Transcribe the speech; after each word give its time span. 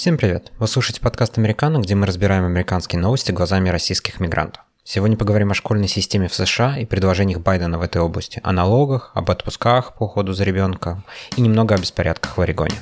Всем 0.00 0.16
привет! 0.16 0.50
Вы 0.58 0.66
слушаете 0.66 1.02
подкаст 1.02 1.36
«Американо», 1.36 1.76
где 1.76 1.94
мы 1.94 2.06
разбираем 2.06 2.46
американские 2.46 2.98
новости 3.02 3.32
глазами 3.32 3.68
российских 3.68 4.18
мигрантов. 4.18 4.62
Сегодня 4.82 5.18
поговорим 5.18 5.50
о 5.50 5.54
школьной 5.54 5.88
системе 5.88 6.26
в 6.26 6.34
США 6.34 6.78
и 6.78 6.86
предложениях 6.86 7.40
Байдена 7.40 7.78
в 7.78 7.82
этой 7.82 8.00
области, 8.00 8.40
о 8.42 8.52
налогах, 8.52 9.10
об 9.12 9.30
отпусках 9.30 9.92
по 9.98 10.04
уходу 10.04 10.32
за 10.32 10.44
ребенком 10.44 11.04
и 11.36 11.42
немного 11.42 11.74
о 11.74 11.78
беспорядках 11.78 12.38
в 12.38 12.40
Орегоне. 12.40 12.76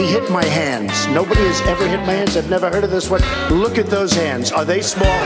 He 0.00 0.06
hit 0.06 0.30
my 0.30 0.46
hands. 0.46 1.06
Nobody 1.08 1.42
has 1.42 1.60
ever 1.72 1.86
hit 1.86 2.00
my 2.06 2.14
hands. 2.14 2.34
I've 2.34 2.48
never 2.48 2.70
heard 2.70 2.84
of 2.84 2.90
this 2.90 3.10
one. 3.10 3.20
Look 3.50 3.76
at 3.76 3.88
those 3.88 4.14
hands. 4.14 4.50
Are 4.50 4.64
they 4.64 4.80
small 4.80 5.18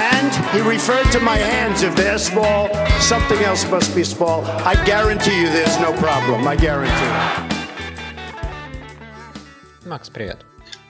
hands? 0.00 0.34
He 0.54 0.62
referred 0.62 1.12
to 1.12 1.20
my 1.20 1.36
hands. 1.36 1.82
If 1.82 1.94
they're 1.94 2.18
small, 2.18 2.70
something 3.00 3.38
else 3.44 3.70
must 3.70 3.94
be 3.94 4.02
small. 4.02 4.46
I 4.64 4.82
guarantee 4.86 5.42
you 5.42 5.50
there's 5.50 5.78
no 5.78 5.92
problem. 6.04 6.48
I 6.48 6.56
guarantee. 6.56 7.12
Макс, 9.84 10.08
привет. 10.08 10.38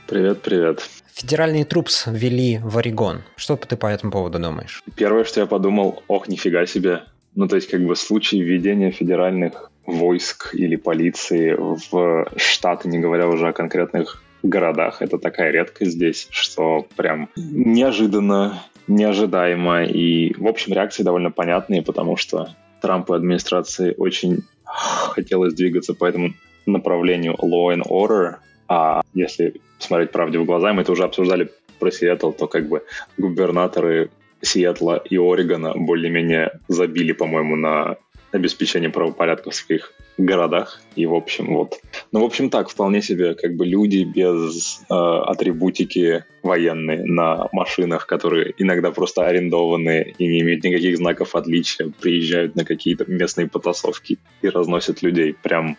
Привет, 0.06 0.42
привет. 0.42 0.88
Федеральные 1.12 1.64
трупс 1.64 2.06
ввели 2.06 2.60
в 2.62 2.78
Орегон. 2.78 3.22
Что 3.34 3.56
ты 3.56 3.76
по 3.76 3.88
этому 3.88 4.12
поводу 4.12 4.38
думаешь? 4.38 4.80
Первое, 4.94 5.24
что 5.24 5.40
я 5.40 5.46
подумал, 5.46 6.04
ох, 6.06 6.28
нифига 6.28 6.66
себе. 6.66 7.02
Ну, 7.34 7.48
то 7.48 7.56
есть, 7.56 7.68
как 7.68 7.84
бы 7.84 7.96
случай 7.96 8.40
введения 8.40 8.92
федеральных 8.92 9.71
войск 9.86 10.54
или 10.54 10.76
полиции 10.76 11.56
в 11.58 12.28
штаты, 12.36 12.88
не 12.88 12.98
говоря 12.98 13.28
уже 13.28 13.48
о 13.48 13.52
конкретных 13.52 14.22
городах. 14.42 15.02
Это 15.02 15.18
такая 15.18 15.50
редкость 15.50 15.92
здесь, 15.92 16.28
что 16.30 16.86
прям 16.96 17.28
неожиданно 17.36 18.62
неожидаемо. 18.86 19.84
И, 19.84 20.34
в 20.34 20.46
общем, 20.46 20.72
реакции 20.72 21.02
довольно 21.02 21.30
понятные, 21.30 21.82
потому 21.82 22.16
что 22.16 22.54
Трампу 22.80 23.14
и 23.14 23.16
администрации 23.16 23.94
очень 23.96 24.42
хотелось 24.64 25.54
двигаться 25.54 25.94
по 25.94 26.04
этому 26.04 26.34
направлению 26.66 27.34
law 27.34 27.74
and 27.74 27.82
order. 27.88 28.36
А 28.68 29.02
если 29.14 29.60
смотреть 29.78 30.10
правде 30.10 30.38
в 30.38 30.44
глаза, 30.44 30.72
мы 30.72 30.82
это 30.82 30.92
уже 30.92 31.04
обсуждали 31.04 31.50
про 31.78 31.90
Сиэтл, 31.90 32.30
то 32.30 32.46
как 32.46 32.68
бы 32.68 32.82
губернаторы 33.18 34.10
Сиэтла 34.40 34.96
и 34.96 35.16
Орегона 35.16 35.74
более-менее 35.74 36.60
забили, 36.68 37.12
по-моему, 37.12 37.56
на 37.56 37.96
обеспечение 38.32 38.90
правопорядка 38.90 39.50
в 39.50 39.54
своих 39.54 39.92
городах. 40.18 40.80
И, 40.96 41.06
в 41.06 41.14
общем, 41.14 41.54
вот. 41.54 41.80
Ну, 42.12 42.20
в 42.20 42.24
общем, 42.24 42.50
так, 42.50 42.68
вполне 42.68 43.02
себе, 43.02 43.34
как 43.34 43.54
бы 43.54 43.66
люди 43.66 44.04
без 44.04 44.80
э, 44.90 44.94
атрибутики 44.94 46.24
военные 46.42 47.04
на 47.04 47.48
машинах, 47.52 48.06
которые 48.06 48.54
иногда 48.58 48.90
просто 48.90 49.26
арендованные 49.26 50.14
и 50.18 50.26
не 50.26 50.40
имеют 50.40 50.64
никаких 50.64 50.96
знаков 50.96 51.34
отличия, 51.34 51.92
приезжают 52.00 52.56
на 52.56 52.64
какие-то 52.64 53.04
местные 53.06 53.48
потасовки 53.48 54.18
и 54.42 54.48
разносят 54.48 55.02
людей. 55.02 55.34
Прям 55.34 55.76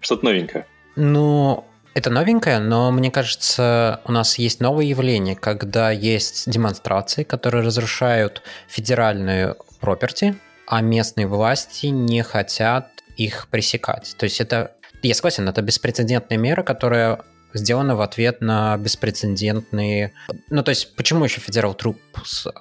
что-то 0.00 0.26
новенькое. 0.26 0.66
Ну, 0.96 1.64
это 1.94 2.10
новенькое, 2.10 2.60
но 2.60 2.92
мне 2.92 3.10
кажется, 3.10 4.00
у 4.04 4.12
нас 4.12 4.38
есть 4.38 4.60
новое 4.60 4.84
явление, 4.84 5.34
когда 5.34 5.90
есть 5.90 6.48
демонстрации, 6.50 7.24
которые 7.24 7.64
разрушают 7.64 8.42
федеральную 8.68 9.56
property, 9.80 10.36
а 10.68 10.82
местные 10.82 11.26
власти 11.26 11.86
не 11.86 12.22
хотят 12.22 12.90
их 13.16 13.48
пресекать. 13.48 14.14
То 14.18 14.24
есть 14.24 14.40
это, 14.40 14.72
я 15.02 15.14
согласен, 15.14 15.48
это 15.48 15.62
беспрецедентная 15.62 16.36
мера, 16.36 16.62
которая 16.62 17.22
сделана 17.54 17.96
в 17.96 18.02
ответ 18.02 18.42
на 18.42 18.76
беспрецедентные... 18.76 20.12
Ну, 20.50 20.62
то 20.62 20.68
есть, 20.68 20.94
почему 20.94 21.24
еще 21.24 21.40
федерал 21.40 21.72
труп 21.72 21.98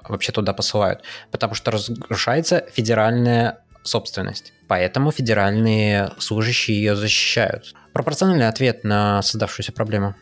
вообще 0.07 0.31
туда 0.31 0.53
посылают? 0.53 1.03
Потому 1.31 1.53
что 1.53 1.71
разрушается 1.71 2.65
федеральная 2.73 3.59
собственность. 3.83 4.53
Поэтому 4.69 5.11
федеральные 5.11 6.11
служащие 6.17 6.77
ее 6.77 6.95
защищают. 6.95 7.73
Пропорциональный 7.91 8.47
ответ 8.47 8.85
на 8.85 9.21
создавшуюся 9.21 9.73
проблему. 9.73 10.15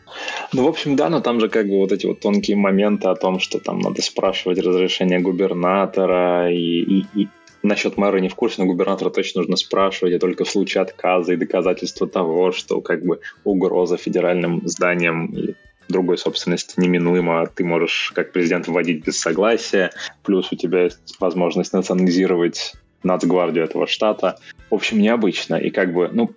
Ну, 0.52 0.64
в 0.64 0.68
общем, 0.68 0.96
да, 0.96 1.08
но 1.08 1.20
там 1.20 1.40
же 1.40 1.48
как 1.48 1.68
бы 1.68 1.76
вот 1.76 1.92
эти 1.92 2.06
вот 2.06 2.20
тонкие 2.20 2.56
моменты 2.56 3.08
о 3.08 3.14
том, 3.14 3.38
что 3.38 3.60
там 3.60 3.78
надо 3.78 4.02
спрашивать 4.02 4.58
разрешение 4.58 5.20
губернатора 5.20 6.50
и, 6.50 6.56
и, 6.56 7.06
и 7.14 7.28
Насчет 7.66 7.96
мэра 7.96 8.18
не 8.18 8.28
в 8.28 8.36
курсе, 8.36 8.62
но 8.62 8.66
губернатора 8.68 9.10
точно 9.10 9.40
нужно 9.40 9.56
спрашивать, 9.56 10.14
и 10.14 10.18
только 10.18 10.44
в 10.44 10.48
случае 10.48 10.82
отказа 10.82 11.32
и 11.32 11.36
доказательства 11.36 12.06
того, 12.06 12.52
что 12.52 12.80
как 12.80 13.04
бы 13.04 13.18
угроза 13.42 13.96
федеральным 13.96 14.62
зданиям 14.68 15.26
и 15.34 15.54
другой 15.88 16.16
собственности 16.16 16.78
неминуемо, 16.78 17.44
ты 17.46 17.64
можешь 17.64 18.12
как 18.14 18.30
президент 18.30 18.68
вводить 18.68 19.04
без 19.04 19.18
согласия, 19.18 19.90
плюс 20.22 20.52
у 20.52 20.56
тебя 20.56 20.84
есть 20.84 21.16
возможность 21.18 21.72
национализировать 21.72 22.74
нацгвардию 23.02 23.64
этого 23.64 23.88
штата. 23.88 24.38
В 24.70 24.74
общем, 24.74 25.00
необычно. 25.00 25.56
И 25.56 25.70
как 25.70 25.92
бы, 25.92 26.08
ну, 26.12 26.30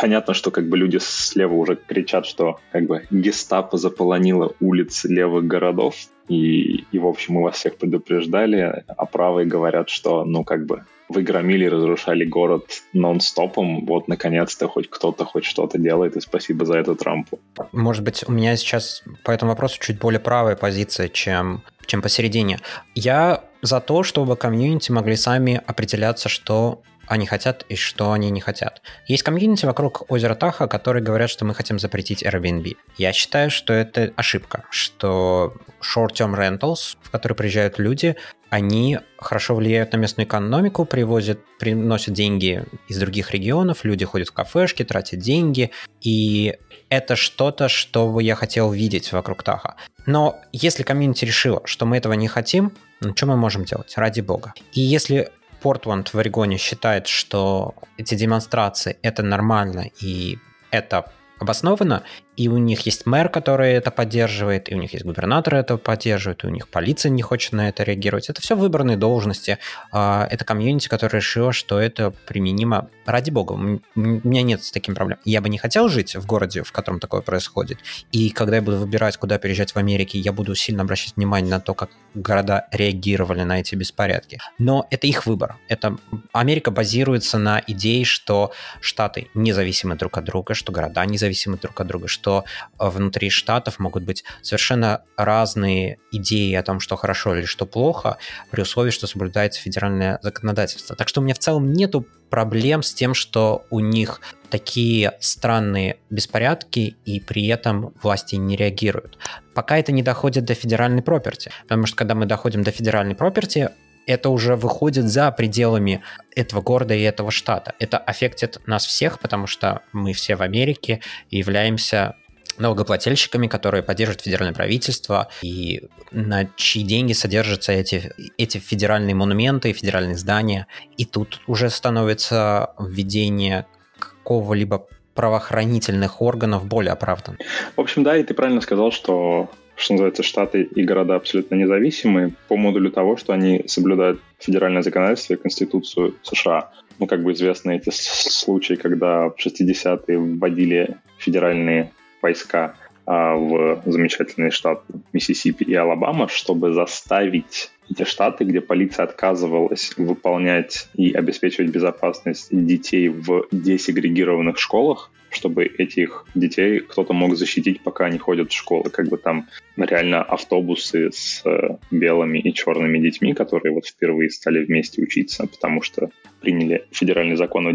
понятно, 0.00 0.34
что 0.34 0.50
как 0.50 0.68
бы 0.68 0.76
люди 0.76 0.98
слева 1.00 1.54
уже 1.54 1.76
кричат, 1.76 2.26
что 2.26 2.60
как 2.72 2.86
бы 2.86 3.06
гестапо 3.10 3.76
заполонило 3.76 4.54
улицы 4.60 5.08
левых 5.08 5.46
городов, 5.46 5.94
и, 6.28 6.84
и 6.92 6.98
в 6.98 7.06
общем, 7.06 7.34
мы 7.34 7.42
вас 7.42 7.56
всех 7.56 7.76
предупреждали, 7.76 8.84
а 8.86 9.06
правые 9.06 9.46
говорят, 9.46 9.88
что, 9.88 10.24
ну, 10.24 10.44
как 10.44 10.66
бы, 10.66 10.84
вы 11.08 11.22
громили 11.22 11.64
разрушали 11.64 12.24
город 12.24 12.82
нон-стопом, 12.92 13.86
вот, 13.86 14.08
наконец-то, 14.08 14.68
хоть 14.68 14.90
кто-то 14.90 15.24
хоть 15.24 15.46
что-то 15.46 15.78
делает, 15.78 16.16
и 16.16 16.20
спасибо 16.20 16.66
за 16.66 16.78
это 16.78 16.94
Трампу. 16.94 17.40
Может 17.72 18.04
быть, 18.04 18.24
у 18.26 18.32
меня 18.32 18.56
сейчас 18.56 19.02
по 19.24 19.30
этому 19.30 19.52
вопросу 19.52 19.78
чуть 19.80 19.98
более 19.98 20.20
правая 20.20 20.54
позиция, 20.54 21.08
чем, 21.08 21.62
чем 21.86 22.02
посередине. 22.02 22.58
Я 22.94 23.44
за 23.62 23.80
то, 23.80 24.02
чтобы 24.02 24.36
комьюнити 24.36 24.92
могли 24.92 25.16
сами 25.16 25.60
определяться, 25.66 26.28
что 26.28 26.82
они 27.08 27.26
хотят 27.26 27.64
и 27.68 27.76
что 27.76 28.12
они 28.12 28.30
не 28.30 28.40
хотят. 28.40 28.82
Есть 29.06 29.22
комьюнити 29.22 29.66
вокруг 29.66 30.10
озера 30.10 30.34
Таха, 30.34 30.68
которые 30.68 31.02
говорят, 31.02 31.30
что 31.30 31.44
мы 31.44 31.54
хотим 31.54 31.78
запретить 31.78 32.22
Airbnb. 32.22 32.76
Я 32.96 33.12
считаю, 33.12 33.50
что 33.50 33.72
это 33.72 34.12
ошибка, 34.16 34.64
что 34.70 35.54
short-term 35.82 36.34
rentals, 36.36 36.96
в 37.02 37.10
которые 37.10 37.36
приезжают 37.36 37.78
люди, 37.78 38.16
они 38.50 38.98
хорошо 39.18 39.54
влияют 39.54 39.92
на 39.92 39.98
местную 39.98 40.26
экономику, 40.26 40.84
привозят, 40.84 41.40
приносят 41.58 42.14
деньги 42.14 42.64
из 42.88 42.98
других 42.98 43.32
регионов, 43.32 43.84
люди 43.84 44.04
ходят 44.04 44.28
в 44.28 44.32
кафешки, 44.32 44.84
тратят 44.84 45.20
деньги, 45.20 45.70
и 46.00 46.56
это 46.88 47.16
что-то, 47.16 47.68
что 47.68 48.20
я 48.20 48.34
хотел 48.34 48.70
видеть 48.70 49.12
вокруг 49.12 49.42
Таха. 49.42 49.76
Но 50.06 50.38
если 50.52 50.82
комьюнити 50.82 51.24
решила, 51.24 51.60
что 51.66 51.84
мы 51.84 51.98
этого 51.98 52.14
не 52.14 52.28
хотим, 52.28 52.72
ну, 53.00 53.14
что 53.14 53.26
мы 53.26 53.36
можем 53.36 53.64
делать? 53.64 53.92
Ради 53.96 54.20
бога. 54.20 54.54
И 54.72 54.80
если 54.80 55.30
Портланд 55.60 56.12
в 56.14 56.18
Орегоне 56.18 56.56
считает, 56.56 57.06
что 57.06 57.74
эти 57.96 58.14
демонстрации 58.14 58.98
это 59.02 59.22
нормально 59.22 59.90
и 60.00 60.38
это 60.70 61.10
обоснованно, 61.38 62.02
и 62.38 62.46
у 62.46 62.56
них 62.56 62.86
есть 62.86 63.04
мэр, 63.04 63.30
который 63.30 63.72
это 63.72 63.90
поддерживает, 63.90 64.70
и 64.70 64.74
у 64.76 64.78
них 64.78 64.92
есть 64.92 65.04
губернатор, 65.04 65.56
это 65.56 65.76
поддерживает, 65.76 66.44
и 66.44 66.46
у 66.46 66.50
них 66.50 66.68
полиция 66.68 67.10
не 67.10 67.20
хочет 67.20 67.52
на 67.52 67.68
это 67.68 67.82
реагировать. 67.82 68.30
Это 68.30 68.40
все 68.40 68.54
выбранные 68.54 68.96
должности. 68.96 69.58
А, 69.90 70.24
это 70.30 70.44
комьюнити, 70.44 70.86
которое 70.86 71.16
решило, 71.16 71.52
что 71.52 71.80
это 71.80 72.12
применимо. 72.28 72.90
Ради 73.06 73.30
бога, 73.30 73.54
у 73.54 73.80
меня 73.96 74.42
нет 74.42 74.62
с 74.62 74.70
таким 74.70 74.94
проблем. 74.94 75.18
Я 75.24 75.40
бы 75.40 75.48
не 75.48 75.58
хотел 75.58 75.88
жить 75.88 76.14
в 76.14 76.26
городе, 76.26 76.62
в 76.62 76.70
котором 76.70 77.00
такое 77.00 77.22
происходит. 77.22 77.80
И 78.12 78.30
когда 78.30 78.56
я 78.56 78.62
буду 78.62 78.76
выбирать, 78.76 79.16
куда 79.16 79.38
переезжать 79.38 79.72
в 79.72 79.76
Америке, 79.76 80.20
я 80.20 80.32
буду 80.32 80.54
сильно 80.54 80.82
обращать 80.82 81.16
внимание 81.16 81.50
на 81.50 81.58
то, 81.58 81.74
как 81.74 81.90
города 82.14 82.68
реагировали 82.70 83.42
на 83.42 83.58
эти 83.58 83.74
беспорядки. 83.74 84.38
Но 84.58 84.86
это 84.90 85.08
их 85.08 85.26
выбор. 85.26 85.56
Это 85.66 85.96
Америка 86.32 86.70
базируется 86.70 87.36
на 87.38 87.60
идее, 87.66 88.04
что 88.04 88.52
штаты 88.80 89.28
независимы 89.34 89.96
друг 89.96 90.18
от 90.18 90.24
друга, 90.24 90.54
что 90.54 90.70
города 90.70 91.04
независимы 91.04 91.56
друг 91.56 91.80
от 91.80 91.86
друга, 91.88 92.06
что 92.06 92.27
что 92.28 92.44
э, 92.78 92.88
внутри 92.88 93.30
штатов 93.30 93.78
могут 93.78 94.02
быть 94.04 94.22
совершенно 94.42 95.02
разные 95.16 95.98
идеи 96.12 96.52
о 96.54 96.62
том, 96.62 96.78
что 96.78 96.96
хорошо 96.96 97.34
или 97.34 97.46
что 97.46 97.64
плохо, 97.64 98.18
при 98.50 98.60
условии, 98.60 98.90
что 98.90 99.06
соблюдается 99.06 99.60
федеральное 99.62 100.18
законодательство. 100.22 100.94
Так 100.94 101.08
что 101.08 101.20
у 101.20 101.24
меня 101.24 101.34
в 101.34 101.38
целом 101.38 101.72
нету 101.72 102.06
проблем 102.28 102.82
с 102.82 102.92
тем, 102.92 103.14
что 103.14 103.64
у 103.70 103.80
них 103.80 104.20
такие 104.50 105.12
странные 105.20 105.96
беспорядки, 106.10 106.96
и 107.06 107.20
при 107.20 107.46
этом 107.46 107.94
власти 108.02 108.34
не 108.34 108.56
реагируют. 108.56 109.16
Пока 109.54 109.78
это 109.78 109.92
не 109.92 110.02
доходит 110.02 110.44
до 110.44 110.52
федеральной 110.52 111.02
проперти. 111.02 111.50
Потому 111.62 111.86
что 111.86 111.96
когда 111.96 112.14
мы 112.14 112.26
доходим 112.26 112.62
до 112.62 112.70
федеральной 112.70 113.14
проперти, 113.14 113.70
это 114.08 114.30
уже 114.30 114.56
выходит 114.56 115.04
за 115.04 115.30
пределами 115.30 116.02
этого 116.34 116.62
города 116.62 116.94
и 116.94 117.02
этого 117.02 117.30
штата. 117.30 117.74
Это 117.78 117.98
аффектит 117.98 118.58
нас 118.66 118.86
всех, 118.86 119.18
потому 119.20 119.46
что 119.46 119.82
мы 119.92 120.14
все 120.14 120.34
в 120.34 120.40
Америке 120.40 121.00
являемся 121.30 122.14
налогоплательщиками, 122.58 123.46
которые 123.46 123.82
поддерживают 123.82 124.22
федеральное 124.22 124.54
правительство, 124.54 125.28
и 125.42 125.88
на 126.10 126.48
чьи 126.56 126.82
деньги 126.82 127.12
содержатся 127.12 127.72
эти, 127.72 128.12
эти 128.36 128.58
федеральные 128.58 129.14
монументы, 129.14 129.72
федеральные 129.72 130.16
здания. 130.16 130.66
И 130.96 131.04
тут 131.04 131.40
уже 131.46 131.70
становится 131.70 132.74
введение 132.78 133.66
какого-либо 133.98 134.86
правоохранительных 135.14 136.22
органов 136.22 136.66
более 136.66 136.92
оправдан. 136.92 137.38
В 137.76 137.80
общем, 137.80 138.04
да, 138.04 138.16
и 138.16 138.22
ты 138.22 138.34
правильно 138.34 138.60
сказал, 138.60 138.92
что 138.92 139.50
что 139.78 139.94
называется, 139.94 140.24
штаты 140.24 140.62
и 140.62 140.82
города 140.82 141.14
абсолютно 141.14 141.54
независимые 141.54 142.32
по 142.48 142.56
модулю 142.56 142.90
того, 142.90 143.16
что 143.16 143.32
они 143.32 143.62
соблюдают 143.66 144.20
федеральное 144.40 144.82
законодательство 144.82 145.34
и 145.34 145.36
Конституцию 145.36 146.16
США. 146.22 146.72
ну, 146.98 147.06
как 147.06 147.22
бы 147.22 147.32
известны 147.32 147.76
эти 147.76 147.90
случаи, 147.90 148.74
когда 148.74 149.28
в 149.28 149.36
60-е 149.38 150.18
вводили 150.18 150.96
федеральные 151.18 151.92
войска 152.28 152.74
а, 153.06 153.34
в 153.34 153.82
замечательный 153.86 154.50
штат 154.50 154.82
Миссисипи 155.12 155.64
и 155.64 155.74
Алабама, 155.74 156.28
чтобы 156.28 156.72
заставить 156.74 157.70
эти 157.90 158.04
штаты, 158.04 158.44
где 158.44 158.60
полиция 158.60 159.04
отказывалась 159.04 159.94
выполнять 159.96 160.88
и 160.94 161.12
обеспечивать 161.12 161.70
безопасность 161.70 162.48
детей 162.50 163.08
в 163.08 163.46
десегрегированных 163.50 164.58
школах, 164.58 165.10
чтобы 165.30 165.64
этих 165.64 166.26
детей 166.34 166.80
кто-то 166.80 167.14
мог 167.14 167.34
защитить, 167.36 167.80
пока 167.80 168.06
они 168.06 168.18
ходят 168.18 168.50
в 168.50 168.54
школы. 168.54 168.90
Как 168.90 169.08
бы 169.08 169.16
там 169.16 169.46
реально 169.78 170.22
автобусы 170.22 171.10
с 171.10 171.40
э, 171.46 171.78
белыми 171.90 172.38
и 172.40 172.52
черными 172.52 172.98
детьми, 172.98 173.32
которые 173.32 173.72
вот 173.72 173.86
впервые 173.86 174.28
стали 174.28 174.62
вместе 174.64 175.02
учиться, 175.02 175.46
потому 175.46 175.80
что 175.80 176.10
приняли 176.42 176.84
федеральный 176.90 177.36
закон 177.36 177.68
о 177.68 177.72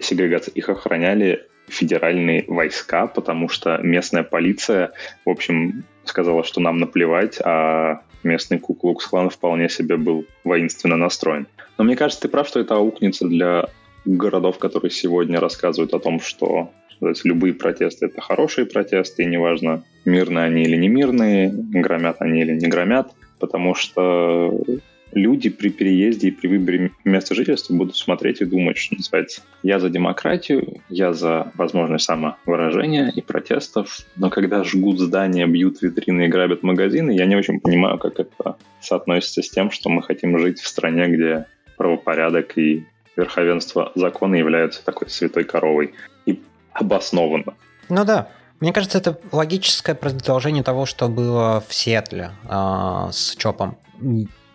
сегрегации, 0.00 0.50
их 0.54 0.68
охраняли 0.68 1.46
федеральные 1.72 2.44
войска, 2.46 3.06
потому 3.06 3.48
что 3.48 3.78
местная 3.78 4.22
полиция, 4.22 4.92
в 5.24 5.30
общем, 5.30 5.84
сказала, 6.04 6.44
что 6.44 6.60
нам 6.60 6.78
наплевать, 6.78 7.38
а 7.44 8.02
местный 8.22 8.58
Куклукс-клан 8.58 9.30
вполне 9.30 9.68
себе 9.68 9.96
был 9.96 10.26
воинственно 10.44 10.96
настроен. 10.96 11.46
Но 11.78 11.84
мне 11.84 11.96
кажется, 11.96 12.22
ты 12.22 12.28
прав, 12.28 12.46
что 12.46 12.60
это 12.60 12.76
аукнется 12.76 13.26
для 13.26 13.68
городов, 14.04 14.58
которые 14.58 14.90
сегодня 14.90 15.40
рассказывают 15.40 15.94
о 15.94 15.98
том, 15.98 16.20
что 16.20 16.70
сказать, 16.96 17.24
любые 17.24 17.54
протесты— 17.54 18.06
это 18.06 18.20
хорошие 18.20 18.66
протесты, 18.66 19.22
и 19.22 19.26
неважно, 19.26 19.82
мирные 20.04 20.44
они 20.44 20.62
или 20.62 20.76
не 20.76 20.88
мирные, 20.88 21.50
громят 21.52 22.16
они 22.20 22.42
или 22.42 22.52
не 22.52 22.68
громят, 22.68 23.12
потому 23.38 23.74
что 23.74 24.62
люди 25.12 25.50
при 25.50 25.68
переезде 25.68 26.28
и 26.28 26.30
при 26.30 26.48
выборе 26.48 26.90
места 27.04 27.34
жительства 27.34 27.74
будут 27.74 27.96
смотреть 27.96 28.40
и 28.40 28.44
думать, 28.44 28.78
что 28.78 28.96
называется, 28.96 29.42
я 29.62 29.78
за 29.78 29.90
демократию, 29.90 30.80
я 30.88 31.12
за 31.12 31.52
возможность 31.54 32.04
самовыражения 32.04 33.12
и 33.14 33.20
протестов, 33.20 34.00
но 34.16 34.30
когда 34.30 34.64
жгут 34.64 34.98
здания, 34.98 35.46
бьют 35.46 35.82
витрины 35.82 36.26
и 36.26 36.28
грабят 36.28 36.62
магазины, 36.62 37.12
я 37.12 37.26
не 37.26 37.36
очень 37.36 37.60
понимаю, 37.60 37.98
как 37.98 38.18
это 38.20 38.56
соотносится 38.80 39.42
с 39.42 39.50
тем, 39.50 39.70
что 39.70 39.88
мы 39.88 40.02
хотим 40.02 40.38
жить 40.38 40.60
в 40.60 40.66
стране, 40.66 41.08
где 41.08 41.46
правопорядок 41.76 42.56
и 42.58 42.84
верховенство 43.16 43.92
закона 43.94 44.36
являются 44.36 44.84
такой 44.84 45.10
святой 45.10 45.44
коровой. 45.44 45.92
И 46.26 46.40
обоснованно. 46.72 47.54
Ну 47.88 48.04
да, 48.04 48.28
мне 48.60 48.72
кажется, 48.72 48.98
это 48.98 49.18
логическое 49.32 49.94
продолжение 49.94 50.62
того, 50.62 50.86
что 50.86 51.08
было 51.08 51.62
в 51.66 51.74
Сиэтле 51.74 52.30
э, 52.48 53.08
с 53.10 53.36
ЧОПом 53.36 53.76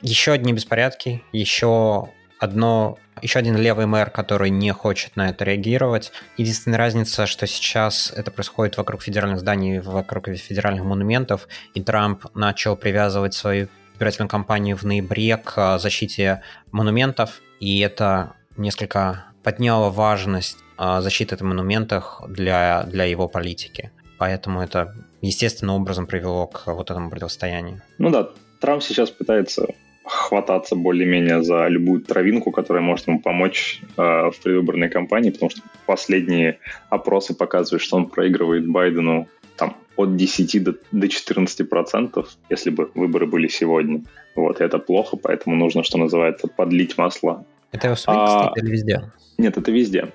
еще 0.01 0.31
одни 0.31 0.53
беспорядки, 0.53 1.23
еще 1.31 2.09
одно, 2.39 2.97
еще 3.21 3.39
один 3.39 3.57
левый 3.57 3.85
мэр, 3.85 4.09
который 4.09 4.49
не 4.49 4.71
хочет 4.71 5.15
на 5.15 5.29
это 5.29 5.44
реагировать. 5.44 6.11
Единственная 6.38 6.77
разница, 6.77 7.25
что 7.25 7.47
сейчас 7.47 8.13
это 8.15 8.31
происходит 8.31 8.77
вокруг 8.77 9.01
федеральных 9.01 9.39
зданий, 9.39 9.79
вокруг 9.79 10.27
федеральных 10.27 10.83
монументов, 10.83 11.47
и 11.73 11.81
Трамп 11.81 12.25
начал 12.35 12.75
привязывать 12.75 13.33
свою 13.33 13.67
избирательную 13.94 14.29
кампанию 14.29 14.77
в 14.77 14.83
ноябре 14.83 15.38
к 15.38 15.79
защите 15.79 16.44
монументов, 16.71 17.41
и 17.59 17.79
это 17.79 18.33
несколько 18.55 19.25
подняло 19.44 19.89
важность 19.89 20.57
а, 20.77 21.01
защиты 21.01 21.35
этих 21.35 21.45
монументов 21.45 22.21
для, 22.27 22.83
для 22.83 23.05
его 23.05 23.27
политики. 23.27 23.91
Поэтому 24.19 24.61
это 24.61 24.94
естественным 25.21 25.75
образом 25.75 26.05
привело 26.05 26.47
к 26.47 26.67
вот 26.67 26.91
этому 26.91 27.09
противостоянию. 27.09 27.81
Ну 27.97 28.09
да, 28.09 28.29
Трамп 28.59 28.83
сейчас 28.83 29.09
пытается 29.09 29.67
хвататься 30.07 30.75
более-менее 30.75 31.44
за 31.44 31.68
любую 31.68 32.01
травинку, 32.01 32.51
которая 32.51 32.83
может 32.83 33.07
ему 33.07 33.19
помочь 33.19 33.81
э, 33.98 34.01
в 34.01 34.33
предвыборной 34.44 34.89
кампании, 34.89 35.31
потому 35.31 35.50
что 35.51 35.62
последние 35.86 36.59
опросы 36.89 37.33
показывают, 37.36 37.83
что 37.83 37.98
он 37.98 38.07
проигрывает 38.07 38.68
Байдену 38.68 39.27
там 39.57 39.75
от 39.95 40.15
10 40.15 40.63
до, 40.63 40.75
до 40.92 41.09
14 41.09 41.69
процентов, 41.69 42.38
если 42.50 42.69
бы 42.69 42.92
выборы 42.95 43.25
были 43.25 43.48
сегодня. 43.48 44.04
Вот, 44.36 44.62
и 44.62 44.63
это 44.63 44.77
плохо, 44.77 45.18
поэтому 45.18 45.56
нужно, 45.56 45.83
что 45.83 45.98
называется, 45.98 46.48
подлить 46.48 46.98
масло. 46.98 47.45
Это 47.71 47.95
в 47.95 48.04
а... 48.07 48.54
или 48.56 48.69
везде? 48.69 49.12
Нет, 49.38 49.57
это 49.57 49.71
везде. 49.71 50.09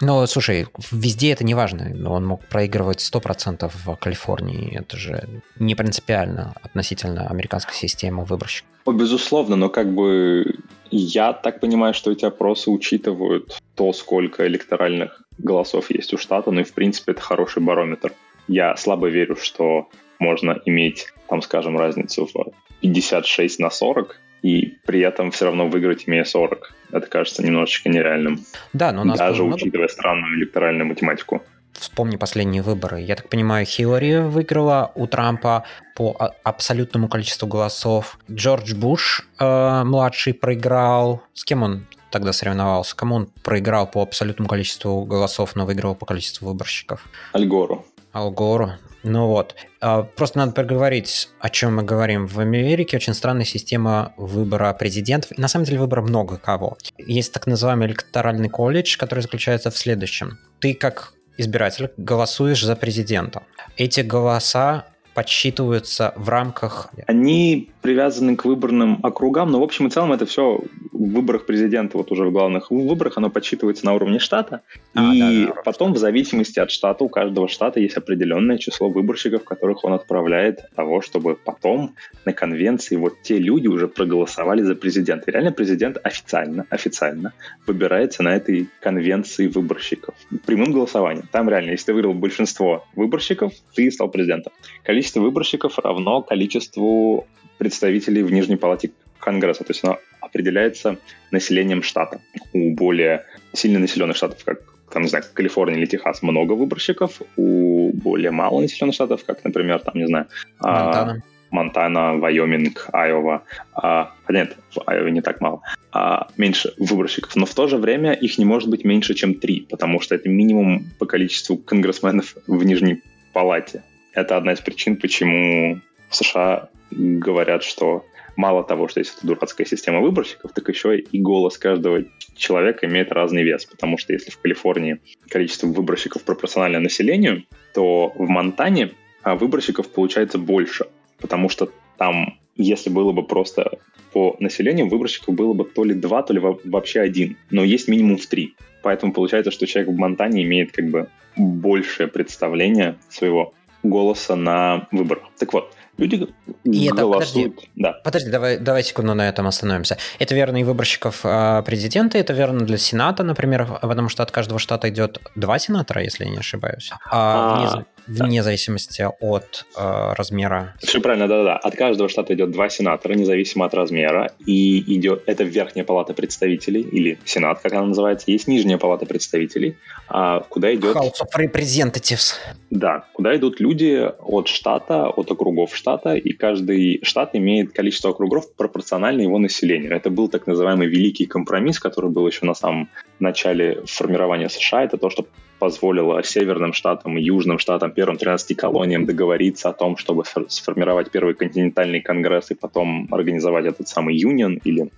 Ну, 0.00 0.26
слушай, 0.26 0.66
везде 0.92 1.32
это 1.32 1.44
не 1.44 1.54
важно. 1.54 1.92
Он 2.08 2.24
мог 2.24 2.46
проигрывать 2.46 3.00
100% 3.00 3.70
в 3.84 3.96
Калифорнии. 3.96 4.78
Это 4.78 4.96
же 4.96 5.42
не 5.58 5.74
принципиально 5.74 6.54
относительно 6.62 7.28
американской 7.28 7.74
системы 7.74 8.24
выборщиков. 8.24 8.68
О, 8.84 8.92
безусловно, 8.92 9.56
но 9.56 9.68
как 9.68 9.92
бы 9.92 10.54
я 10.90 11.32
так 11.32 11.60
понимаю, 11.60 11.94
что 11.94 12.12
эти 12.12 12.24
опросы 12.24 12.70
учитывают 12.70 13.58
то, 13.74 13.92
сколько 13.92 14.46
электоральных 14.46 15.22
голосов 15.36 15.90
есть 15.90 16.14
у 16.14 16.18
штата, 16.18 16.50
ну 16.50 16.60
и 16.60 16.64
в 16.64 16.72
принципе 16.72 17.12
это 17.12 17.20
хороший 17.20 17.62
барометр. 17.62 18.12
Я 18.46 18.76
слабо 18.76 19.08
верю, 19.08 19.36
что 19.36 19.88
можно 20.18 20.60
иметь, 20.64 21.12
там, 21.28 21.42
скажем, 21.42 21.76
разницу 21.76 22.26
в 22.26 22.52
56 22.80 23.58
на 23.58 23.70
40, 23.70 24.20
и 24.42 24.78
при 24.86 25.00
этом 25.00 25.30
все 25.30 25.46
равно 25.46 25.68
выиграть, 25.68 26.08
имея 26.08 26.24
40. 26.24 26.74
Это 26.92 27.06
кажется 27.06 27.44
немножечко 27.44 27.88
нереальным. 27.88 28.40
Да, 28.72 28.92
но 28.92 29.04
нас 29.04 29.18
Даже 29.18 29.42
учитывая 29.42 29.86
много... 29.86 29.92
странную 29.92 30.38
электоральную 30.38 30.86
математику. 30.86 31.42
Вспомни 31.72 32.16
последние 32.16 32.62
выборы. 32.62 33.00
Я 33.00 33.14
так 33.14 33.28
понимаю, 33.28 33.64
Хиллари 33.64 34.16
выиграла 34.28 34.90
у 34.96 35.06
Трампа 35.06 35.64
по 35.94 36.16
абсолютному 36.42 37.08
количеству 37.08 37.46
голосов. 37.46 38.18
Джордж 38.30 38.74
Буш 38.74 39.28
э, 39.38 39.82
младший 39.84 40.34
проиграл. 40.34 41.22
С 41.34 41.44
кем 41.44 41.62
он 41.62 41.86
тогда 42.10 42.32
соревновался? 42.32 42.96
Кому 42.96 43.16
он 43.16 43.28
проиграл 43.44 43.86
по 43.86 44.02
абсолютному 44.02 44.48
количеству 44.48 45.04
голосов, 45.04 45.54
но 45.54 45.66
выиграл 45.66 45.94
по 45.94 46.06
количеству 46.06 46.48
выборщиков? 46.48 47.04
Альгору. 47.32 47.86
Алгору. 48.12 48.72
Ну 49.02 49.26
вот. 49.26 49.54
А, 49.80 50.02
просто 50.02 50.38
надо 50.38 50.52
проговорить, 50.52 51.28
о 51.40 51.48
чем 51.48 51.76
мы 51.76 51.82
говорим. 51.82 52.26
В 52.26 52.38
Америке 52.40 52.96
очень 52.96 53.14
странная 53.14 53.44
система 53.44 54.12
выбора 54.16 54.72
президентов. 54.74 55.36
На 55.38 55.48
самом 55.48 55.64
деле 55.64 55.78
выбора 55.78 56.02
много 56.02 56.36
кого. 56.36 56.76
Есть 56.98 57.32
так 57.32 57.46
называемый 57.46 57.88
электоральный 57.88 58.48
колледж, 58.48 58.96
который 58.96 59.20
заключается 59.20 59.70
в 59.70 59.76
следующем. 59.76 60.38
Ты 60.60 60.74
как 60.74 61.14
избиратель 61.36 61.90
голосуешь 61.96 62.64
за 62.64 62.76
президента. 62.76 63.44
Эти 63.76 64.00
голоса 64.00 64.86
подсчитываются 65.14 66.12
в 66.16 66.28
рамках... 66.28 66.90
Они 67.06 67.70
привязаны 67.82 68.36
к 68.36 68.44
выборным 68.44 69.00
округам, 69.02 69.50
но 69.50 69.60
в 69.60 69.62
общем 69.62 69.86
и 69.86 69.90
целом 69.90 70.12
это 70.12 70.26
все 70.26 70.60
в 70.92 71.12
выборах 71.12 71.46
президента, 71.46 71.96
вот 71.96 72.10
уже 72.10 72.24
в 72.24 72.32
главных 72.32 72.70
выборах, 72.70 73.16
оно 73.16 73.30
подсчитывается 73.30 73.86
на 73.86 73.94
уровне 73.94 74.18
штата, 74.18 74.62
а, 74.94 75.14
и 75.14 75.46
да, 75.46 75.52
да, 75.54 75.62
потом 75.62 75.92
в 75.92 75.98
зависимости 75.98 76.58
от 76.58 76.70
штата, 76.70 77.04
у 77.04 77.08
каждого 77.08 77.48
штата 77.48 77.80
есть 77.80 77.96
определенное 77.96 78.58
число 78.58 78.88
выборщиков, 78.88 79.44
которых 79.44 79.84
он 79.84 79.92
отправляет 79.92 80.68
того, 80.74 81.00
чтобы 81.00 81.36
потом 81.36 81.94
на 82.24 82.32
конвенции 82.32 82.96
вот 82.96 83.22
те 83.22 83.38
люди 83.38 83.68
уже 83.68 83.88
проголосовали 83.88 84.62
за 84.62 84.74
президента. 84.74 85.30
И 85.30 85.32
реально 85.32 85.52
президент 85.52 85.98
официально, 86.02 86.66
официально 86.70 87.32
выбирается 87.66 88.22
на 88.22 88.34
этой 88.34 88.68
конвенции 88.80 89.46
выборщиков. 89.46 90.14
Прямым 90.46 90.72
голосованием. 90.72 91.28
Там 91.30 91.48
реально, 91.48 91.70
если 91.70 91.86
ты 91.86 91.94
выиграл 91.94 92.14
большинство 92.14 92.84
выборщиков, 92.96 93.52
ты 93.74 93.90
стал 93.90 94.08
президентом. 94.08 94.52
Количество 94.82 95.20
выборщиков 95.20 95.78
равно 95.78 96.22
количеству 96.22 97.26
представителей 97.58 98.22
в 98.22 98.32
Нижней 98.32 98.56
палате 98.56 98.92
Конгресса. 99.18 99.64
То 99.64 99.70
есть 99.70 99.84
оно 99.84 99.98
определяется 100.20 100.98
населением 101.30 101.82
штата. 101.82 102.20
У 102.52 102.74
более 102.74 103.24
сильно 103.52 103.78
населенных 103.78 104.16
штатов, 104.16 104.44
как 104.44 104.60
там, 104.90 105.02
не 105.02 105.08
знаю, 105.08 105.24
Калифорния 105.34 105.78
или 105.78 105.86
Техас, 105.86 106.22
много 106.22 106.52
выборщиков. 106.52 107.20
У 107.36 107.92
более 107.92 108.30
мало 108.30 108.60
населенных 108.60 108.94
штатов, 108.94 109.24
как, 109.24 109.44
например, 109.44 109.80
там, 109.80 109.94
не 109.96 110.06
знаю, 110.06 110.26
а, 110.60 110.84
Монтана, 110.84 111.22
Монтана 111.50 112.16
Вайоминг, 112.16 112.88
Айова. 112.92 113.42
А, 113.74 114.12
нет, 114.28 114.56
в 114.74 114.82
Айове 114.86 115.10
не 115.10 115.20
так 115.20 115.40
мало. 115.40 115.60
А, 115.92 116.28
меньше 116.36 116.72
выборщиков. 116.78 117.36
Но 117.36 117.46
в 117.46 117.54
то 117.54 117.66
же 117.66 117.76
время 117.76 118.12
их 118.12 118.38
не 118.38 118.44
может 118.44 118.68
быть 118.70 118.84
меньше, 118.84 119.14
чем 119.14 119.34
три, 119.34 119.66
потому 119.68 120.00
что 120.00 120.14
это 120.14 120.28
минимум 120.28 120.86
по 120.98 121.06
количеству 121.06 121.56
конгрессменов 121.56 122.34
в 122.46 122.64
Нижней 122.64 123.02
палате. 123.32 123.82
Это 124.12 124.36
одна 124.36 124.52
из 124.52 124.60
причин, 124.60 124.96
почему 124.96 125.80
в 126.08 126.16
США 126.16 126.70
говорят, 126.90 127.62
что 127.62 128.04
мало 128.36 128.62
того, 128.62 128.88
что 128.88 129.00
есть 129.00 129.16
эта 129.16 129.26
дурацкая 129.26 129.66
система 129.66 130.00
выборщиков, 130.00 130.52
так 130.52 130.68
еще 130.68 130.98
и 130.98 131.20
голос 131.20 131.58
каждого 131.58 132.04
человека 132.36 132.86
имеет 132.86 133.12
разный 133.12 133.42
вес. 133.42 133.64
Потому 133.64 133.98
что 133.98 134.12
если 134.12 134.30
в 134.30 134.38
Калифорнии 134.38 135.00
количество 135.28 135.66
выборщиков 135.66 136.22
пропорционально 136.22 136.80
населению, 136.80 137.44
то 137.74 138.12
в 138.14 138.28
Монтане 138.28 138.92
а, 139.22 139.34
выборщиков 139.34 139.88
получается 139.88 140.38
больше. 140.38 140.86
Потому 141.18 141.48
что 141.48 141.70
там, 141.98 142.38
если 142.54 142.90
было 142.90 143.10
бы 143.10 143.24
просто 143.24 143.78
по 144.12 144.36
населению, 144.38 144.88
выборщиков 144.88 145.34
было 145.34 145.52
бы 145.52 145.64
то 145.64 145.84
ли 145.84 145.94
два, 145.94 146.22
то 146.22 146.32
ли 146.32 146.40
вообще 146.40 147.00
один. 147.00 147.36
Но 147.50 147.64
есть 147.64 147.88
минимум 147.88 148.18
в 148.18 148.26
три. 148.26 148.54
Поэтому 148.82 149.12
получается, 149.12 149.50
что 149.50 149.66
человек 149.66 149.92
в 149.92 149.96
Монтане 149.96 150.44
имеет 150.44 150.70
как 150.70 150.88
бы 150.88 151.08
большее 151.36 152.06
представление 152.06 152.96
своего 153.08 153.52
голоса 153.82 154.36
на 154.36 154.88
выборах. 154.92 155.24
Так 155.38 155.52
вот, 155.52 155.74
Люди 155.98 156.28
и 156.64 156.88
голосуют. 156.90 157.54
Это, 157.54 157.60
подожди, 157.60 157.72
да. 157.74 157.92
подожди 158.04 158.30
давай, 158.30 158.58
давай 158.58 158.84
секунду 158.84 159.14
на 159.14 159.28
этом 159.28 159.48
остановимся. 159.48 159.98
Это 160.20 160.34
верно 160.34 160.58
и 160.58 160.64
выборщиков 160.64 161.20
э, 161.24 161.62
президента, 161.66 162.18
это 162.18 162.32
верно 162.32 162.60
для 162.60 162.78
Сената, 162.78 163.24
например, 163.24 163.66
потому 163.82 164.08
что 164.08 164.22
от 164.22 164.30
каждого 164.30 164.60
штата 164.60 164.88
идет 164.88 165.20
два 165.34 165.58
сенатора, 165.58 166.02
если 166.02 166.24
я 166.24 166.30
не 166.30 166.38
ошибаюсь. 166.38 166.90
А, 167.10 167.10
а, 167.10 167.76
вне, 167.76 167.86
вне 168.08 168.42
зависимости 168.42 169.06
от 169.20 169.66
э, 169.76 170.12
размера. 170.14 170.74
Все 170.80 171.00
правильно, 171.00 171.28
да-да-да. 171.28 171.56
От 171.56 171.76
каждого 171.76 172.08
штата 172.08 172.34
идет 172.34 172.50
два 172.50 172.68
сенатора, 172.68 173.14
независимо 173.14 173.66
от 173.66 173.74
размера. 173.74 174.32
И 174.46 174.78
идет 174.96 175.22
это 175.26 175.44
Верхняя 175.44 175.84
палата 175.84 176.14
представителей, 176.14 176.80
или 176.80 177.18
Сенат, 177.24 177.60
как 177.60 177.72
она 177.72 177.86
называется. 177.86 178.30
Есть 178.30 178.48
Нижняя 178.48 178.78
палата 178.78 179.06
представителей, 179.06 179.76
а, 180.08 180.40
куда 180.40 180.74
идет... 180.74 180.96
House 180.96 181.20
of 181.22 181.38
Representatives. 181.38 182.34
Да, 182.70 183.04
куда 183.12 183.36
идут 183.36 183.60
люди 183.60 184.10
от 184.18 184.48
штата, 184.48 185.08
от 185.08 185.30
округов 185.30 185.76
штата, 185.76 186.14
и 186.14 186.32
каждый 186.32 187.00
штат 187.02 187.30
имеет 187.34 187.72
количество 187.72 188.10
округов 188.10 188.54
пропорционально 188.54 189.22
его 189.22 189.38
населению. 189.38 189.94
Это 189.94 190.10
был 190.10 190.28
так 190.28 190.46
называемый 190.46 190.88
великий 190.88 191.26
компромисс, 191.26 191.78
который 191.78 192.10
был 192.10 192.26
еще 192.26 192.46
на 192.46 192.54
самом 192.54 192.88
начале 193.20 193.82
формирования 193.86 194.48
США. 194.48 194.84
Это 194.84 194.96
то, 194.96 195.10
что 195.10 195.26
позволило 195.58 196.22
северным 196.22 196.72
штатам 196.72 197.18
и 197.18 197.22
южным 197.22 197.58
штатам, 197.58 197.90
первым 197.90 198.16
13 198.16 198.56
колониям 198.56 199.06
договориться 199.06 199.68
о 199.68 199.72
том, 199.72 199.96
чтобы 199.96 200.24
сформировать 200.48 201.10
первый 201.10 201.34
континентальный 201.34 202.00
конгресс 202.00 202.50
и 202.50 202.54
потом 202.54 203.08
организовать 203.10 203.66
этот 203.66 203.88
самый 203.88 204.16
юнион 204.16 204.60
или 204.64 204.90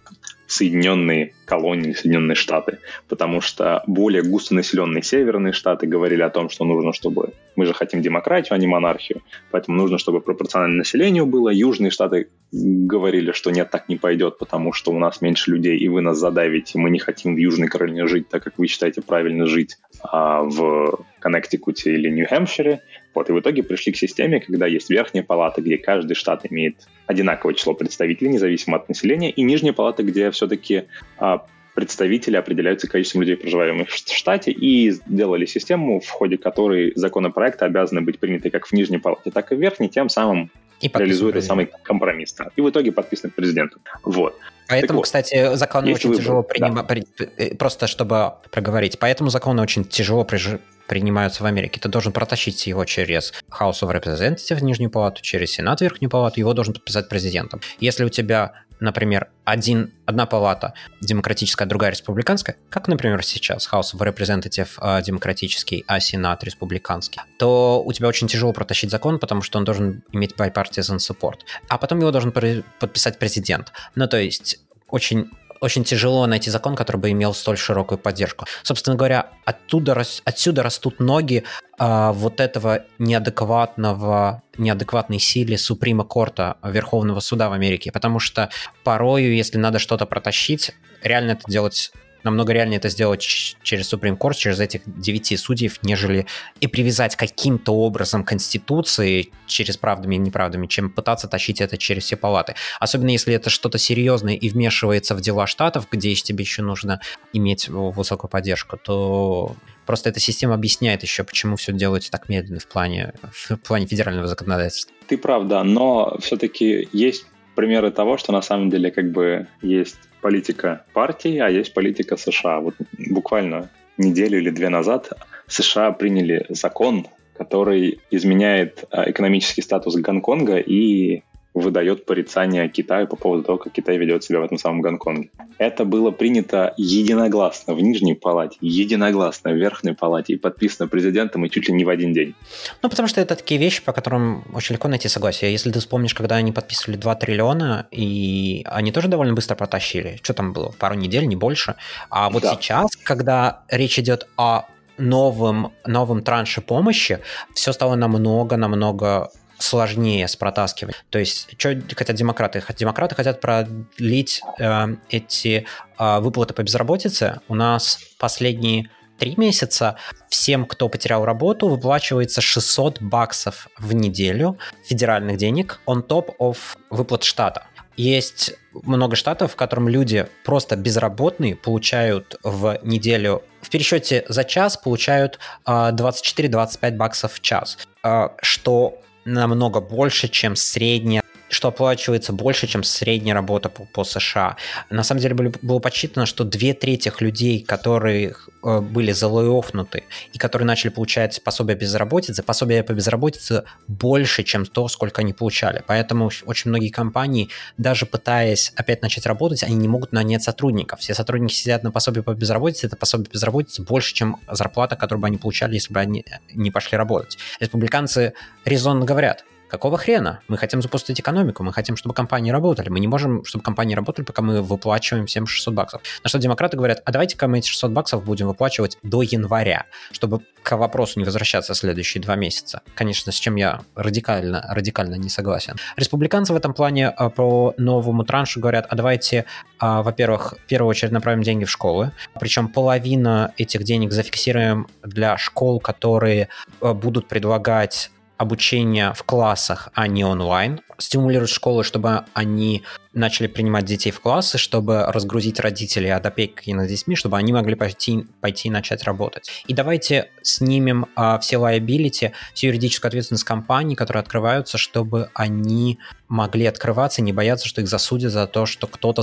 Соединенные 0.50 1.32
колонии, 1.44 1.92
Соединенные 1.92 2.34
Штаты, 2.34 2.78
потому 3.08 3.40
что 3.40 3.84
более 3.86 4.22
густонаселенные 4.22 5.02
северные 5.02 5.52
штаты 5.52 5.86
говорили 5.86 6.22
о 6.22 6.30
том, 6.30 6.50
что 6.50 6.64
нужно, 6.64 6.92
чтобы... 6.92 7.34
Мы 7.54 7.66
же 7.66 7.74
хотим 7.74 8.02
демократию, 8.02 8.54
а 8.54 8.58
не 8.58 8.66
монархию, 8.66 9.22
поэтому 9.50 9.76
нужно, 9.76 9.98
чтобы 9.98 10.20
пропорционально 10.20 10.78
населению 10.78 11.26
было. 11.26 11.50
Южные 11.50 11.90
штаты 11.90 12.28
говорили, 12.50 13.32
что 13.32 13.50
нет, 13.50 13.70
так 13.70 13.88
не 13.88 13.96
пойдет, 13.96 14.38
потому 14.38 14.72
что 14.72 14.90
у 14.92 14.98
нас 14.98 15.20
меньше 15.20 15.52
людей, 15.52 15.78
и 15.78 15.88
вы 15.88 16.00
нас 16.00 16.18
задавите, 16.18 16.78
мы 16.78 16.90
не 16.90 16.98
хотим 16.98 17.34
в 17.34 17.38
Южной 17.38 17.68
Каролине 17.68 18.06
жить, 18.08 18.28
так 18.28 18.42
как 18.42 18.58
вы 18.58 18.66
считаете 18.66 19.02
правильно 19.02 19.46
жить 19.46 19.76
а 20.02 20.42
в 20.42 21.04
Коннектикуте 21.20 21.92
или 21.94 22.10
Нью-Хэмпшире. 22.10 22.80
Вот, 23.14 23.28
и 23.28 23.32
в 23.32 23.40
итоге 23.40 23.62
пришли 23.62 23.92
к 23.92 23.96
системе, 23.96 24.40
когда 24.40 24.66
есть 24.66 24.90
верхняя 24.90 25.24
палата, 25.24 25.60
где 25.60 25.78
каждый 25.78 26.14
штат 26.14 26.46
имеет 26.50 26.86
одинаковое 27.06 27.54
число 27.54 27.74
представителей, 27.74 28.30
независимо 28.30 28.76
от 28.76 28.88
населения, 28.88 29.30
и 29.30 29.42
нижняя 29.42 29.72
палата, 29.72 30.02
где 30.02 30.30
все-таки 30.30 30.84
а, 31.18 31.44
представители 31.74 32.36
определяются 32.36 32.88
количеством 32.88 33.22
людей, 33.22 33.36
проживаемых 33.36 33.88
в 33.88 33.94
штате, 33.94 34.52
и 34.52 34.90
сделали 34.90 35.44
систему, 35.46 36.00
в 36.00 36.08
ходе 36.08 36.38
которой 36.38 36.92
законопроекты 36.94 37.64
обязаны 37.64 38.00
быть 38.00 38.18
приняты 38.18 38.50
как 38.50 38.66
в 38.66 38.72
нижней 38.72 38.98
палате, 38.98 39.30
так 39.30 39.50
и 39.50 39.56
в 39.56 39.60
верхней, 39.60 39.88
тем 39.88 40.08
самым 40.08 40.50
и 40.80 40.88
реализует 40.88 41.36
этот 41.36 41.46
самый 41.46 41.70
компромисс. 41.82 42.32
Да. 42.34 42.48
И 42.56 42.60
в 42.60 42.70
итоге 42.70 42.92
подписан 42.92 43.30
президентом. 43.30 43.82
Вот. 44.02 44.36
Поэтому, 44.68 44.98
вот, 44.98 45.04
кстати, 45.04 45.56
законы 45.56 45.92
очень 45.92 46.10
выбор, 46.10 46.22
тяжело 46.22 46.42
принимать, 46.42 46.86
да. 47.18 47.26
Э, 47.36 47.56
просто 47.56 47.86
чтобы 47.86 48.34
проговорить, 48.52 48.98
поэтому 48.98 49.30
законы 49.30 49.62
очень 49.62 49.84
тяжело 49.84 50.24
приж 50.24 50.58
принимаются 50.86 51.44
в 51.44 51.46
Америке, 51.46 51.78
ты 51.78 51.88
должен 51.88 52.12
протащить 52.12 52.66
его 52.66 52.84
через 52.84 53.32
House 53.48 53.82
of 53.82 53.92
Representatives, 53.92 54.60
Нижнюю 54.60 54.90
палату, 54.90 55.22
через 55.22 55.52
Сенат, 55.52 55.80
Верхнюю 55.80 56.10
палату, 56.10 56.40
его 56.40 56.52
должен 56.52 56.74
подписать 56.74 57.08
президентом. 57.08 57.60
Если 57.78 58.02
у 58.02 58.08
тебя 58.08 58.54
например, 58.80 59.28
один, 59.44 59.92
одна 60.06 60.26
палата 60.26 60.74
демократическая, 61.00 61.66
другая 61.66 61.90
республиканская, 61.90 62.56
как, 62.68 62.88
например, 62.88 63.22
сейчас 63.22 63.68
House 63.72 63.94
of 63.94 64.00
Representatives 64.00 64.70
э, 64.80 65.02
демократический, 65.02 65.84
а 65.86 66.00
Сенат 66.00 66.44
республиканский, 66.44 67.20
то 67.38 67.82
у 67.84 67.92
тебя 67.92 68.08
очень 68.08 68.28
тяжело 68.28 68.52
протащить 68.52 68.90
закон, 68.90 69.18
потому 69.18 69.42
что 69.42 69.58
он 69.58 69.64
должен 69.64 70.02
иметь 70.12 70.32
bipartisan 70.32 70.96
support. 70.96 71.40
А 71.68 71.78
потом 71.78 72.00
его 72.00 72.10
должен 72.10 72.32
подписать 72.32 73.18
президент. 73.18 73.72
Ну, 73.94 74.08
то 74.08 74.18
есть 74.18 74.60
очень 74.88 75.30
очень 75.60 75.84
тяжело 75.84 76.26
найти 76.26 76.50
закон, 76.50 76.74
который 76.74 76.96
бы 76.96 77.10
имел 77.10 77.34
столь 77.34 77.58
широкую 77.58 77.98
поддержку. 77.98 78.46
Собственно 78.62 78.96
говоря, 78.96 79.30
оттуда, 79.44 80.02
отсюда 80.24 80.62
растут 80.62 81.00
ноги 81.00 81.44
а, 81.78 82.12
вот 82.12 82.40
этого 82.40 82.84
неадекватного, 82.98 84.42
неадекватной 84.56 85.18
силе 85.18 85.58
Суприма 85.58 86.04
Корта 86.04 86.56
Верховного 86.62 87.20
Суда 87.20 87.48
в 87.48 87.52
Америке, 87.52 87.92
потому 87.92 88.18
что 88.18 88.50
порою, 88.84 89.34
если 89.34 89.58
надо 89.58 89.78
что-то 89.78 90.06
протащить, 90.06 90.72
реально 91.02 91.32
это 91.32 91.42
делать 91.46 91.92
намного 92.24 92.52
реальнее 92.52 92.78
это 92.78 92.88
сделать 92.88 93.20
через 93.20 93.92
Supreme 93.92 94.16
Court, 94.16 94.34
через 94.34 94.60
этих 94.60 94.82
девяти 94.86 95.36
судьев, 95.36 95.82
нежели 95.82 96.26
и 96.60 96.66
привязать 96.66 97.16
каким-то 97.16 97.74
образом 97.74 98.24
Конституции 98.24 99.30
через 99.46 99.76
правдами 99.76 100.14
и 100.14 100.18
неправдами, 100.18 100.66
чем 100.66 100.90
пытаться 100.90 101.28
тащить 101.28 101.60
это 101.60 101.76
через 101.76 102.04
все 102.04 102.16
палаты. 102.16 102.54
Особенно 102.78 103.10
если 103.10 103.34
это 103.34 103.50
что-то 103.50 103.78
серьезное 103.78 104.34
и 104.34 104.48
вмешивается 104.48 105.14
в 105.14 105.20
дела 105.20 105.46
штатов, 105.46 105.88
где 105.90 106.10
тебе 106.22 106.42
еще 106.42 106.62
нужно 106.62 107.00
иметь 107.32 107.68
высокую 107.68 108.30
поддержку, 108.30 108.76
то 108.76 109.56
просто 109.86 110.10
эта 110.10 110.20
система 110.20 110.54
объясняет 110.54 111.02
еще, 111.02 111.24
почему 111.24 111.56
все 111.56 111.72
делается 111.72 112.10
так 112.10 112.28
медленно 112.28 112.60
в 112.60 112.66
плане, 112.66 113.12
в 113.30 113.56
плане 113.56 113.86
федерального 113.86 114.26
законодательства. 114.26 114.94
Ты 115.06 115.18
прав, 115.18 115.46
да, 115.46 115.64
но 115.64 116.16
все-таки 116.20 116.88
есть 116.92 117.26
примеры 117.54 117.90
того, 117.90 118.16
что 118.16 118.32
на 118.32 118.42
самом 118.42 118.70
деле 118.70 118.90
как 118.90 119.10
бы 119.10 119.46
есть 119.62 119.98
политика 120.20 120.84
партии, 120.92 121.38
а 121.38 121.48
есть 121.48 121.74
политика 121.74 122.16
США. 122.16 122.60
Вот 122.60 122.74
буквально 123.10 123.70
неделю 123.98 124.38
или 124.38 124.50
две 124.50 124.68
назад 124.68 125.12
США 125.46 125.92
приняли 125.92 126.46
закон, 126.48 127.06
который 127.36 128.00
изменяет 128.10 128.84
а, 128.90 129.10
экономический 129.10 129.62
статус 129.62 129.96
Гонконга 129.96 130.58
и 130.58 131.22
выдает 131.54 132.06
порицание 132.06 132.68
Китаю 132.68 133.06
по 133.06 133.16
поводу 133.16 133.42
того, 133.42 133.58
как 133.58 133.72
Китай 133.72 133.98
ведет 133.98 134.22
себя 134.22 134.40
в 134.40 134.44
этом 134.44 134.58
самом 134.58 134.80
Гонконге. 134.80 135.30
Это 135.58 135.84
было 135.84 136.10
принято 136.10 136.74
единогласно 136.76 137.74
в 137.74 137.80
Нижней 137.80 138.14
палате, 138.14 138.56
единогласно 138.60 139.50
в 139.50 139.56
Верхней 139.56 139.94
палате 139.94 140.34
и 140.34 140.36
подписано 140.36 140.88
президентом 140.88 141.44
и 141.44 141.50
чуть 141.50 141.68
ли 141.68 141.74
не 141.74 141.84
в 141.84 141.88
один 141.88 142.12
день. 142.12 142.34
Ну, 142.82 142.88
потому 142.88 143.08
что 143.08 143.20
это 143.20 143.34
такие 143.34 143.60
вещи, 143.60 143.82
по 143.82 143.92
которым 143.92 144.44
очень 144.54 144.74
легко 144.74 144.88
найти 144.88 145.08
согласие. 145.08 145.52
Если 145.52 145.70
ты 145.72 145.80
вспомнишь, 145.80 146.14
когда 146.14 146.36
они 146.36 146.52
подписывали 146.52 146.96
2 146.96 147.14
триллиона, 147.16 147.86
и 147.90 148.62
они 148.66 148.92
тоже 148.92 149.08
довольно 149.08 149.34
быстро 149.34 149.56
протащили. 149.56 150.18
Что 150.22 150.34
там 150.34 150.52
было? 150.52 150.72
Пару 150.78 150.94
недель, 150.94 151.26
не 151.26 151.36
больше. 151.36 151.74
А 152.10 152.30
вот 152.30 152.42
да. 152.42 152.54
сейчас, 152.54 152.90
когда 152.96 153.64
речь 153.68 153.98
идет 153.98 154.28
о 154.36 154.66
новым, 154.98 155.72
новом 155.86 156.22
транше 156.22 156.60
помощи, 156.60 157.18
все 157.54 157.72
стало 157.72 157.96
намного-намного 157.96 159.30
сложнее 159.60 160.28
с 160.28 160.36
протаскиванием. 160.36 160.98
То 161.10 161.18
есть, 161.18 161.48
что 161.58 161.78
хотят 161.94 162.16
демократы? 162.16 162.62
Демократы 162.78 163.14
хотят 163.14 163.40
продлить 163.40 164.42
э, 164.58 164.86
эти 165.08 165.66
э, 165.98 166.20
выплаты 166.20 166.54
по 166.54 166.62
безработице. 166.62 167.40
У 167.48 167.54
нас 167.54 167.98
последние 168.18 168.90
три 169.18 169.34
месяца 169.36 169.96
всем, 170.28 170.64
кто 170.64 170.88
потерял 170.88 171.24
работу, 171.24 171.68
выплачивается 171.68 172.40
600 172.40 173.02
баксов 173.02 173.68
в 173.78 173.92
неделю 173.92 174.58
федеральных 174.84 175.36
денег 175.36 175.80
on 175.86 176.06
top 176.06 176.34
of 176.40 176.56
выплат 176.88 177.22
штата. 177.22 177.66
Есть 177.96 178.54
много 178.72 179.14
штатов, 179.14 179.52
в 179.52 179.56
котором 179.56 179.88
люди 179.88 180.26
просто 180.44 180.76
безработные 180.76 181.54
получают 181.54 182.36
в 182.42 182.78
неделю 182.82 183.42
в 183.60 183.68
пересчете 183.68 184.24
за 184.28 184.44
час 184.44 184.78
получают 184.78 185.38
э, 185.66 185.70
24-25 185.70 186.96
баксов 186.96 187.34
в 187.34 187.40
час, 187.40 187.78
э, 188.02 188.28
что 188.40 188.98
намного 189.24 189.80
больше, 189.80 190.28
чем 190.28 190.56
средняя 190.56 191.22
что 191.50 191.68
оплачивается 191.68 192.32
больше, 192.32 192.66
чем 192.66 192.82
средняя 192.82 193.34
работа 193.34 193.68
по, 193.68 193.84
по 193.84 194.04
США. 194.04 194.56
На 194.88 195.02
самом 195.02 195.20
деле 195.20 195.34
было, 195.34 195.52
было 195.62 195.78
подсчитано, 195.80 196.26
что 196.26 196.44
две 196.44 196.74
трети 196.74 197.12
людей, 197.20 197.62
которые 197.62 198.34
э, 198.62 198.80
были 198.80 199.12
залоёфнуты 199.12 200.04
и 200.32 200.38
которые 200.38 200.66
начали 200.66 200.90
получать 200.90 201.42
пособие 201.42 201.76
безработицы, 201.76 202.42
пособие 202.42 202.82
по 202.84 202.92
безработице 202.92 203.64
больше, 203.88 204.44
чем 204.44 204.64
то, 204.64 204.88
сколько 204.88 205.22
они 205.22 205.32
получали. 205.32 205.82
Поэтому 205.86 206.30
очень 206.46 206.70
многие 206.70 206.90
компании, 206.90 207.48
даже 207.76 208.06
пытаясь 208.06 208.72
опять 208.76 209.02
начать 209.02 209.26
работать, 209.26 209.64
они 209.64 209.74
не 209.74 209.88
могут 209.88 210.12
нанять 210.12 210.42
сотрудников. 210.42 211.00
Все 211.00 211.14
сотрудники 211.14 211.52
сидят 211.52 211.82
на 211.82 211.90
пособие 211.90 212.22
по 212.22 212.32
безработице, 212.34 212.86
это 212.86 212.96
пособие 212.96 213.26
по 213.26 213.32
безработице 213.32 213.82
больше, 213.82 214.14
чем 214.14 214.36
зарплата, 214.48 214.96
которую 214.96 215.20
бы 215.22 215.26
они 215.26 215.36
получали, 215.36 215.74
если 215.74 215.92
бы 215.92 216.00
они 216.00 216.24
не 216.54 216.70
пошли 216.70 216.96
работать. 216.96 217.38
Республиканцы 217.58 218.34
резонно 218.64 219.04
говорят, 219.04 219.44
Какого 219.70 219.98
хрена? 219.98 220.40
Мы 220.48 220.58
хотим 220.58 220.82
запустить 220.82 221.20
экономику, 221.20 221.62
мы 221.62 221.72
хотим, 221.72 221.96
чтобы 221.96 222.12
компании 222.12 222.50
работали. 222.50 222.88
Мы 222.88 222.98
не 222.98 223.06
можем, 223.06 223.44
чтобы 223.44 223.62
компании 223.62 223.94
работали, 223.94 224.24
пока 224.24 224.42
мы 224.42 224.62
выплачиваем 224.62 225.26
всем 225.26 225.46
600 225.46 225.74
баксов. 225.74 226.02
На 226.24 226.28
что 226.28 226.38
демократы 226.38 226.76
говорят, 226.76 227.00
а 227.04 227.12
давайте-ка 227.12 227.46
мы 227.46 227.58
эти 227.58 227.68
600 227.68 227.92
баксов 227.92 228.24
будем 228.24 228.48
выплачивать 228.48 228.98
до 229.04 229.22
января, 229.22 229.86
чтобы 230.10 230.40
к 230.64 230.76
вопросу 230.76 231.20
не 231.20 231.24
возвращаться 231.24 231.74
следующие 231.74 232.20
два 232.20 232.34
месяца. 232.34 232.82
Конечно, 232.96 233.30
с 233.30 233.36
чем 233.36 233.54
я 233.54 233.82
радикально, 233.94 234.66
радикально 234.68 235.14
не 235.14 235.28
согласен. 235.28 235.76
Республиканцы 235.96 236.52
в 236.52 236.56
этом 236.56 236.74
плане 236.74 237.08
а, 237.08 237.30
по 237.30 237.72
новому 237.78 238.24
траншу 238.24 238.58
говорят, 238.58 238.86
а 238.90 238.96
давайте, 238.96 239.44
а, 239.78 240.02
во-первых, 240.02 240.54
в 240.64 240.66
первую 240.66 240.90
очередь 240.90 241.12
направим 241.12 241.42
деньги 241.42 241.64
в 241.64 241.70
школы, 241.70 242.10
причем 242.40 242.66
половина 242.68 243.52
этих 243.56 243.84
денег 243.84 244.10
зафиксируем 244.10 244.88
для 245.04 245.38
школ, 245.38 245.78
которые 245.78 246.48
а, 246.80 246.92
будут 246.92 247.28
предлагать 247.28 248.10
обучение 248.40 249.12
в 249.12 249.22
классах, 249.24 249.90
а 249.92 250.06
не 250.06 250.24
онлайн, 250.24 250.80
стимулируют 250.96 251.50
школы, 251.50 251.84
чтобы 251.84 252.24
они 252.32 252.84
начали 253.12 253.48
принимать 253.48 253.84
детей 253.84 254.10
в 254.10 254.20
классы, 254.20 254.56
чтобы 254.56 255.02
разгрузить 255.08 255.60
родителей 255.60 256.08
от 256.08 256.24
опеки 256.24 256.70
над 256.70 256.88
детьми, 256.88 257.16
чтобы 257.16 257.36
они 257.36 257.52
могли 257.52 257.74
пойти, 257.74 258.24
пойти 258.40 258.68
и 258.68 258.70
начать 258.70 259.04
работать. 259.04 259.50
И 259.66 259.74
давайте 259.74 260.30
снимем 260.40 261.04
а, 261.16 261.38
все 261.38 261.56
liability, 261.56 262.32
всю 262.54 262.68
юридическую 262.68 263.10
ответственность 263.10 263.44
компаний, 263.44 263.94
которые 263.94 264.22
открываются, 264.22 264.78
чтобы 264.78 265.28
они 265.34 265.98
могли 266.28 266.64
открываться 266.64 267.20
и 267.20 267.24
не 267.24 267.34
бояться, 267.34 267.68
что 267.68 267.82
их 267.82 267.88
засудят 267.88 268.32
за 268.32 268.46
то, 268.46 268.64
что 268.64 268.86
кто-то 268.86 269.22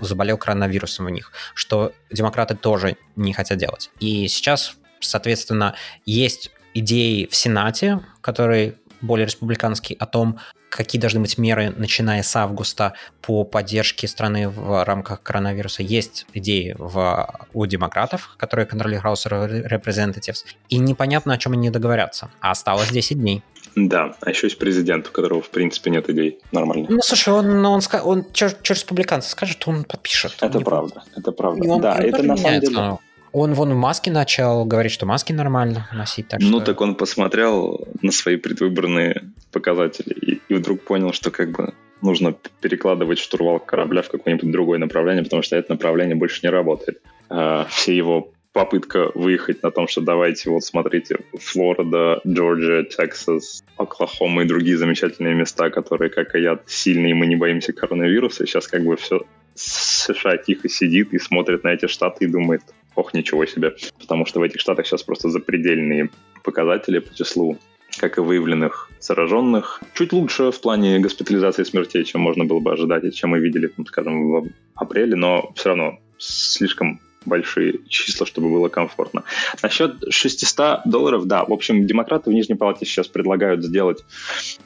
заболел 0.00 0.38
коронавирусом 0.38 1.06
у 1.06 1.10
них, 1.10 1.30
что 1.52 1.92
демократы 2.10 2.54
тоже 2.54 2.96
не 3.16 3.34
хотят 3.34 3.58
делать. 3.58 3.90
И 4.00 4.26
сейчас, 4.28 4.76
соответственно, 5.00 5.74
есть 6.06 6.52
идеи 6.78 7.26
в 7.30 7.34
Сенате, 7.34 8.00
которые 8.20 8.74
более 9.00 9.26
республиканский, 9.26 9.96
о 9.98 10.06
том, 10.06 10.38
какие 10.70 11.00
должны 11.00 11.20
быть 11.20 11.38
меры, 11.38 11.72
начиная 11.76 12.22
с 12.22 12.36
августа, 12.36 12.94
по 13.22 13.44
поддержке 13.44 14.08
страны 14.08 14.48
в 14.48 14.84
рамках 14.84 15.22
коронавируса. 15.22 15.82
Есть 15.82 16.26
идеи 16.34 16.74
в, 16.78 17.46
у 17.52 17.66
демократов, 17.66 18.34
которые 18.36 18.66
контролируют 18.66 19.04
House 19.04 19.68
Representatives, 19.70 20.44
и 20.68 20.78
непонятно, 20.78 21.34
о 21.34 21.38
чем 21.38 21.52
они 21.52 21.70
договорятся. 21.70 22.30
А 22.40 22.50
осталось 22.50 22.90
10 22.90 23.18
дней. 23.18 23.42
Да, 23.74 24.14
а 24.22 24.30
еще 24.30 24.46
есть 24.46 24.58
президент, 24.58 25.08
у 25.08 25.12
которого, 25.12 25.42
в 25.42 25.50
принципе, 25.50 25.90
нет 25.90 26.08
идей. 26.08 26.38
Нормально. 26.50 26.86
Ну, 26.88 27.00
слушай, 27.02 27.32
он, 27.32 27.64
он, 27.64 27.80
он, 27.82 28.02
он 28.04 28.26
что 28.32 28.74
республиканцы 28.74 29.30
скажет, 29.30 29.62
он 29.66 29.84
подпишет. 29.84 30.36
Это 30.40 30.60
правда, 30.60 31.04
это 31.14 31.30
правда. 31.32 31.68
Он, 31.68 31.80
да, 31.82 31.98
это 31.98 32.22
на 32.22 32.36
самом 32.36 32.60
деле... 32.60 32.98
Он 33.38 33.52
вон 33.52 33.74
в 33.74 33.76
маске 33.76 34.10
начал 34.10 34.64
говорить, 34.64 34.92
что 34.92 35.04
маски 35.04 35.30
нормально 35.30 35.86
носить. 35.92 36.28
Так 36.28 36.40
ну, 36.40 36.56
что... 36.56 36.60
так 36.60 36.80
он 36.80 36.94
посмотрел 36.94 37.86
на 38.00 38.10
свои 38.10 38.36
предвыборные 38.36 39.24
показатели 39.52 40.14
и, 40.14 40.40
и 40.48 40.54
вдруг 40.54 40.80
понял, 40.80 41.12
что 41.12 41.30
как 41.30 41.50
бы 41.50 41.74
нужно 42.00 42.34
перекладывать 42.62 43.18
штурвал 43.18 43.60
корабля 43.60 44.00
в 44.00 44.08
какое-нибудь 44.08 44.50
другое 44.50 44.78
направление, 44.78 45.22
потому 45.22 45.42
что 45.42 45.54
это 45.54 45.70
направление 45.72 46.16
больше 46.16 46.40
не 46.44 46.48
работает. 46.48 47.02
А, 47.28 47.66
все 47.66 47.94
его 47.94 48.32
попытка 48.54 49.10
выехать 49.14 49.62
на 49.62 49.70
том, 49.70 49.86
что 49.86 50.00
давайте, 50.00 50.48
вот 50.48 50.64
смотрите, 50.64 51.18
Флорида, 51.38 52.22
Джорджия, 52.26 52.84
Техас, 52.84 53.62
Оклахома 53.76 54.44
и 54.44 54.46
другие 54.46 54.78
замечательные 54.78 55.34
места, 55.34 55.68
которые, 55.68 56.08
как 56.08 56.34
и 56.36 56.40
я, 56.40 56.58
сильные, 56.64 57.10
и 57.10 57.14
мы 57.14 57.26
не 57.26 57.36
боимся 57.36 57.74
коронавируса. 57.74 58.46
Сейчас 58.46 58.66
как 58.66 58.82
бы 58.82 58.96
все 58.96 59.26
США 59.56 60.38
тихо 60.38 60.70
сидит 60.70 61.12
и 61.12 61.18
смотрит 61.18 61.64
на 61.64 61.68
эти 61.68 61.86
штаты 61.86 62.24
и 62.24 62.28
думает, 62.28 62.62
ох, 62.96 63.14
ничего 63.14 63.46
себе. 63.46 63.76
Потому 64.00 64.26
что 64.26 64.40
в 64.40 64.42
этих 64.42 64.60
штатах 64.60 64.86
сейчас 64.86 65.02
просто 65.02 65.28
запредельные 65.28 66.10
показатели 66.42 66.98
по 66.98 67.14
числу 67.14 67.58
как 67.98 68.18
и 68.18 68.20
выявленных 68.20 68.90
зараженных. 69.00 69.80
Чуть 69.94 70.12
лучше 70.12 70.50
в 70.50 70.60
плане 70.60 70.98
госпитализации 70.98 71.64
смертей, 71.64 72.04
чем 72.04 72.20
можно 72.20 72.44
было 72.44 72.60
бы 72.60 72.72
ожидать, 72.72 73.04
и 73.04 73.12
чем 73.12 73.30
мы 73.30 73.40
видели, 73.40 73.72
ну, 73.76 73.86
скажем, 73.86 74.30
в 74.30 74.48
апреле, 74.74 75.16
но 75.16 75.52
все 75.54 75.70
равно 75.70 75.98
слишком 76.18 77.00
большие 77.24 77.80
числа, 77.88 78.26
чтобы 78.26 78.50
было 78.50 78.68
комфортно. 78.68 79.24
Насчет 79.62 79.96
600 80.08 80.82
долларов, 80.84 81.26
да, 81.26 81.44
в 81.44 81.52
общем, 81.52 81.86
демократы 81.86 82.30
в 82.30 82.32
Нижней 82.32 82.54
Палате 82.54 82.86
сейчас 82.86 83.08
предлагают 83.08 83.64
сделать 83.64 84.04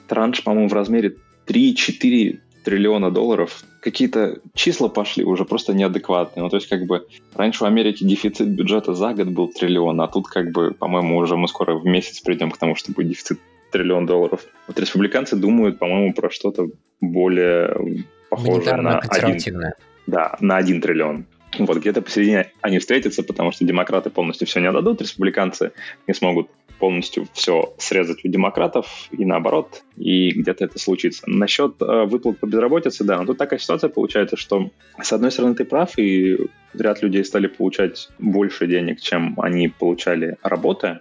транш, 0.08 0.42
по-моему, 0.42 0.68
в 0.68 0.74
размере 0.74 1.16
3-4 1.46 2.40
триллиона 2.64 3.10
долларов, 3.10 3.62
какие-то 3.80 4.40
числа 4.54 4.88
пошли 4.88 5.24
уже 5.24 5.44
просто 5.44 5.72
неадекватные. 5.74 6.42
Ну, 6.44 6.50
то 6.50 6.56
есть, 6.56 6.68
как 6.68 6.84
бы, 6.86 7.06
раньше 7.34 7.64
в 7.64 7.66
Америке 7.66 8.04
дефицит 8.04 8.48
бюджета 8.48 8.94
за 8.94 9.12
год 9.14 9.28
был 9.28 9.48
триллион, 9.48 10.00
а 10.00 10.08
тут, 10.08 10.28
как 10.28 10.52
бы, 10.52 10.72
по-моему, 10.72 11.16
уже 11.16 11.36
мы 11.36 11.48
скоро 11.48 11.74
в 11.74 11.84
месяц 11.84 12.20
придем 12.20 12.50
к 12.50 12.58
тому, 12.58 12.76
что 12.76 12.92
будет 12.92 13.08
дефицит 13.08 13.40
триллион 13.72 14.06
долларов. 14.06 14.46
Вот 14.66 14.78
республиканцы 14.78 15.36
думают, 15.36 15.78
по-моему, 15.78 16.12
про 16.12 16.30
что-то 16.30 16.68
более 17.00 18.04
похожее 18.28 18.76
на 18.76 18.98
один, 18.98 19.62
да, 20.06 20.36
на 20.40 20.56
один 20.56 20.80
триллион. 20.80 21.26
Вот 21.58 21.78
где-то 21.78 22.00
посередине 22.00 22.52
они 22.60 22.78
встретятся, 22.78 23.22
потому 23.24 23.50
что 23.50 23.64
демократы 23.64 24.10
полностью 24.10 24.46
все 24.46 24.60
не 24.60 24.66
отдадут, 24.66 25.02
республиканцы 25.02 25.72
не 26.06 26.14
смогут 26.14 26.48
полностью 26.80 27.28
все 27.32 27.74
срезать 27.78 28.24
у 28.24 28.28
демократов 28.28 28.86
и 29.10 29.24
наоборот, 29.24 29.82
и 29.96 30.30
где-то 30.30 30.64
это 30.64 30.78
случится. 30.78 31.22
Насчет 31.26 31.80
э, 31.80 32.04
выплат 32.06 32.38
по 32.38 32.46
безработице, 32.46 33.04
да, 33.04 33.24
тут 33.24 33.38
такая 33.38 33.58
ситуация 33.60 33.90
получается, 33.90 34.36
что 34.36 34.70
с 35.00 35.12
одной 35.12 35.30
стороны 35.30 35.54
ты 35.54 35.64
прав, 35.64 35.98
и 35.98 36.38
ряд 36.74 37.02
людей 37.02 37.24
стали 37.24 37.46
получать 37.46 38.08
больше 38.18 38.66
денег, 38.66 39.00
чем 39.00 39.34
они 39.38 39.68
получали 39.68 40.36
работая, 40.42 41.00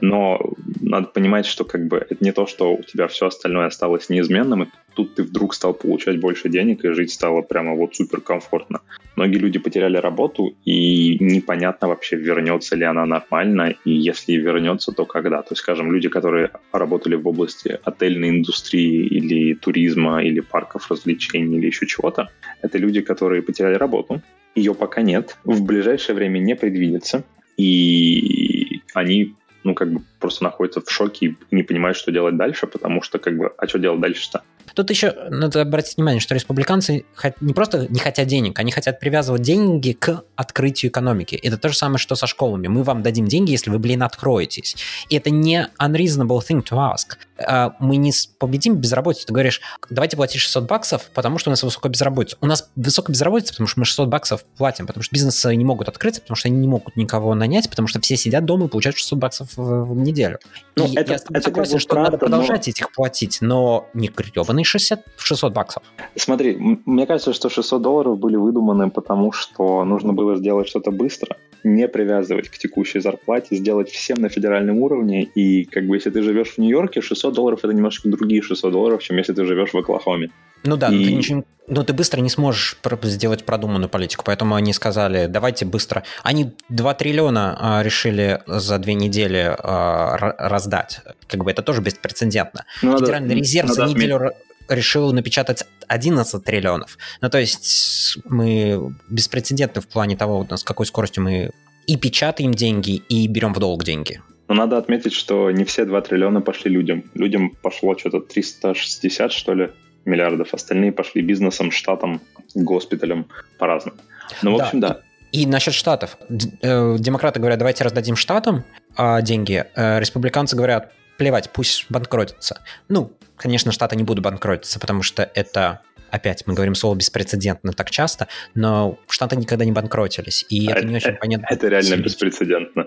но 0.00 0.40
надо 0.80 1.06
понимать, 1.06 1.46
что 1.46 1.64
как 1.64 1.86
бы 1.86 1.96
это 1.96 2.22
не 2.22 2.32
то, 2.32 2.46
что 2.46 2.74
у 2.74 2.82
тебя 2.82 3.08
все 3.08 3.26
остальное 3.26 3.66
осталось 3.66 4.10
неизменным, 4.10 4.64
и 4.64 4.68
тут 4.94 5.14
ты 5.14 5.22
вдруг 5.22 5.54
стал 5.54 5.74
получать 5.74 6.20
больше 6.20 6.48
денег, 6.48 6.84
и 6.84 6.92
жить 6.92 7.12
стало 7.12 7.42
прямо 7.42 7.74
вот 7.74 7.94
супер 7.94 8.20
комфортно. 8.20 8.80
Многие 9.16 9.38
люди 9.38 9.58
потеряли 9.58 9.96
работу, 9.96 10.54
и 10.64 11.18
непонятно 11.22 11.88
вообще, 11.88 12.16
вернется 12.16 12.76
ли 12.76 12.84
она 12.84 13.06
нормально, 13.06 13.74
и 13.84 13.90
если 13.90 14.32
вернется, 14.34 14.92
то 14.92 15.04
когда. 15.04 15.42
То 15.42 15.52
есть, 15.52 15.62
скажем, 15.62 15.92
люди, 15.92 16.08
которые 16.08 16.50
работали 16.72 17.14
в 17.14 17.28
области 17.28 17.78
отельной 17.84 18.30
индустрии 18.30 19.06
или 19.06 19.54
туризма, 19.54 20.22
или 20.22 20.40
парков 20.40 20.90
развлечений, 20.90 21.58
или 21.58 21.66
еще 21.66 21.86
чего-то, 21.86 22.30
это 22.62 22.78
люди, 22.78 23.00
которые 23.00 23.42
потеряли 23.42 23.74
работу, 23.74 24.22
ее 24.54 24.74
пока 24.74 25.02
нет, 25.02 25.36
в 25.44 25.64
ближайшее 25.64 26.14
время 26.14 26.38
не 26.38 26.54
предвидится, 26.54 27.24
и 27.56 28.80
они 28.94 29.34
ну, 29.64 29.74
как 29.74 29.92
бы 29.92 30.02
просто 30.20 30.44
находятся 30.44 30.80
в 30.80 30.90
шоке 30.90 31.26
и 31.26 31.36
не 31.50 31.62
понимают, 31.62 31.96
что 31.96 32.12
делать 32.12 32.36
дальше, 32.36 32.66
потому 32.66 33.02
что, 33.02 33.18
как 33.18 33.36
бы, 33.36 33.52
а 33.56 33.66
что 33.66 33.78
делать 33.78 34.00
дальше-то? 34.00 34.42
Тут 34.74 34.90
еще 34.90 35.14
надо 35.30 35.60
обратить 35.60 35.96
внимание, 35.96 36.20
что 36.20 36.34
республиканцы 36.34 37.04
не 37.40 37.52
просто 37.52 37.86
не 37.88 37.98
хотят 37.98 38.26
денег, 38.26 38.58
они 38.58 38.70
хотят 38.70 39.00
привязывать 39.00 39.42
деньги 39.42 39.92
к 39.92 40.24
открытию 40.36 40.90
экономики. 40.90 41.34
Это 41.34 41.58
то 41.58 41.68
же 41.68 41.76
самое, 41.76 41.98
что 41.98 42.14
со 42.14 42.26
школами. 42.26 42.68
Мы 42.68 42.82
вам 42.82 43.02
дадим 43.02 43.26
деньги, 43.26 43.50
если 43.52 43.70
вы, 43.70 43.78
блин, 43.78 44.02
откроетесь. 44.02 44.76
И 45.08 45.16
это 45.16 45.30
не 45.30 45.68
unreasonable 45.78 46.40
thing 46.40 46.62
to 46.62 46.76
ask. 46.76 47.16
А, 47.36 47.74
мы 47.80 47.96
не 47.96 48.12
победим 48.38 48.76
безработицу. 48.76 49.26
Ты 49.26 49.32
говоришь, 49.32 49.60
давайте 49.90 50.16
платить 50.16 50.40
600 50.40 50.64
баксов, 50.64 51.10
потому 51.14 51.38
что 51.38 51.50
у 51.50 51.52
нас 51.52 51.62
высокая 51.62 51.90
безработица. 51.90 52.36
У 52.40 52.46
нас 52.46 52.70
высокая 52.76 53.12
безработица, 53.12 53.52
потому 53.52 53.66
что 53.66 53.80
мы 53.80 53.86
600 53.86 54.08
баксов 54.08 54.44
платим, 54.56 54.86
потому 54.86 55.02
что 55.02 55.14
бизнесы 55.14 55.54
не 55.54 55.64
могут 55.64 55.88
открыться, 55.88 56.20
потому 56.20 56.36
что 56.36 56.48
они 56.48 56.58
не 56.58 56.68
могут 56.68 56.96
никого 56.96 57.34
нанять, 57.34 57.68
потому 57.68 57.88
что 57.88 58.00
все 58.00 58.16
сидят 58.16 58.44
дома 58.44 58.66
и 58.66 58.68
получают 58.68 58.96
600 58.96 59.18
баксов 59.18 59.48
в 59.56 59.96
неделю. 59.96 60.38
Ну, 60.76 60.86
и 60.86 60.96
это, 60.96 61.12
я 61.12 61.18
это 61.30 61.42
согласен, 61.42 61.78
что 61.78 61.94
правда, 61.94 62.12
надо 62.12 62.18
продолжать 62.18 62.66
но... 62.66 62.70
этих 62.70 62.92
платить, 62.92 63.38
но 63.40 63.88
не 63.94 64.08
гребаный 64.54 64.64
60, 64.64 65.04
600 65.16 65.52
баксов. 65.52 65.82
Смотри, 66.16 66.56
мне 66.86 67.06
кажется, 67.06 67.32
что 67.32 67.48
600 67.48 67.82
долларов 67.82 68.18
были 68.18 68.36
выдуманы, 68.36 68.90
потому 68.90 69.32
что 69.32 69.84
нужно 69.84 70.12
было 70.12 70.36
сделать 70.36 70.68
что-то 70.68 70.90
быстро, 70.90 71.36
не 71.64 71.88
привязывать 71.88 72.48
к 72.50 72.58
текущей 72.58 73.00
зарплате, 73.00 73.56
сделать 73.56 73.90
всем 73.90 74.18
на 74.20 74.28
федеральном 74.28 74.78
уровне, 74.78 75.24
и 75.24 75.64
как 75.64 75.86
бы 75.86 75.96
если 75.96 76.10
ты 76.10 76.22
живешь 76.22 76.52
в 76.52 76.58
Нью-Йорке, 76.58 77.00
600 77.00 77.34
долларов 77.34 77.60
это 77.64 77.72
немножко 77.72 78.08
другие 78.08 78.42
600 78.42 78.70
долларов, 78.70 79.02
чем 79.02 79.16
если 79.16 79.32
ты 79.32 79.44
живешь 79.44 79.72
в 79.72 79.78
Оклахоме. 79.78 80.30
Ну 80.64 80.76
да, 80.76 80.88
и... 80.88 80.92
но, 80.92 81.04
ты 81.04 81.12
ничего, 81.12 81.44
но 81.66 81.82
ты 81.82 81.92
быстро 81.92 82.20
не 82.20 82.28
сможешь 82.28 82.76
сделать 83.02 83.44
продуманную 83.44 83.88
политику, 83.88 84.24
поэтому 84.24 84.54
они 84.54 84.72
сказали, 84.72 85.26
давайте 85.26 85.64
быстро. 85.64 86.04
Они 86.22 86.52
2 86.68 86.94
триллиона 86.94 87.56
а, 87.58 87.82
решили 87.82 88.40
за 88.46 88.78
две 88.78 88.94
недели 88.94 89.54
а, 89.58 90.16
раздать. 90.38 91.00
Как 91.26 91.42
бы 91.42 91.50
это 91.50 91.62
тоже 91.62 91.80
беспрецедентно. 91.80 92.64
Ну, 92.82 92.98
Федеральный 92.98 93.28
надо, 93.28 93.40
резерв 93.40 93.68
надо 93.68 93.86
за 93.86 93.94
неделю 93.94 94.16
отметить. 94.16 94.53
Решил 94.68 95.12
напечатать 95.12 95.64
11 95.88 96.44
триллионов. 96.44 96.98
Ну 97.20 97.30
то 97.30 97.38
есть 97.38 98.18
мы 98.24 98.94
беспрецедентны 99.08 99.80
в 99.80 99.88
плане 99.88 100.16
того, 100.16 100.46
с 100.50 100.62
какой 100.64 100.86
скоростью 100.86 101.24
мы 101.24 101.50
и 101.86 101.96
печатаем 101.96 102.54
деньги, 102.54 102.96
и 103.08 103.28
берем 103.28 103.52
в 103.52 103.58
долг 103.58 103.84
деньги. 103.84 104.20
Но 104.48 104.54
надо 104.54 104.78
отметить, 104.78 105.12
что 105.12 105.50
не 105.50 105.64
все 105.64 105.84
2 105.84 106.00
триллиона 106.02 106.40
пошли 106.40 106.70
людям. 106.70 107.04
Людям 107.14 107.50
пошло 107.62 107.96
что-то 107.96 108.20
360, 108.20 109.32
что 109.32 109.54
ли, 109.54 109.70
миллиардов, 110.04 110.52
остальные 110.52 110.92
пошли 110.92 111.22
бизнесом, 111.22 111.70
штатам, 111.70 112.20
госпиталям 112.54 113.26
по-разному. 113.58 113.96
Ну, 114.42 114.56
в 114.56 114.60
общем, 114.60 114.80
да. 114.80 115.00
И, 115.32 115.42
и 115.42 115.46
насчет 115.46 115.74
штатов. 115.74 116.18
Э, 116.62 116.96
демократы 116.98 117.40
говорят, 117.40 117.58
давайте 117.58 117.84
раздадим 117.84 118.16
штатам 118.16 118.64
а, 118.96 119.22
деньги. 119.22 119.64
Э, 119.74 119.98
республиканцы 119.98 120.56
говорят, 120.56 120.92
плевать, 121.16 121.50
пусть 121.52 121.86
банкротятся. 121.88 122.62
Ну, 122.88 123.12
конечно, 123.36 123.72
штаты 123.72 123.96
не 123.96 124.04
будут 124.04 124.24
банкротиться, 124.24 124.78
потому 124.78 125.02
что 125.02 125.30
это 125.34 125.82
опять 126.10 126.46
мы 126.46 126.54
говорим 126.54 126.76
слово 126.76 126.94
беспрецедентно 126.94 127.72
так 127.72 127.90
часто, 127.90 128.28
но 128.54 128.98
штаты 129.08 129.36
никогда 129.36 129.64
не 129.64 129.72
банкротились, 129.72 130.46
и 130.48 130.68
а 130.68 130.70
это, 130.70 130.80
это 130.80 130.88
не 130.88 130.96
очень 130.96 131.14
понятно. 131.14 131.46
Это 131.50 131.68
реально 131.68 131.96
беспрецедентно. 131.96 132.86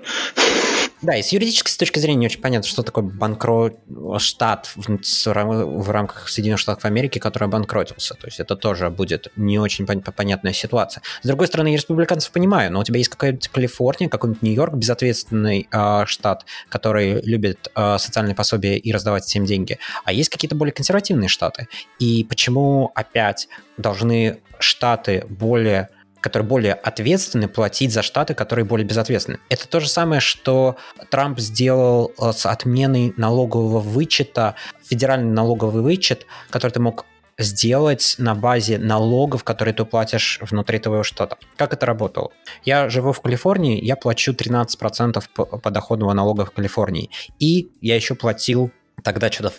Да, 1.01 1.15
и 1.15 1.21
с 1.21 1.29
юридической 1.29 1.75
точки 1.77 1.99
зрения 1.99 2.21
не 2.21 2.25
очень 2.25 2.41
понятно, 2.41 2.67
что 2.67 2.81
такое 2.81 3.03
банкрот 3.03 3.77
штат 4.17 4.71
в, 4.75 4.97
в 4.97 5.89
рамках 5.91 6.27
Соединенных 6.27 6.59
Штатов 6.59 6.85
Америки, 6.85 7.19
который 7.19 7.45
обанкротился. 7.45 8.15
То 8.15 8.25
есть 8.25 8.39
это 8.39 8.55
тоже 8.55 8.89
будет 8.89 9.31
не 9.35 9.59
очень 9.59 9.85
понятная 9.85 10.53
ситуация. 10.53 11.03
С 11.21 11.27
другой 11.27 11.47
стороны, 11.47 11.67
я 11.67 11.75
республиканцев 11.75 12.31
понимаю, 12.31 12.71
но 12.71 12.79
у 12.79 12.83
тебя 12.83 12.97
есть 12.97 13.09
какая-нибудь 13.09 13.47
Калифорния, 13.49 14.09
какой-нибудь 14.09 14.41
Нью-Йорк, 14.41 14.73
безответственный 14.73 15.67
э, 15.71 16.05
штат, 16.07 16.45
который 16.69 17.21
любит 17.21 17.71
э, 17.75 17.97
социальные 17.99 18.35
пособия 18.35 18.77
и 18.77 18.91
раздавать 18.91 19.25
всем 19.25 19.45
деньги. 19.45 19.77
А 20.03 20.11
есть 20.11 20.29
какие-то 20.29 20.55
более 20.55 20.73
консервативные 20.73 21.29
штаты. 21.29 21.67
И 21.99 22.23
почему 22.23 22.91
опять 22.95 23.47
должны 23.77 24.39
штаты 24.59 25.25
более 25.29 25.89
которые 26.27 26.47
более 26.47 26.73
ответственны, 26.73 27.47
платить 27.47 27.91
за 27.93 28.01
штаты, 28.01 28.33
которые 28.33 28.65
более 28.65 28.85
безответственны. 28.85 29.39
Это 29.49 29.67
то 29.67 29.79
же 29.79 29.87
самое, 29.87 30.21
что 30.21 30.77
Трамп 31.09 31.39
сделал 31.39 32.11
э, 32.19 32.31
с 32.31 32.45
отменой 32.45 33.13
налогового 33.17 33.79
вычета, 33.79 34.55
федеральный 34.83 35.31
налоговый 35.31 35.81
вычет, 35.81 36.25
который 36.49 36.71
ты 36.71 36.79
мог 36.79 37.05
сделать 37.37 38.15
на 38.17 38.35
базе 38.35 38.77
налогов, 38.77 39.43
которые 39.43 39.73
ты 39.73 39.85
платишь 39.85 40.39
внутри 40.41 40.79
твоего 40.79 41.03
штата. 41.03 41.37
Как 41.55 41.73
это 41.73 41.85
работало? 41.85 42.31
Я 42.63 42.89
живу 42.89 43.11
в 43.11 43.21
Калифорнии, 43.21 43.83
я 43.83 43.95
плачу 43.95 44.33
13% 44.33 45.23
подоходного 45.61 46.13
налога 46.13 46.45
в 46.45 46.51
Калифорнии. 46.51 47.11
И 47.39 47.69
я 47.81 47.95
еще 47.95 48.15
платил 48.15 48.71
тогда 49.03 49.31
что-то 49.31 49.53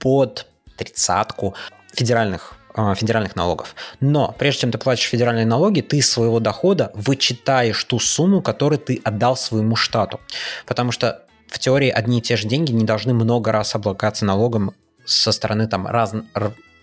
под 0.00 0.46
тридцатку 0.76 1.54
федеральных 1.92 2.55
федеральных 2.94 3.36
налогов. 3.36 3.74
Но 4.00 4.34
прежде 4.38 4.62
чем 4.62 4.70
ты 4.70 4.78
платишь 4.78 5.08
федеральные 5.08 5.46
налоги, 5.46 5.80
ты 5.80 5.98
из 5.98 6.10
своего 6.10 6.40
дохода 6.40 6.90
вычитаешь 6.94 7.82
ту 7.84 7.98
сумму, 7.98 8.42
которую 8.42 8.78
ты 8.78 9.00
отдал 9.02 9.36
своему 9.36 9.76
штату. 9.76 10.20
Потому 10.66 10.92
что 10.92 11.22
в 11.48 11.58
теории 11.58 11.88
одни 11.88 12.18
и 12.18 12.22
те 12.22 12.36
же 12.36 12.46
деньги 12.46 12.72
не 12.72 12.84
должны 12.84 13.14
много 13.14 13.52
раз 13.52 13.74
облагаться 13.74 14.24
налогом 14.24 14.74
со 15.04 15.32
стороны 15.32 15.68
там 15.68 15.86
раз, 15.86 16.14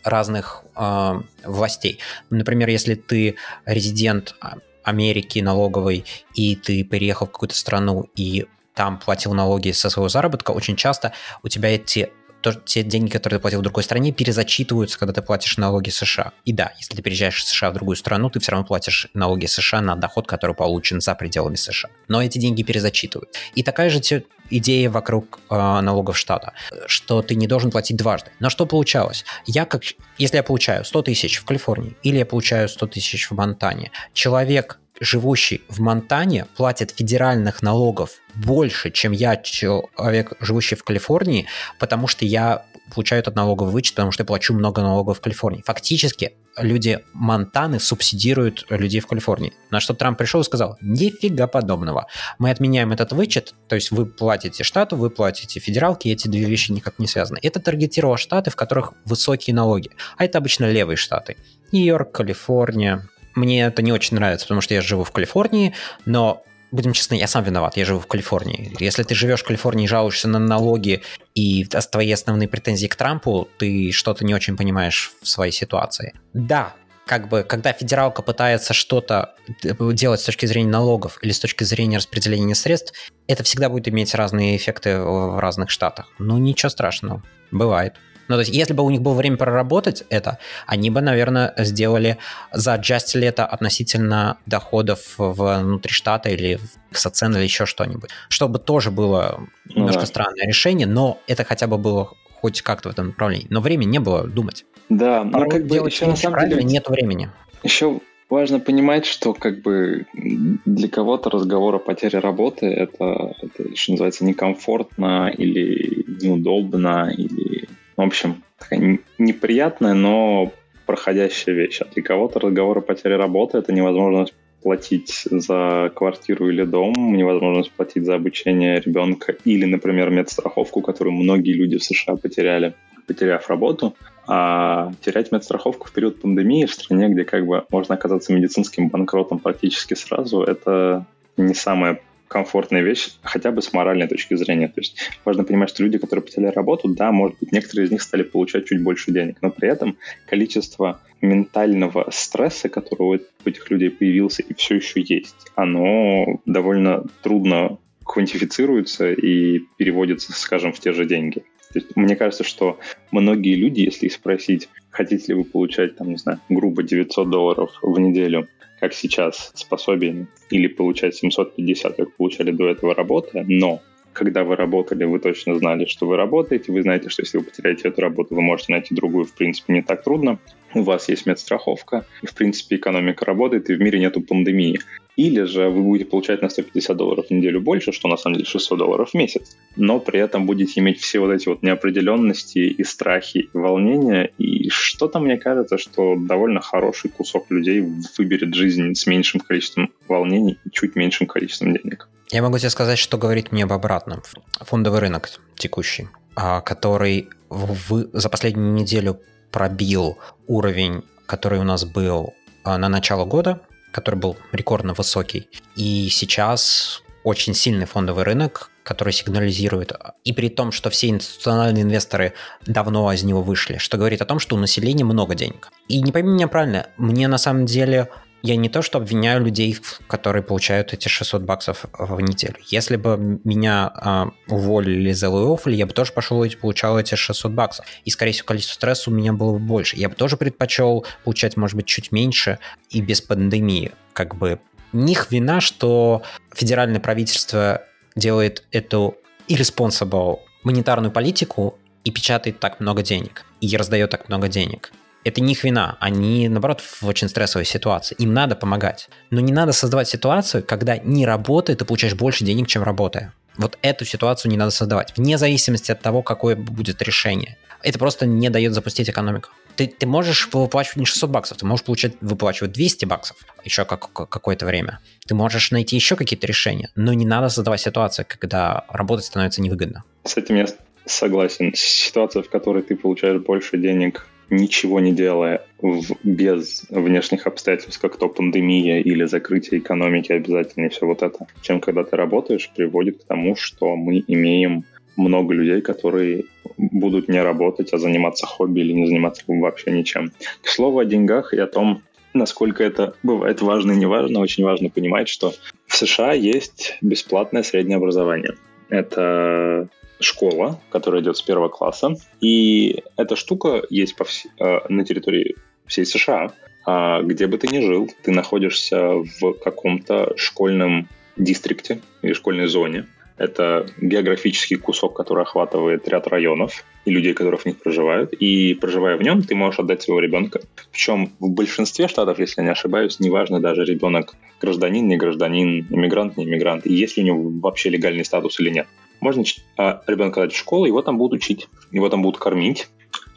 разных 0.03 0.63
э, 0.75 1.21
властей. 1.45 1.99
Например, 2.29 2.69
если 2.69 2.95
ты 2.95 3.35
резидент 3.65 4.35
Америки 4.83 5.39
налоговый, 5.39 6.05
и 6.33 6.55
ты 6.55 6.83
переехал 6.83 7.27
в 7.27 7.31
какую-то 7.31 7.55
страну 7.55 8.05
и 8.15 8.47
там 8.73 8.97
платил 8.99 9.33
налоги 9.33 9.71
со 9.71 9.89
своего 9.89 10.09
заработка, 10.09 10.51
очень 10.51 10.75
часто 10.75 11.13
у 11.43 11.47
тебя 11.47 11.69
эти 11.69 12.11
то, 12.43 12.53
те 12.53 12.83
деньги, 12.83 13.09
которые 13.09 13.39
ты 13.39 13.41
платил 13.41 13.59
в 13.59 13.63
другой 13.63 13.83
стране, 13.83 14.11
перезачитываются, 14.11 14.99
когда 14.99 15.13
ты 15.13 15.21
платишь 15.21 15.57
налоги 15.57 15.89
США. 15.89 16.33
И 16.45 16.53
да, 16.53 16.73
если 16.77 16.95
ты 16.95 17.01
переезжаешь 17.01 17.41
из 17.41 17.47
США 17.47 17.71
в 17.71 17.73
другую 17.73 17.95
страну, 17.95 18.29
ты 18.29 18.39
все 18.39 18.51
равно 18.51 18.67
платишь 18.67 19.07
налоги 19.13 19.45
США 19.45 19.81
на 19.81 19.95
доход, 19.95 20.27
который 20.27 20.55
получен 20.55 21.01
за 21.01 21.15
пределами 21.15 21.55
США. 21.55 21.89
Но 22.07 22.21
эти 22.21 22.37
деньги 22.37 22.61
перезачитывают. 22.61 23.35
И 23.55 23.63
такая 23.63 23.89
же 23.89 23.99
те, 24.01 24.23
идея 24.49 24.89
вокруг 24.89 25.39
э, 25.49 25.55
налогов 25.55 26.17
штата, 26.17 26.53
что 26.85 27.21
ты 27.21 27.35
не 27.35 27.47
должен 27.47 27.71
платить 27.71 27.97
дважды. 27.97 28.31
Но 28.39 28.49
что 28.49 28.65
получалось? 28.65 29.25
Я 29.45 29.65
как, 29.65 29.83
если 30.17 30.37
я 30.37 30.43
получаю 30.43 30.85
100 30.85 31.01
тысяч 31.03 31.37
в 31.37 31.45
Калифорнии 31.45 31.95
или 32.03 32.17
я 32.17 32.25
получаю 32.25 32.67
100 32.67 32.87
тысяч 32.87 33.29
в 33.29 33.33
Монтане, 33.33 33.91
человек 34.13 34.79
живущий 34.99 35.63
в 35.69 35.79
Монтане, 35.79 36.45
платит 36.55 36.91
федеральных 36.91 37.61
налогов 37.61 38.11
больше, 38.35 38.91
чем 38.91 39.11
я, 39.11 39.35
человек, 39.37 40.33
живущий 40.39 40.75
в 40.75 40.83
Калифорнии, 40.83 41.47
потому 41.79 42.07
что 42.07 42.25
я 42.25 42.65
получаю 42.93 43.21
этот 43.21 43.35
налоговый 43.35 43.71
вычет, 43.71 43.95
потому 43.95 44.11
что 44.11 44.23
я 44.23 44.25
плачу 44.25 44.53
много 44.53 44.81
налогов 44.81 45.17
в 45.17 45.21
Калифорнии. 45.21 45.63
Фактически 45.65 46.33
люди 46.57 46.99
Монтаны 47.13 47.79
субсидируют 47.79 48.65
людей 48.69 48.99
в 48.99 49.07
Калифорнии. 49.07 49.53
На 49.71 49.79
что 49.79 49.93
Трамп 49.93 50.17
пришел 50.17 50.41
и 50.41 50.43
сказал, 50.43 50.77
нифига 50.81 51.47
подобного. 51.47 52.07
Мы 52.37 52.51
отменяем 52.51 52.91
этот 52.91 53.11
вычет, 53.13 53.55
то 53.67 53.75
есть 53.75 53.91
вы 53.91 54.05
платите 54.05 54.63
штату, 54.63 54.95
вы 54.95 55.09
платите 55.09 55.59
федералке, 55.59 56.11
эти 56.11 56.27
две 56.27 56.45
вещи 56.45 56.71
никак 56.71 56.99
не 56.99 57.07
связаны. 57.07 57.39
Это 57.41 57.59
таргетировало 57.59 58.17
штаты, 58.17 58.51
в 58.51 58.55
которых 58.55 58.93
высокие 59.05 59.55
налоги. 59.55 59.91
А 60.17 60.25
это 60.25 60.37
обычно 60.37 60.69
левые 60.69 60.97
штаты. 60.97 61.37
Нью-Йорк, 61.71 62.11
Калифорния, 62.11 63.07
мне 63.35 63.65
это 63.65 63.81
не 63.81 63.91
очень 63.91 64.15
нравится, 64.15 64.45
потому 64.45 64.61
что 64.61 64.73
я 64.73 64.81
живу 64.81 65.03
в 65.03 65.11
Калифорнии, 65.11 65.73
но 66.05 66.43
будем 66.71 66.93
честны, 66.93 67.15
я 67.15 67.27
сам 67.27 67.43
виноват, 67.43 67.77
я 67.77 67.85
живу 67.85 67.99
в 67.99 68.07
Калифорнии. 68.07 68.75
Если 68.79 69.03
ты 69.03 69.13
живешь 69.13 69.41
в 69.41 69.45
Калифорнии 69.45 69.85
жалуешься 69.85 70.27
на 70.27 70.39
налоги 70.39 71.03
и 71.35 71.65
твои 71.65 72.11
основные 72.11 72.47
претензии 72.47 72.87
к 72.87 72.95
Трампу, 72.95 73.47
ты 73.59 73.91
что-то 73.91 74.25
не 74.25 74.33
очень 74.33 74.57
понимаешь 74.57 75.11
в 75.21 75.27
своей 75.27 75.51
ситуации. 75.51 76.13
Да, 76.33 76.73
как 77.05 77.27
бы, 77.27 77.43
когда 77.43 77.73
федералка 77.73 78.21
пытается 78.21 78.73
что-то 78.73 79.35
делать 79.61 80.21
с 80.21 80.23
точки 80.23 80.45
зрения 80.45 80.69
налогов 80.69 81.19
или 81.21 81.31
с 81.31 81.39
точки 81.39 81.63
зрения 81.63 81.97
распределения 81.97 82.55
средств, 82.55 82.93
это 83.27 83.43
всегда 83.43 83.69
будет 83.69 83.87
иметь 83.89 84.15
разные 84.15 84.55
эффекты 84.57 84.99
в 84.99 85.39
разных 85.39 85.69
штатах. 85.69 86.07
Ну, 86.17 86.37
ничего 86.37 86.69
страшного, 86.69 87.21
бывает. 87.51 87.95
Ну, 88.27 88.35
то 88.35 88.39
есть, 88.39 88.53
если 88.53 88.73
бы 88.73 88.83
у 88.83 88.89
них 88.89 89.01
было 89.01 89.13
время 89.13 89.37
проработать 89.37 90.03
это, 90.09 90.39
они 90.65 90.89
бы, 90.89 91.01
наверное, 91.01 91.53
сделали, 91.57 92.17
заджастили 92.51 93.27
это 93.27 93.45
относительно 93.45 94.37
доходов 94.45 95.15
внутри 95.17 95.91
штата 95.91 96.29
или 96.29 96.59
соцен 96.91 97.35
или 97.35 97.43
еще 97.43 97.65
что-нибудь. 97.65 98.09
Чтобы 98.29 98.59
тоже 98.59 98.91
было 98.91 99.39
ну, 99.65 99.75
немножко 99.75 100.01
да. 100.01 100.07
странное 100.07 100.47
решение, 100.47 100.87
но 100.87 101.19
это 101.27 101.43
хотя 101.43 101.67
бы 101.67 101.77
было 101.77 102.11
хоть 102.41 102.61
как-то 102.61 102.89
в 102.89 102.91
этом 102.91 103.07
направлении. 103.07 103.47
Но 103.49 103.61
времени 103.61 103.91
не 103.91 103.99
было 103.99 104.27
думать. 104.27 104.65
Да, 104.89 105.23
но 105.23 105.47
как 105.47 105.65
бы 105.65 105.77
еще 105.77 106.07
на 106.07 106.15
самом 106.15 106.49
деле... 106.49 106.63
Нет 106.63 106.89
времени. 106.89 107.29
Еще 107.63 107.99
важно 108.29 108.59
понимать, 108.59 109.05
что 109.05 109.33
как 109.33 109.61
бы 109.61 110.05
для 110.13 110.89
кого-то 110.89 111.29
разговор 111.29 111.75
о 111.75 111.79
потере 111.79 112.19
работы 112.19 112.65
это, 112.65 113.33
это 113.41 113.75
что 113.75 113.91
называется 113.91 114.25
некомфортно 114.25 115.29
или 115.29 116.03
неудобно 116.21 117.13
или 117.15 117.69
в 117.95 118.01
общем, 118.01 118.43
такая 118.57 118.99
неприятная, 119.17 119.93
но 119.93 120.51
проходящая 120.85 121.55
вещь. 121.55 121.81
А 121.81 121.85
для 121.85 122.03
кого-то 122.03 122.39
разговор 122.39 122.79
о 122.79 122.81
потере 122.81 123.15
работы— 123.15 123.57
это 123.59 123.71
невозможность 123.71 124.33
платить 124.61 125.27
за 125.29 125.91
квартиру 125.93 126.49
или 126.49 126.63
дом, 126.63 126.93
невозможность 127.13 127.71
платить 127.71 128.05
за 128.05 128.15
обучение 128.15 128.79
ребенка 128.79 129.35
или, 129.43 129.65
например, 129.65 130.09
медстраховку, 130.09 130.81
которую 130.81 131.13
многие 131.13 131.51
люди 131.51 131.77
в 131.77 131.83
США 131.83 132.15
потеряли, 132.15 132.73
потеряв 133.05 133.49
работу. 133.49 133.95
А 134.25 134.93
терять 135.01 135.33
медстраховку 135.33 135.89
в 135.89 135.91
период 135.91 136.21
пандемии 136.21 136.65
в 136.65 136.73
стране, 136.73 137.09
где 137.09 137.25
как 137.25 137.45
бы 137.45 137.65
можно 137.69 137.95
оказаться 137.95 138.31
медицинским 138.31 138.87
банкротом 138.87 139.39
практически 139.39 139.95
сразу, 139.95 140.41
это 140.43 141.05
не 141.35 141.53
самое 141.53 141.99
комфортная 142.33 142.81
вещь, 142.81 143.11
хотя 143.21 143.51
бы 143.51 143.61
с 143.61 143.73
моральной 143.73 144.07
точки 144.07 144.33
зрения. 144.35 144.67
То 144.67 144.81
есть 144.81 144.97
важно 145.23 145.43
понимать, 145.43 145.69
что 145.69 145.83
люди, 145.83 145.99
которые 145.99 146.25
потеряли 146.25 146.51
работу, 146.51 146.89
да, 146.89 147.11
может 147.11 147.37
быть, 147.39 147.51
некоторые 147.51 147.85
из 147.85 147.91
них 147.91 148.01
стали 148.01 148.23
получать 148.23 148.65
чуть 148.65 148.81
больше 148.81 149.11
денег, 149.11 149.37
но 149.41 149.51
при 149.51 149.69
этом 149.69 149.97
количество 150.25 150.99
ментального 151.21 152.07
стресса, 152.11 152.69
который 152.69 153.03
у 153.45 153.47
этих 153.49 153.69
людей 153.69 153.91
появился 153.91 154.41
и 154.41 154.55
все 154.55 154.75
еще 154.75 155.01
есть, 155.01 155.35
оно 155.55 156.41
довольно 156.45 157.05
трудно 157.21 157.77
квантифицируется 158.03 159.11
и 159.11 159.59
переводится, 159.77 160.33
скажем, 160.33 160.73
в 160.73 160.79
те 160.79 160.91
же 160.91 161.05
деньги. 161.05 161.43
То 161.73 161.79
есть, 161.79 161.95
мне 161.95 162.15
кажется, 162.15 162.43
что 162.43 162.79
многие 163.11 163.55
люди, 163.55 163.81
если 163.81 164.05
их 164.05 164.13
спросить, 164.13 164.69
хотите 164.91 165.33
ли 165.33 165.39
вы 165.39 165.43
получать, 165.43 165.95
там, 165.97 166.09
не 166.09 166.17
знаю, 166.17 166.39
грубо 166.49 166.83
900 166.83 167.29
долларов 167.29 167.71
в 167.81 167.99
неделю, 167.99 168.47
как 168.79 168.93
сейчас, 168.93 169.51
способен 169.55 170.27
или 170.49 170.67
получать 170.67 171.15
750, 171.15 171.95
как 171.95 172.15
получали 172.15 172.51
до 172.51 172.67
этого 172.69 172.93
работы, 172.93 173.43
но 173.47 173.81
когда 174.13 174.43
вы 174.43 174.55
работали, 174.55 175.03
вы 175.05 175.19
точно 175.19 175.55
знали, 175.55 175.85
что 175.85 176.05
вы 176.05 176.15
работаете, 176.15 176.71
вы 176.71 176.83
знаете, 176.83 177.09
что 177.09 177.23
если 177.23 177.39
вы 177.39 177.45
потеряете 177.45 177.87
эту 177.87 178.01
работу, 178.01 178.35
вы 178.35 178.41
можете 178.41 178.73
найти 178.73 178.93
другую, 178.93 179.25
в 179.25 179.33
принципе, 179.33 179.73
не 179.73 179.81
так 179.81 180.03
трудно. 180.03 180.37
У 180.73 180.83
вас 180.83 181.09
есть 181.09 181.25
медстраховка, 181.25 182.05
и, 182.21 182.27
в 182.27 182.33
принципе, 182.33 182.77
экономика 182.77 183.25
работает, 183.25 183.69
и 183.69 183.75
в 183.75 183.79
мире 183.79 183.99
нету 183.99 184.21
пандемии. 184.21 184.79
Или 185.15 185.43
же 185.43 185.69
вы 185.69 185.83
будете 185.83 186.09
получать 186.09 186.41
на 186.41 186.49
150 186.49 186.97
долларов 186.97 187.27
в 187.27 187.31
неделю 187.31 187.61
больше, 187.61 187.91
что 187.91 188.07
на 188.07 188.17
самом 188.17 188.37
деле 188.37 188.47
600 188.47 188.79
долларов 188.79 189.11
в 189.11 189.13
месяц, 189.13 189.55
но 189.75 189.99
при 189.99 190.19
этом 190.19 190.47
будете 190.47 190.79
иметь 190.79 190.99
все 190.99 191.19
вот 191.19 191.31
эти 191.31 191.47
вот 191.47 191.61
неопределенности 191.61 192.59
и 192.59 192.83
страхи, 192.83 193.37
и 193.37 193.57
волнения, 193.57 194.31
и 194.39 194.69
что-то 194.69 195.19
мне 195.19 195.37
кажется, 195.37 195.77
что 195.77 196.15
довольно 196.15 196.61
хороший 196.61 197.11
кусок 197.11 197.51
людей 197.51 197.83
выберет 198.17 198.55
жизнь 198.55 198.95
с 198.95 199.05
меньшим 199.05 199.39
количеством 199.39 199.91
волнений 200.07 200.57
и 200.65 200.71
чуть 200.71 200.95
меньшим 200.95 201.27
количеством 201.27 201.73
денег. 201.73 202.09
Я 202.31 202.41
могу 202.41 202.57
тебе 202.57 202.71
сказать, 202.71 202.97
что 202.97 203.19
говорит 203.19 203.51
мне 203.51 203.65
об 203.65 203.73
обратном. 203.73 204.23
Фондовый 204.61 204.99
рынок 204.99 205.29
текущий, 205.55 206.07
а, 206.35 206.61
который 206.61 207.29
в, 207.49 208.07
за 208.13 208.29
последнюю 208.29 208.73
неделю 208.73 209.19
пробил 209.53 210.17
уровень, 210.47 211.03
который 211.27 211.59
у 211.59 211.63
нас 211.63 211.85
был 211.85 212.33
а, 212.65 212.77
на 212.77 212.89
начало 212.89 213.23
года, 213.23 213.61
который 213.93 214.15
был 214.15 214.35
рекордно 214.51 214.93
высокий. 214.93 215.47
И 215.77 216.09
сейчас 216.09 217.03
очень 217.23 217.53
сильный 217.53 217.85
фондовый 217.85 218.25
рынок, 218.25 218.71
который 218.83 219.13
сигнализирует, 219.13 219.93
и 220.25 220.33
при 220.33 220.49
том, 220.49 220.73
что 220.73 220.89
все 220.89 221.07
институциональные 221.07 221.83
инвесторы 221.83 222.33
давно 222.65 223.13
из 223.13 223.23
него 223.23 223.41
вышли, 223.41 223.77
что 223.77 223.97
говорит 223.97 224.21
о 224.21 224.25
том, 224.25 224.39
что 224.39 224.57
у 224.57 224.59
населения 224.59 225.05
много 225.05 225.35
денег. 225.35 225.69
И 225.87 226.01
не 226.01 226.11
пойми 226.11 226.33
меня 226.33 226.49
правильно, 226.49 226.87
мне 226.97 227.29
на 227.29 227.37
самом 227.37 227.65
деле 227.65 228.09
я 228.43 228.57
не 228.57 228.67
то, 228.67 228.81
что 228.81 228.97
обвиняю 228.97 229.41
людей, 229.41 229.77
которые 230.07 230.43
получают 230.43 230.93
эти 230.93 231.07
600 231.07 231.43
баксов 231.43 231.85
в 231.97 232.19
неделю. 232.19 232.55
Если 232.67 232.97
бы 232.97 233.39
меня 233.45 233.89
а, 233.95 234.31
уволили 234.49 235.13
за 235.13 235.29
лейофф, 235.29 235.67
я 235.67 235.85
бы 235.85 235.93
тоже 235.93 236.11
пошел 236.11 236.43
и 236.43 236.49
получал 236.49 236.99
эти 236.99 237.15
600 237.15 237.51
баксов. 237.53 237.85
И, 238.03 238.09
скорее 238.09 238.33
всего, 238.33 238.47
количество 238.47 238.75
стресса 238.75 239.09
у 239.09 239.13
меня 239.13 239.31
было 239.31 239.53
бы 239.53 239.59
больше. 239.59 239.95
Я 239.95 240.09
бы 240.09 240.15
тоже 240.15 240.35
предпочел 240.35 241.05
получать, 241.23 241.55
может 241.55 241.77
быть, 241.77 241.85
чуть 241.85 242.11
меньше 242.11 242.59
и 242.89 243.01
без 243.01 243.21
пандемии. 243.21 243.93
Как 244.11 244.35
бы 244.35 244.59
них 244.91 245.31
вина, 245.31 245.61
что 245.61 246.21
федеральное 246.53 246.99
правительство 246.99 247.83
делает 248.15 248.65
эту 248.71 249.15
irresponsible 249.47 250.39
монетарную 250.63 251.11
политику 251.11 251.79
и 252.03 252.11
печатает 252.11 252.59
так 252.59 252.81
много 252.81 253.03
денег, 253.03 253.45
и 253.61 253.77
раздает 253.77 254.09
так 254.09 254.27
много 254.27 254.49
денег 254.49 254.91
это 255.23 255.41
не 255.41 255.53
их 255.53 255.63
вина. 255.63 255.97
Они, 255.99 256.49
наоборот, 256.49 256.81
в 256.81 257.05
очень 257.05 257.29
стрессовой 257.29 257.65
ситуации. 257.65 258.15
Им 258.19 258.33
надо 258.33 258.55
помогать. 258.55 259.09
Но 259.29 259.39
не 259.39 259.51
надо 259.51 259.71
создавать 259.71 260.07
ситуацию, 260.07 260.63
когда 260.63 260.97
не 260.97 261.25
работая, 261.25 261.75
ты 261.75 261.85
получаешь 261.85 262.15
больше 262.15 262.43
денег, 262.43 262.67
чем 262.67 262.83
работая. 262.83 263.33
Вот 263.55 263.77
эту 263.81 264.05
ситуацию 264.05 264.49
не 264.51 264.57
надо 264.57 264.71
создавать, 264.71 265.13
вне 265.15 265.37
зависимости 265.37 265.91
от 265.91 266.01
того, 266.01 266.23
какое 266.23 266.55
будет 266.55 267.01
решение. 267.03 267.57
Это 267.83 267.99
просто 267.99 268.25
не 268.25 268.49
дает 268.49 268.73
запустить 268.73 269.09
экономику. 269.09 269.49
Ты, 269.75 269.87
ты 269.87 270.07
можешь 270.07 270.49
выплачивать 270.51 270.97
не 270.97 271.05
600 271.05 271.29
баксов, 271.29 271.57
ты 271.57 271.65
можешь 271.65 271.85
получать, 271.85 272.13
выплачивать 272.21 272.71
200 272.71 273.05
баксов 273.05 273.37
еще 273.63 273.85
как, 273.85 274.11
какое-то 274.11 274.65
время. 274.65 274.99
Ты 275.27 275.35
можешь 275.35 275.71
найти 275.71 275.95
еще 275.95 276.15
какие-то 276.15 276.47
решения, 276.47 276.89
но 276.95 277.13
не 277.13 277.25
надо 277.25 277.49
создавать 277.49 277.81
ситуацию, 277.81 278.25
когда 278.27 278.85
работать 278.89 279.25
становится 279.25 279.61
невыгодно. 279.61 280.03
С 280.23 280.37
этим 280.37 280.55
я 280.55 280.67
согласен. 281.05 281.73
Ситуация, 281.75 282.43
в 282.43 282.49
которой 282.49 282.83
ты 282.83 282.95
получаешь 282.95 283.41
больше 283.41 283.77
денег 283.77 284.27
ничего 284.49 284.99
не 284.99 285.13
делая, 285.13 285.65
в, 285.81 286.03
без 286.23 286.85
внешних 286.89 287.47
обстоятельств, 287.47 287.99
как 288.01 288.17
то 288.17 288.29
пандемия 288.29 288.99
или 288.99 289.25
закрытие 289.25 289.79
экономики 289.79 290.31
обязательно, 290.31 290.85
и 290.85 290.89
все 290.89 291.05
вот 291.05 291.21
это, 291.21 291.47
чем 291.61 291.79
когда 291.79 292.03
ты 292.03 292.15
работаешь, 292.15 292.69
приводит 292.75 293.23
к 293.23 293.25
тому, 293.25 293.55
что 293.55 293.95
мы 293.95 294.23
имеем 294.27 294.85
много 295.15 295.53
людей, 295.53 295.81
которые 295.81 296.45
будут 296.77 297.27
не 297.27 297.41
работать, 297.41 297.93
а 297.93 297.97
заниматься 297.97 298.45
хобби 298.45 298.79
или 298.81 298.93
не 298.93 299.05
заниматься 299.05 299.43
вообще 299.47 299.91
ничем. 299.91 300.31
К 300.61 300.67
слову 300.67 300.99
о 300.99 301.05
деньгах 301.05 301.53
и 301.53 301.59
о 301.59 301.67
том, 301.67 302.01
насколько 302.33 302.83
это 302.83 303.15
бывает 303.23 303.61
важно 303.61 303.91
и 303.91 303.97
не 303.97 304.05
важно, 304.05 304.39
очень 304.39 304.63
важно 304.63 304.89
понимать, 304.89 305.29
что 305.29 305.53
в 305.87 305.95
США 305.95 306.33
есть 306.33 306.97
бесплатное 307.01 307.63
среднее 307.63 307.97
образование. 307.97 308.55
Это 308.89 309.87
школа, 310.23 310.79
которая 310.89 311.21
идет 311.21 311.37
с 311.37 311.41
первого 311.41 311.69
класса, 311.69 312.15
и 312.41 313.03
эта 313.17 313.35
штука 313.35 313.83
есть 313.89 314.15
по 314.15 314.23
вс... 314.23 314.45
Э, 314.59 314.79
на 314.89 315.05
территории 315.05 315.55
всей 315.85 316.05
США. 316.05 316.51
А 316.85 317.21
где 317.21 317.47
бы 317.47 317.57
ты 317.57 317.67
ни 317.67 317.79
жил, 317.79 318.09
ты 318.23 318.31
находишься 318.31 319.23
в 319.39 319.53
каком-то 319.53 320.33
школьном 320.35 321.07
дистрикте 321.37 322.01
или 322.21 322.33
школьной 322.33 322.67
зоне. 322.67 323.05
Это 323.37 323.87
географический 323.99 324.77
кусок, 324.77 325.15
который 325.15 325.43
охватывает 325.43 326.07
ряд 326.07 326.27
районов 326.27 326.83
и 327.05 327.11
людей, 327.11 327.33
которые 327.33 327.57
в 327.57 327.65
них 327.65 327.81
проживают. 327.81 328.31
И 328.33 328.75
проживая 328.75 329.17
в 329.17 329.23
нем, 329.23 329.41
ты 329.41 329.55
можешь 329.55 329.79
отдать 329.79 330.03
своего 330.03 330.19
ребенка. 330.19 330.61
Причем 330.91 331.31
в 331.39 331.49
большинстве 331.49 332.07
штатов, 332.07 332.39
если 332.39 332.61
я 332.61 332.65
не 332.65 332.71
ошибаюсь, 332.71 333.19
неважно 333.19 333.59
даже 333.59 333.85
ребенок 333.85 334.35
гражданин, 334.61 335.07
не 335.07 335.17
гражданин, 335.17 335.87
иммигрант, 335.89 336.37
не 336.37 336.45
иммигрант, 336.45 336.85
и 336.85 336.93
есть 336.93 337.17
ли 337.17 337.23
у 337.23 337.25
него 337.25 337.49
вообще 337.59 337.89
легальный 337.89 338.23
статус 338.23 338.59
или 338.59 338.69
нет 338.69 338.87
можно 339.23 339.43
а, 339.77 340.01
ребенка 340.07 340.41
дать 340.41 340.53
в 340.53 340.57
школу, 340.57 340.85
его 340.85 341.01
там 341.01 341.17
будут 341.17 341.41
учить, 341.41 341.67
его 341.91 342.09
там 342.09 342.21
будут 342.21 342.39
кормить 342.39 342.89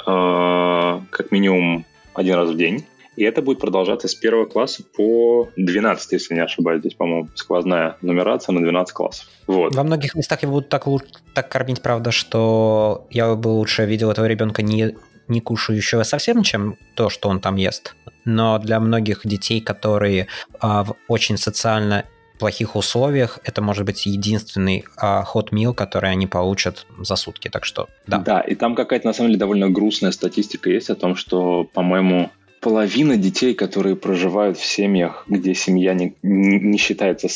э, 0.07 1.01
как 1.11 1.31
минимум 1.31 1.85
один 2.15 2.35
раз 2.35 2.51
в 2.51 2.57
день. 2.57 2.85
И 3.17 3.25
это 3.25 3.41
будет 3.41 3.61
продолжаться 3.61 4.09
с 4.09 4.15
первого 4.15 4.45
класса 4.45 4.83
по 4.95 5.49
12, 5.57 6.13
если 6.13 6.35
не 6.35 6.41
ошибаюсь. 6.41 6.81
Здесь, 6.81 6.95
по-моему, 6.95 7.29
сквозная 7.35 7.97
нумерация 8.03 8.53
на 8.53 8.61
12 8.61 8.95
классов. 8.95 9.27
Вот. 9.47 9.75
Во 9.75 9.85
многих 9.85 10.15
местах 10.15 10.43
его 10.43 10.53
будут 10.53 10.69
так, 10.69 10.85
так 11.33 11.49
кормить, 11.49 11.81
правда, 11.81 12.11
что 12.11 13.07
я 13.11 13.35
бы 13.35 13.49
лучше 13.49 13.87
видел 13.87 14.11
этого 14.11 14.27
ребенка 14.27 14.63
не, 14.63 14.95
не 15.29 15.41
кушающего 15.41 16.03
совсем, 16.03 16.43
чем 16.43 16.77
то, 16.95 17.09
что 17.09 17.31
он 17.31 17.41
там 17.41 17.57
ест. 17.57 17.97
Но 18.27 18.59
для 18.59 18.81
многих 18.81 19.21
детей, 19.25 19.63
которые 19.63 20.27
а, 20.61 20.85
в 20.85 20.97
очень 21.09 21.39
социально 21.39 22.05
плохих 22.39 22.77
условиях 22.77 23.39
это 23.45 23.63
может 23.63 23.85
быть 23.85 24.07
единственный 24.07 24.85
а, 24.97 25.25
hot 25.25 25.51
meal, 25.51 25.75
который 25.75 26.11
они 26.11 26.27
получат 26.27 26.87
за 26.99 27.17
сутки. 27.17 27.49
Так 27.49 27.65
что, 27.65 27.89
да. 28.07 28.19
Да, 28.19 28.41
и 28.41 28.55
там 28.55 28.75
какая-то, 28.75 29.07
на 29.07 29.13
самом 29.13 29.31
деле, 29.31 29.41
довольно 29.41 29.71
грустная 29.71 30.13
статистика 30.13 30.71
есть 30.71 30.91
о 30.91 30.95
том, 30.95 31.17
что, 31.17 31.65
по-моему, 31.65 32.31
половина 32.61 33.17
детей, 33.17 33.55
которые 33.55 33.97
проживают 33.97 34.59
в 34.59 34.65
семьях, 34.65 35.25
где 35.29 35.55
семья 35.55 35.95
не, 35.95 36.15
не 36.23 36.79
считается 36.79 37.29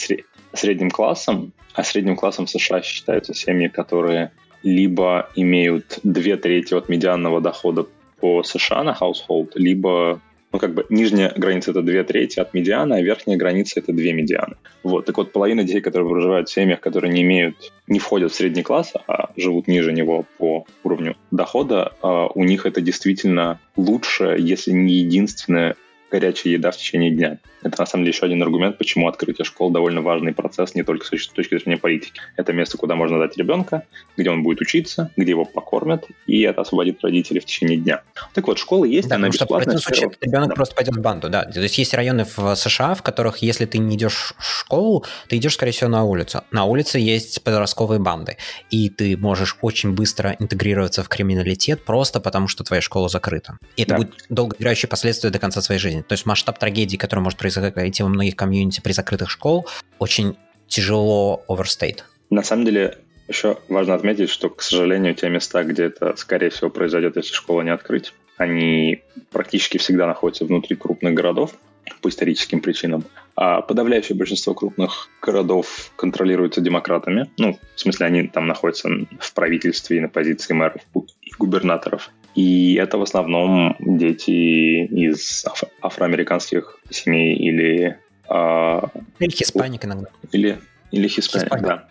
средним 0.53 0.91
классом, 0.91 1.53
а 1.75 1.85
средним 1.85 2.17
классом 2.17 2.47
США 2.47 2.83
считаются 2.83 3.35
семьи, 3.35 3.69
которые 3.69 4.33
либо 4.63 5.31
имеют 5.37 6.01
две 6.03 6.37
трети 6.37 6.75
от 6.75 6.89
медианного 6.89 7.41
дохода 7.41 7.87
по 8.21 8.43
США 8.43 8.83
на 8.83 8.97
household, 8.99 9.53
либо 9.55 10.21
ну, 10.53 10.59
как 10.59 10.75
бы 10.75 10.87
нижняя 10.89 11.33
граница 11.37 11.71
это 11.71 11.83
две 11.83 12.03
трети 12.05 12.41
от 12.41 12.55
медиана, 12.55 12.97
а 12.97 13.03
верхняя 13.03 13.39
граница 13.39 13.81
это 13.81 13.93
две 13.93 14.13
медианы. 14.13 14.57
Вот, 14.83 15.07
так 15.07 15.17
вот, 15.17 15.33
половина 15.33 15.65
детей, 15.65 15.81
которые 15.81 16.09
проживают 16.09 16.49
в 16.49 16.53
семьях, 16.53 16.81
которые 16.81 17.13
не 17.13 17.23
имеют, 17.23 17.73
не 17.87 17.99
входят 17.99 18.33
в 18.33 18.35
средний 18.35 18.63
класс, 18.63 18.93
а 19.07 19.31
живут 19.37 19.69
ниже 19.69 19.93
него 19.93 20.25
по 20.39 20.67
уровню 20.83 21.17
дохода, 21.31 21.93
а, 22.03 22.27
у 22.27 22.45
них 22.45 22.67
это 22.67 22.81
действительно 22.81 23.61
лучше, 23.77 24.37
если 24.39 24.73
не 24.73 24.95
единственное 24.95 25.77
горячая 26.11 26.55
еда 26.55 26.71
в 26.71 26.77
течение 26.77 27.11
дня. 27.11 27.39
Это, 27.63 27.81
на 27.81 27.87
самом 27.87 28.05
деле, 28.05 28.15
еще 28.15 28.27
один 28.27 28.43
аргумент, 28.43 28.79
почему 28.79 29.07
открытие 29.09 29.45
школ 29.45 29.71
довольно 29.71 30.01
важный 30.01 30.33
процесс 30.33 30.75
не 30.75 30.83
только 30.83 31.05
с 31.05 31.29
точки 31.29 31.59
зрения 31.59 31.77
политики. 31.77 32.21
Это 32.37 32.53
место, 32.53 32.79
куда 32.79 32.97
можно 32.97 33.19
дать 33.19 33.37
ребенка, 33.37 33.85
где 34.17 34.31
он 34.31 34.43
будет 34.43 34.61
учиться, 34.61 35.11
где 35.17 35.31
его 35.31 35.45
покормят, 35.45 36.07
и 36.27 36.41
это 36.41 36.63
освободит 36.63 37.03
родителей 37.03 37.41
в 37.41 37.45
течение 37.45 37.77
дня. 37.77 38.03
Так 38.33 38.47
вот, 38.47 38.59
школа 38.59 38.85
есть, 38.85 39.09
да, 39.09 39.17
она 39.17 39.29
бесплатная. 39.29 39.77
В 39.77 39.81
случае 39.81 40.11
ребенок 40.21 40.49
да. 40.49 40.55
просто 40.55 40.75
пойдет 40.75 40.97
в 40.97 41.01
банду, 41.01 41.29
да. 41.29 41.45
То 41.45 41.61
есть 41.61 41.77
есть 41.79 41.95
районы 41.95 42.25
в 42.25 42.55
США, 42.55 42.95
в 42.95 43.03
которых, 43.03 43.39
если 43.39 43.67
ты 43.67 43.79
не 43.79 43.97
идешь 43.97 44.35
в 44.39 44.43
школу, 44.43 45.05
ты 45.29 45.37
идешь, 45.37 45.55
скорее 45.55 45.73
всего, 45.73 45.91
на 45.91 46.05
улицу. 46.05 46.43
На 46.51 46.65
улице 46.65 46.99
есть 46.99 47.43
подростковые 47.43 48.01
банды, 48.01 48.39
и 48.71 48.89
ты 48.89 49.17
можешь 49.17 49.59
очень 49.61 49.93
быстро 49.93 50.35
интегрироваться 50.39 51.03
в 51.03 51.09
криминалитет 51.09 51.85
просто 51.85 52.21
потому, 52.21 52.49
что 52.49 52.65
твоя 52.65 52.81
школа 52.81 53.09
закрыта. 53.09 53.59
И 53.77 53.83
это 53.83 53.91
да. 53.91 53.97
будет 53.99 54.15
долгоиграющие 54.29 54.89
последствия 54.89 55.31
до 55.31 55.39
конца 55.39 55.61
своей 55.61 55.81
жизни. 55.81 56.00
То 56.07 56.13
есть 56.13 56.27
масштаб 56.27 56.59
трагедии, 56.59 56.97
который 56.97 57.21
может 57.21 57.39
произойти 57.39 58.03
во 58.03 58.09
многих 58.09 58.37
комьюнити 58.37 58.81
при 58.81 58.93
закрытых 58.93 59.31
школ, 59.31 59.67
очень 59.99 60.37
тяжело 60.67 61.45
оверстейт. 61.49 62.05
На 62.31 62.43
самом 62.43 62.65
деле, 62.65 62.99
еще 63.29 63.59
важно 63.69 63.95
отметить, 63.95 64.31
что, 64.31 64.51
к 64.51 64.63
сожалению, 64.63 65.15
те 65.15 65.29
места, 65.29 65.63
где 65.65 65.85
это, 65.85 66.15
скорее 66.17 66.51
всего, 66.51 66.71
произойдет, 66.71 67.17
если 67.17 67.35
школа 67.35 67.63
не 67.63 67.71
открыть, 67.71 68.13
они 68.37 69.03
практически 69.31 69.79
всегда 69.79 70.07
находятся 70.07 70.45
внутри 70.45 70.77
крупных 70.77 71.15
городов 71.15 71.53
по 72.01 72.09
историческим 72.09 72.61
причинам. 72.61 73.05
А 73.37 73.63
подавляющее 73.63 74.17
большинство 74.17 74.55
крупных 74.55 75.09
городов 75.23 75.93
контролируются 75.97 76.61
демократами. 76.61 77.31
Ну, 77.39 77.59
в 77.75 77.81
смысле, 77.81 78.07
они 78.07 78.29
там 78.29 78.47
находятся 78.47 78.89
в 79.19 79.33
правительстве 79.35 79.99
и 79.99 80.01
на 80.01 80.09
позиции 80.09 80.55
мэров 80.55 80.83
и 81.23 81.31
губернаторов. 81.39 82.11
И 82.35 82.75
это 82.75 82.99
в 82.99 83.03
основном 83.03 83.77
дети 83.81 84.85
из 84.87 85.45
аф- 85.47 85.71
афроамериканских 85.83 86.79
семей 86.91 87.37
или... 87.37 87.99
Э, 88.29 88.83
или 89.19 89.31
хиспаник 89.31 89.85
иногда. 89.85 90.09
Или, 90.33 90.61
или 90.91 91.09
хиспаник, 91.09 91.45
хиспаник. 91.45 91.67
да. 91.67 91.89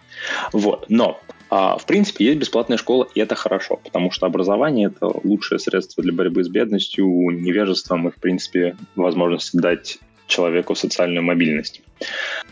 Вот. 0.54 0.86
Но 0.90 1.22
а, 1.50 1.78
в 1.78 1.86
принципе, 1.86 2.26
есть 2.26 2.40
бесплатная 2.40 2.78
школа, 2.78 3.08
и 3.16 3.20
это 3.20 3.36
хорошо, 3.36 3.78
потому 3.78 4.12
что 4.12 4.28
образование– 4.28 4.88
это 4.96 5.12
лучшее 5.24 5.58
средство 5.58 6.04
для 6.04 6.14
борьбы 6.14 6.44
с 6.44 6.48
бедностью, 6.48 7.08
невежеством 7.08 8.08
и, 8.08 8.12
в 8.12 8.16
принципе, 8.16 8.76
возможность 8.96 9.58
дать 9.58 9.98
человеку 10.28 10.76
социальную 10.76 11.24
мобильность. 11.24 11.82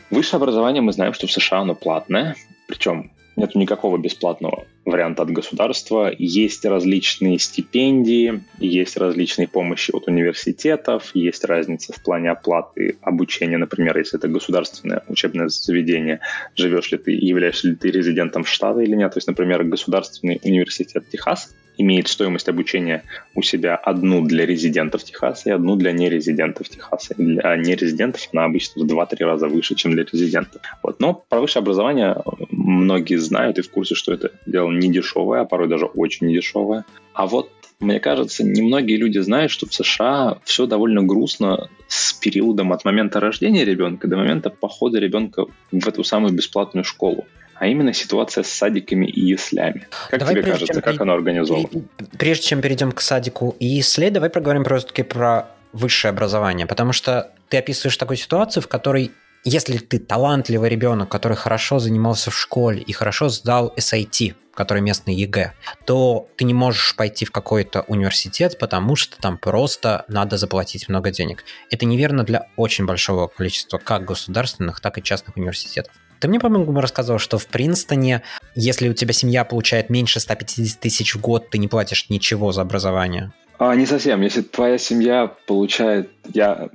Высшее 0.09 0.37
образование 0.37 0.81
мы 0.81 0.93
знаем, 0.93 1.13
что 1.13 1.27
в 1.27 1.31
США 1.31 1.59
оно 1.59 1.75
платное, 1.75 2.35
причем 2.67 3.11
нет 3.37 3.55
никакого 3.55 3.97
бесплатного 3.97 4.65
варианта 4.83 5.21
от 5.21 5.31
государства. 5.31 6.11
Есть 6.17 6.65
различные 6.65 7.39
стипендии, 7.39 8.43
есть 8.59 8.97
различные 8.97 9.47
помощи 9.47 9.91
от 9.91 10.07
университетов, 10.07 11.11
есть 11.13 11.45
разница 11.45 11.93
в 11.93 12.03
плане 12.03 12.31
оплаты 12.31 12.97
обучения. 13.01 13.57
Например, 13.57 13.97
если 13.97 14.17
это 14.17 14.27
государственное 14.27 15.03
учебное 15.07 15.47
заведение, 15.49 16.19
живешь 16.55 16.91
ли 16.91 16.97
ты, 16.97 17.11
являешься 17.11 17.69
ли 17.69 17.75
ты 17.75 17.91
резидентом 17.91 18.43
штата 18.43 18.81
или 18.81 18.95
нет. 18.95 19.13
То 19.13 19.17
есть, 19.19 19.27
например, 19.27 19.63
государственный 19.63 20.41
университет 20.43 21.07
Техас 21.09 21.53
имеет 21.77 22.07
стоимость 22.07 22.49
обучения 22.49 23.03
у 23.35 23.41
себя 23.41 23.75
одну 23.75 24.25
для 24.25 24.45
резидентов 24.45 25.03
Техаса 25.03 25.49
и 25.49 25.53
одну 25.53 25.75
для 25.75 25.91
нерезидентов 25.91 26.69
Техаса. 26.69 27.13
И 27.17 27.23
для 27.23 27.55
нерезидентов 27.55 28.27
она 28.33 28.45
обычно 28.45 28.83
в 28.83 28.87
2-3 28.87 29.23
раза 29.23 29.47
выше, 29.47 29.75
чем 29.75 29.91
для 29.91 30.03
резидентов. 30.03 30.61
Вот. 30.83 30.99
Но 30.99 31.13
про 31.13 31.39
высшее 31.39 31.61
образование 31.61 32.17
многие 32.51 33.17
знают 33.17 33.59
и 33.59 33.61
в 33.61 33.69
курсе, 33.69 33.95
что 33.95 34.13
это 34.13 34.31
дело 34.45 34.71
не 34.71 34.91
дешевое, 34.91 35.41
а 35.41 35.45
порой 35.45 35.67
даже 35.67 35.85
очень 35.85 36.27
недешевое. 36.27 36.85
А 37.13 37.27
вот 37.27 37.49
мне 37.79 37.99
кажется, 37.99 38.43
немногие 38.43 38.97
люди 38.97 39.19
знают, 39.19 39.51
что 39.51 39.67
в 39.67 39.73
США 39.73 40.39
все 40.43 40.65
довольно 40.65 41.03
грустно 41.03 41.69
с 41.87 42.13
периодом 42.13 42.73
от 42.73 42.83
момента 42.85 43.19
рождения 43.19 43.63
ребенка 43.65 44.07
до 44.07 44.17
момента 44.17 44.49
похода 44.49 44.97
ребенка 44.97 45.45
в 45.71 45.87
эту 45.87 46.03
самую 46.03 46.33
бесплатную 46.33 46.83
школу 46.83 47.27
а 47.59 47.67
именно 47.67 47.93
ситуация 47.93 48.43
с 48.43 48.47
садиками 48.47 49.05
и 49.05 49.21
яслями. 49.25 49.87
Как 50.09 50.19
давай 50.19 50.35
тебе 50.35 50.51
кажется, 50.51 50.81
как 50.81 51.01
оно 51.01 51.13
организовано? 51.13 51.69
Прежде 52.17 52.43
чем 52.43 52.61
перейдем 52.61 52.91
к 52.91 53.01
садику 53.01 53.55
и 53.59 53.65
ясле, 53.65 54.11
давай 54.11 54.29
поговорим 54.29 54.63
просто-таки 54.63 55.03
про 55.03 55.49
высшее 55.73 56.09
образование, 56.09 56.65
потому 56.65 56.93
что 56.93 57.31
ты 57.49 57.57
описываешь 57.57 57.97
такую 57.97 58.17
ситуацию, 58.17 58.63
в 58.63 58.67
которой 58.67 59.11
если 59.43 59.77
ты 59.77 59.99
талантливый 59.99 60.69
ребенок, 60.69 61.09
который 61.09 61.37
хорошо 61.37 61.79
занимался 61.79 62.31
в 62.31 62.37
школе 62.37 62.81
и 62.81 62.91
хорошо 62.91 63.29
сдал 63.29 63.73
SAT, 63.77 64.35
который 64.53 64.81
местный 64.81 65.13
ЕГЭ, 65.15 65.53
то 65.85 66.27
ты 66.35 66.43
не 66.43 66.53
можешь 66.53 66.95
пойти 66.95 67.25
в 67.25 67.31
какой-то 67.31 67.83
университет, 67.83 68.57
потому 68.59 68.95
что 68.95 69.17
там 69.21 69.37
просто 69.37 70.03
надо 70.07 70.37
заплатить 70.37 70.89
много 70.89 71.11
денег. 71.11 71.45
Это 71.69 71.85
неверно 71.85 72.23
для 72.23 72.47
очень 72.57 72.85
большого 72.85 73.27
количества 73.27 73.77
как 73.77 74.03
государственных, 74.03 74.81
так 74.81 74.97
и 74.97 75.03
частных 75.03 75.37
университетов. 75.37 75.93
Ты 76.19 76.27
мне, 76.27 76.39
по-моему, 76.39 76.79
рассказывал, 76.79 77.19
что 77.19 77.37
в 77.37 77.47
Принстоне, 77.47 78.23
если 78.55 78.89
у 78.89 78.93
тебя 78.93 79.13
семья 79.13 79.43
получает 79.43 79.89
меньше 79.89 80.19
150 80.19 80.79
тысяч 80.79 81.15
в 81.15 81.21
год, 81.21 81.49
ты 81.49 81.57
не 81.57 81.67
платишь 81.67 82.09
ничего 82.09 82.51
за 82.51 82.61
образование. 82.61 83.31
А, 83.59 83.75
не 83.75 83.85
совсем. 83.85 84.21
Если 84.21 84.41
твоя 84.41 84.77
семья 84.77 85.31
получает... 85.45 86.09
Я 86.33 86.69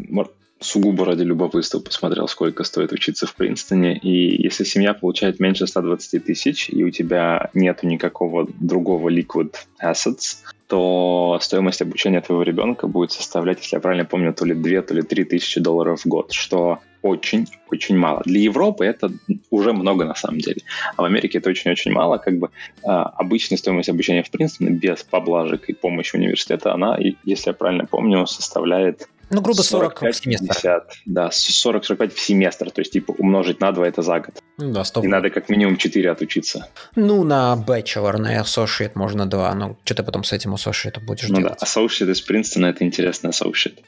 сугубо 0.61 1.05
ради 1.05 1.23
любопытства 1.23 1.81
посмотрел, 1.81 2.29
сколько 2.29 2.65
стоит 2.65 2.93
учиться 2.93 3.27
в 3.27 3.35
Принстоне. 3.35 3.99
И 3.99 4.43
если 4.43 4.65
семья 4.65 4.95
получает 4.95 5.41
меньше 5.41 5.67
120 5.67 6.25
тысяч, 6.25 6.71
и 6.71 6.85
у 6.85 6.91
тебя 6.91 7.51
нет 7.55 7.83
никакого 7.83 8.49
другого 8.61 9.09
liquid 9.09 9.55
assets, 9.83 10.39
то 10.69 11.39
стоимость 11.41 11.83
обучения 11.83 12.21
твоего 12.21 12.43
ребенка 12.43 12.87
будет 12.87 13.13
составлять, 13.13 13.59
если 13.61 13.77
я 13.77 13.81
правильно 13.81 14.05
помню, 14.05 14.33
то 14.33 14.45
ли 14.45 14.55
2, 14.55 14.83
то 14.83 14.95
ли 14.95 15.03
3 15.03 15.25
тысячи 15.25 15.61
долларов 15.61 16.01
в 16.01 16.07
год, 16.07 16.33
что 16.33 16.79
очень-очень 17.03 17.97
мало. 17.97 18.23
Для 18.25 18.41
Европы 18.41 18.85
это 18.85 19.11
уже 19.51 19.73
много 19.73 20.05
на 20.05 20.15
самом 20.15 20.39
деле. 20.39 20.61
А 20.97 21.03
в 21.03 21.05
Америке 21.05 21.39
это 21.39 21.51
очень-очень 21.51 21.93
мало. 21.93 22.19
Как 22.19 22.39
бы 22.39 22.49
э, 22.85 22.89
обычная 22.89 23.59
стоимость 23.59 23.89
обучения 23.89 24.23
в 24.23 24.31
Принстоне 24.31 24.71
без 24.71 25.03
поблажек 25.03 25.69
и 25.69 25.73
помощи 25.73 26.17
университета, 26.17 26.73
она, 26.73 26.97
если 27.25 27.51
я 27.51 27.55
правильно 27.55 27.87
помню, 27.87 28.27
составляет 28.27 29.09
ну, 29.33 29.41
грубо 29.41 29.63
40 29.63 30.03
в 30.03 30.13
семестр. 30.13 30.47
50, 30.47 30.93
да, 31.07 31.29
40-45 31.29 32.15
в 32.15 32.21
семестр. 32.21 32.71
То 32.71 32.83
есть, 32.83 32.93
типа, 32.93 33.13
умножить 33.13 33.61
на 33.61 33.73
2 33.73 33.89
это 33.89 34.03
за 34.03 34.21
год. 34.21 34.43
Ну, 34.59 34.73
да, 34.73 34.85
100. 34.85 35.03
И 35.03 35.07
надо 35.07 35.31
как 35.31 35.49
минимум 35.49 35.77
4 35.79 36.11
отучиться. 36.11 36.69
Ну, 36.95 37.25
на 37.25 37.57
bachelor, 37.57 38.19
на 38.19 38.41
associate 38.41 38.93
можно 38.95 39.27
2. 39.27 39.55
Но 39.55 39.79
что 39.85 39.95
ты 39.95 40.03
потом 40.03 40.23
с 40.25 40.33
этим 40.33 40.55
associate 40.55 41.01
будешь 41.01 41.29
ну, 41.29 41.39
делать? 41.39 41.59
да, 41.59 41.67
associate 41.67 42.11
из 42.11 42.21
Принстона 42.21 42.67
это 42.67 42.85
интересный 42.85 43.31
associate. 43.31 43.79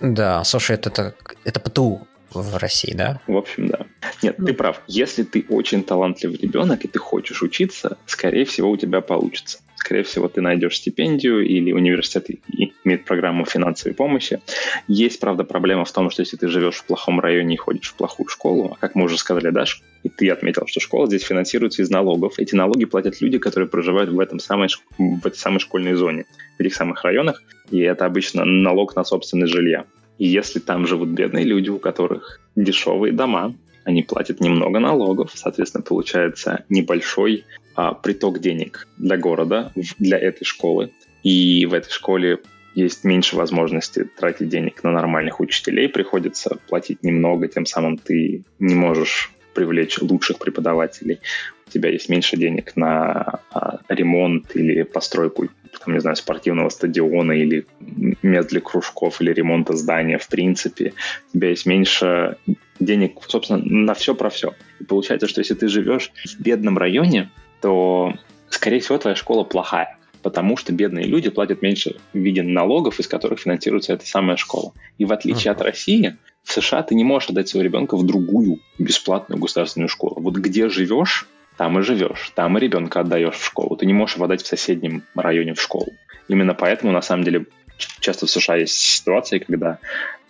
Да, 0.00 0.42
associate 0.42 0.86
это, 0.86 1.14
это 1.44 1.58
ПТУ 1.58 2.06
в 2.30 2.56
России, 2.58 2.94
да? 2.94 3.20
В 3.26 3.36
общем, 3.36 3.68
да. 3.68 3.86
Нет, 4.22 4.38
ну. 4.38 4.46
ты 4.46 4.54
прав. 4.54 4.80
Если 4.86 5.24
ты 5.24 5.44
очень 5.48 5.82
талантливый 5.82 6.38
ребенок 6.38 6.84
и 6.84 6.88
ты 6.88 7.00
хочешь 7.00 7.42
учиться, 7.42 7.96
скорее 8.06 8.44
всего, 8.44 8.70
у 8.70 8.76
тебя 8.76 9.00
получится 9.00 9.58
скорее 9.78 10.02
всего, 10.02 10.28
ты 10.28 10.40
найдешь 10.40 10.76
стипендию 10.76 11.46
или 11.46 11.72
университет 11.72 12.26
имеет 12.84 13.04
программу 13.04 13.44
финансовой 13.44 13.94
помощи. 13.94 14.40
Есть, 14.88 15.20
правда, 15.20 15.44
проблема 15.44 15.84
в 15.84 15.92
том, 15.92 16.10
что 16.10 16.22
если 16.22 16.36
ты 16.36 16.48
живешь 16.48 16.76
в 16.76 16.84
плохом 16.84 17.20
районе 17.20 17.54
и 17.54 17.58
ходишь 17.58 17.90
в 17.90 17.94
плохую 17.94 18.28
школу, 18.28 18.72
а 18.72 18.76
как 18.76 18.94
мы 18.94 19.04
уже 19.04 19.16
сказали, 19.18 19.50
Даш, 19.50 19.82
и 20.02 20.08
ты 20.08 20.30
отметил, 20.30 20.66
что 20.66 20.80
школа 20.80 21.06
здесь 21.06 21.22
финансируется 21.22 21.82
из 21.82 21.90
налогов. 21.90 22.34
Эти 22.38 22.54
налоги 22.54 22.84
платят 22.84 23.20
люди, 23.20 23.38
которые 23.38 23.68
проживают 23.68 24.10
в, 24.10 24.18
этом 24.20 24.38
самой, 24.38 24.68
в 24.98 25.26
этой 25.26 25.36
самой 25.36 25.60
школьной 25.60 25.94
зоне, 25.94 26.24
в 26.56 26.60
этих 26.60 26.74
самых 26.74 27.04
районах, 27.04 27.42
и 27.70 27.80
это 27.80 28.04
обычно 28.04 28.44
налог 28.44 28.96
на 28.96 29.04
собственное 29.04 29.48
жилье. 29.48 29.84
И 30.18 30.26
если 30.26 30.58
там 30.58 30.86
живут 30.86 31.10
бедные 31.10 31.44
люди, 31.44 31.70
у 31.70 31.78
которых 31.78 32.40
дешевые 32.56 33.12
дома, 33.12 33.54
они 33.84 34.02
платят 34.02 34.40
немного 34.40 34.80
налогов, 34.80 35.30
соответственно, 35.34 35.82
получается 35.82 36.64
небольшой 36.68 37.44
а, 37.78 37.94
приток 37.94 38.40
денег 38.40 38.88
для 38.96 39.16
города, 39.16 39.70
для 40.00 40.18
этой 40.18 40.44
школы. 40.44 40.90
И 41.22 41.64
в 41.64 41.74
этой 41.74 41.92
школе 41.92 42.40
есть 42.74 43.04
меньше 43.04 43.36
возможности 43.36 44.02
тратить 44.02 44.48
денег 44.48 44.82
на 44.82 44.90
нормальных 44.90 45.38
учителей, 45.38 45.88
приходится 45.88 46.58
платить 46.68 47.04
немного, 47.04 47.46
тем 47.46 47.66
самым 47.66 47.96
ты 47.96 48.42
не 48.58 48.74
можешь 48.74 49.30
привлечь 49.54 50.00
лучших 50.00 50.40
преподавателей. 50.40 51.20
У 51.68 51.70
тебя 51.70 51.90
есть 51.90 52.08
меньше 52.08 52.36
денег 52.36 52.74
на 52.74 53.42
а, 53.52 53.78
ремонт 53.88 54.56
или 54.56 54.82
постройку, 54.82 55.46
там, 55.84 55.94
не 55.94 56.00
знаю, 56.00 56.16
спортивного 56.16 56.70
стадиона 56.70 57.30
или 57.30 57.64
мест 58.24 58.48
для 58.48 58.60
кружков 58.60 59.20
или 59.20 59.32
ремонта 59.32 59.76
здания 59.76 60.18
в 60.18 60.26
принципе. 60.26 60.94
У 61.28 61.38
тебя 61.38 61.50
есть 61.50 61.64
меньше 61.64 62.38
денег, 62.80 63.18
собственно, 63.28 63.62
на 63.64 63.94
все 63.94 64.16
про 64.16 64.30
все. 64.30 64.54
И 64.80 64.84
получается, 64.84 65.28
что 65.28 65.42
если 65.42 65.54
ты 65.54 65.68
живешь 65.68 66.10
в 66.24 66.40
бедном 66.40 66.76
районе, 66.76 67.30
то, 67.60 68.12
скорее 68.50 68.80
всего, 68.80 68.98
твоя 68.98 69.16
школа 69.16 69.44
плохая 69.44 69.98
потому 70.22 70.56
что 70.56 70.72
бедные 70.72 71.06
люди 71.06 71.30
платят 71.30 71.62
меньше 71.62 71.96
в 72.12 72.18
виде 72.18 72.42
налогов, 72.42 73.00
из 73.00 73.08
которых 73.08 73.40
финансируется 73.40 73.92
эта 73.92 74.06
самая 74.06 74.36
школа. 74.36 74.72
И 74.98 75.04
в 75.04 75.12
отличие 75.12 75.52
uh-huh. 75.52 75.56
от 75.56 75.62
России, 75.62 76.16
в 76.42 76.52
США 76.52 76.82
ты 76.82 76.94
не 76.94 77.04
можешь 77.04 77.30
отдать 77.30 77.48
своего 77.48 77.64
ребенка 77.64 77.96
в 77.96 78.04
другую 78.04 78.60
бесплатную 78.78 79.40
государственную 79.40 79.88
школу. 79.88 80.16
Вот 80.20 80.34
где 80.36 80.68
живешь, 80.68 81.26
там 81.56 81.78
и 81.78 81.82
живешь, 81.82 82.32
там 82.34 82.56
и 82.58 82.60
ребенка 82.60 83.00
отдаешь 83.00 83.36
в 83.36 83.44
школу. 83.44 83.76
Ты 83.76 83.86
не 83.86 83.92
можешь 83.92 84.16
его 84.16 84.24
отдать 84.24 84.42
в 84.42 84.46
соседнем 84.46 85.02
районе 85.14 85.54
в 85.54 85.60
школу. 85.60 85.88
Именно 86.28 86.54
поэтому, 86.54 86.92
на 86.92 87.02
самом 87.02 87.24
деле, 87.24 87.46
часто 88.00 88.26
в 88.26 88.30
США 88.30 88.56
есть 88.56 88.74
ситуации, 88.74 89.38
когда 89.38 89.78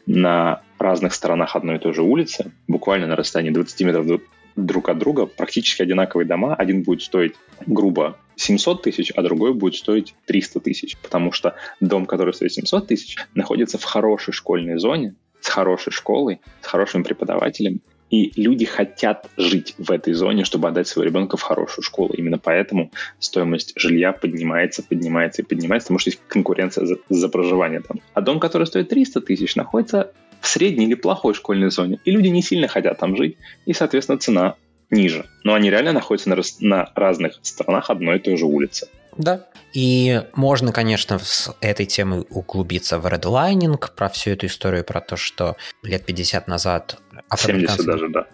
на 0.06 0.62
разных 0.78 1.12
сторонах 1.12 1.54
одной 1.54 1.76
и 1.76 1.78
той 1.78 1.92
же 1.92 2.02
улицы, 2.02 2.50
буквально 2.66 3.06
на 3.06 3.16
расстоянии 3.16 3.50
20 3.50 3.80
метров 3.82 4.20
друг 4.66 4.88
от 4.88 4.98
друга, 4.98 5.26
практически 5.26 5.82
одинаковые 5.82 6.26
дома. 6.26 6.54
Один 6.54 6.82
будет 6.82 7.02
стоить 7.02 7.34
грубо 7.66 8.16
700 8.36 8.82
тысяч, 8.82 9.12
а 9.14 9.22
другой 9.22 9.54
будет 9.54 9.76
стоить 9.76 10.14
300 10.26 10.60
тысяч, 10.60 10.96
потому 10.98 11.32
что 11.32 11.56
дом, 11.80 12.06
который 12.06 12.34
стоит 12.34 12.52
700 12.52 12.86
тысяч, 12.86 13.16
находится 13.34 13.78
в 13.78 13.84
хорошей 13.84 14.32
школьной 14.32 14.78
зоне, 14.78 15.14
с 15.40 15.48
хорошей 15.48 15.92
школой, 15.92 16.40
с 16.62 16.66
хорошим 16.66 17.04
преподавателем, 17.04 17.80
и 18.10 18.32
люди 18.40 18.64
хотят 18.64 19.28
жить 19.36 19.74
в 19.76 19.90
этой 19.90 20.14
зоне, 20.14 20.44
чтобы 20.44 20.68
отдать 20.68 20.88
своего 20.88 21.10
ребенка 21.10 21.36
в 21.36 21.42
хорошую 21.42 21.84
школу. 21.84 22.14
Именно 22.14 22.38
поэтому 22.38 22.90
стоимость 23.18 23.74
жилья 23.76 24.12
поднимается, 24.12 24.82
поднимается 24.82 25.42
и 25.42 25.44
поднимается, 25.44 25.88
потому 25.88 25.98
что 25.98 26.10
есть 26.10 26.20
конкуренция 26.26 26.86
за, 26.86 26.96
за 27.10 27.28
проживание 27.28 27.80
там. 27.80 27.98
А 28.14 28.22
дом, 28.22 28.40
который 28.40 28.66
стоит 28.66 28.88
300 28.88 29.20
тысяч, 29.20 29.56
находится 29.56 30.12
в 30.40 30.48
средней 30.48 30.86
или 30.86 30.94
плохой 30.94 31.34
школьной 31.34 31.70
зоне. 31.70 32.00
И 32.04 32.10
люди 32.10 32.28
не 32.28 32.42
сильно 32.42 32.68
хотят 32.68 32.98
там 32.98 33.16
жить, 33.16 33.36
и, 33.66 33.72
соответственно, 33.72 34.18
цена 34.18 34.54
ниже. 34.90 35.26
Но 35.44 35.54
они 35.54 35.70
реально 35.70 35.92
находятся 35.92 36.30
на, 36.30 36.36
на 36.60 36.92
разных 36.94 37.38
сторонах 37.42 37.90
одной 37.90 38.16
и 38.16 38.20
той 38.20 38.36
же 38.36 38.46
улицы. 38.46 38.88
Да. 39.16 39.46
И 39.74 40.22
можно, 40.34 40.72
конечно, 40.72 41.18
с 41.18 41.54
этой 41.60 41.84
темой 41.84 42.24
углубиться 42.30 42.98
в 42.98 43.06
редлайнинг, 43.06 43.92
про 43.94 44.08
всю 44.08 44.30
эту 44.30 44.46
историю, 44.46 44.84
про 44.84 45.00
то, 45.00 45.16
что 45.16 45.56
лет 45.82 46.06
50 46.06 46.48
назад 46.48 46.98
афроамериканцы... 47.28 47.84
даже, 47.84 48.08
да. 48.08 48.26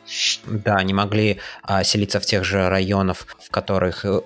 Да, 0.47 0.83
не 0.85 0.95
могли 0.95 1.39
а, 1.63 1.83
селиться 1.83 2.21
в 2.21 2.27
тех 2.27 2.45
же 2.45 2.69
районах, 2.69 3.27
в 3.43 3.51
которых 3.51 4.05
э, 4.05 4.21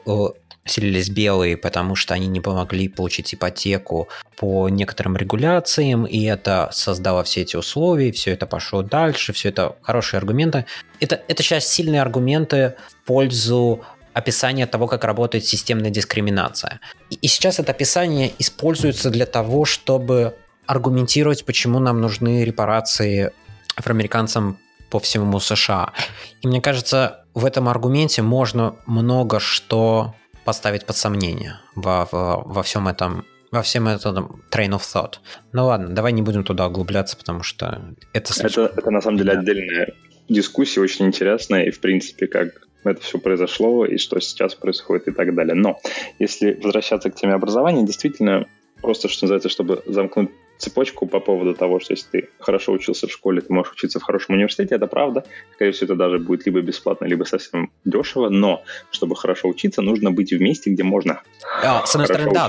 селились 0.71 1.09
белые, 1.09 1.57
потому 1.57 1.95
что 1.95 2.15
они 2.15 2.27
не 2.27 2.41
помогли 2.41 2.89
получить 2.89 3.35
ипотеку 3.35 4.09
по 4.37 4.69
некоторым 4.69 5.17
регуляциям, 5.17 6.05
и 6.05 6.25
это 6.25 6.69
создало 6.73 7.25
все 7.25 7.43
эти 7.43 7.57
условия, 7.57 8.13
все 8.13 8.33
это 8.33 8.47
пошло 8.47 8.83
дальше, 8.83 9.33
все 9.33 9.49
это 9.49 9.77
хорошие 9.83 10.19
аргументы. 10.19 10.67
Это, 11.01 11.21
это 11.29 11.43
сейчас 11.43 11.67
сильные 11.67 12.03
аргументы 12.03 12.75
в 12.89 13.07
пользу 13.07 13.85
описание 14.13 14.67
того, 14.67 14.87
как 14.87 15.05
работает 15.05 15.45
системная 15.45 15.91
дискриминация. 15.91 16.81
И 17.11 17.29
сейчас 17.29 17.59
это 17.61 17.73
описание 17.73 18.33
используется 18.39 19.11
для 19.11 19.27
того, 19.27 19.65
чтобы 19.65 20.35
аргументировать, 20.67 21.45
почему 21.45 21.79
нам 21.79 22.01
нужны 22.01 22.45
репарации 22.45 23.33
афроамериканцам 23.77 24.59
по 24.91 24.99
всему 24.99 25.39
США. 25.41 25.93
И 26.43 26.49
мне 26.49 26.61
кажется, 26.61 27.25
в 27.35 27.45
этом 27.45 27.69
аргументе 27.69 28.23
можно 28.23 28.77
много 28.87 29.41
что 29.41 30.15
поставить 30.49 30.87
под 30.87 30.97
сомнение 30.97 31.61
во, 31.75 32.09
во, 32.11 32.43
во 32.43 32.63
всем 32.63 32.89
этом 32.89 33.27
во 33.51 33.61
всем 33.61 33.87
этом 33.87 34.43
train 34.51 34.71
of 34.71 34.81
thought. 34.81 35.17
Ну 35.53 35.67
ладно, 35.67 35.95
давай 35.95 36.13
не 36.13 36.23
будем 36.23 36.43
туда 36.43 36.69
углубляться, 36.69 37.19
потому 37.19 37.43
что 37.43 37.83
это... 38.15 38.33
Слишком... 38.33 38.65
Это, 38.65 38.81
это 38.81 38.91
на 38.91 39.03
самом 39.03 39.19
деле 39.19 39.33
отдельная 39.33 39.93
дискуссия, 40.27 40.81
очень 40.81 41.05
интересная, 41.05 41.65
и 41.65 41.71
в 41.71 41.81
принципе, 41.81 42.27
как 42.29 42.67
это 42.83 42.99
все 43.03 43.19
произошло 43.19 43.85
и 43.85 43.99
что 43.99 44.19
сейчас 44.21 44.55
происходит 44.55 45.09
и 45.09 45.13
так 45.13 45.35
далее. 45.35 45.55
Но 45.55 45.79
если 46.19 46.55
возвращаться 46.55 47.11
к 47.11 47.15
теме 47.15 47.35
образования, 47.35 47.85
действительно, 47.85 48.47
просто, 48.81 49.11
что 49.11 49.27
называется, 49.27 49.51
чтобы 49.51 49.83
замкнуть 49.85 50.31
цепочку 50.59 51.07
по 51.07 51.21
поводу 51.21 51.55
того, 51.55 51.81
что 51.81 51.95
если 51.95 52.09
ты 52.11 52.29
хорошо 52.41 52.73
учился 52.73 53.07
в 53.07 53.13
школе, 53.13 53.41
ты 53.41 53.53
можешь 53.53 53.73
учиться 53.73 54.01
в 54.01 54.03
хорошем 54.03 54.35
университете, 54.35 54.75
это 54.75 54.87
правда. 54.87 55.25
Скорее 55.55 55.73
всего, 55.73 55.87
это 55.87 55.95
даже 55.95 56.19
будет 56.19 56.47
либо 56.47 56.61
бесплатно, 56.61 57.07
либо 57.07 57.25
совсем 57.25 57.71
дешево, 57.85 58.29
но 58.29 58.63
чтобы 58.91 59.17
хорошо 59.17 59.49
учиться, 59.49 59.83
нужно 59.83 60.11
быть 60.11 60.33
в 60.33 60.41
месте, 60.41 60.71
где 60.71 60.83
можно 60.83 61.23
а, 61.63 61.87
С 61.87 61.95
одной 61.95 62.07
стороны, 62.07 62.33
да. 62.33 62.49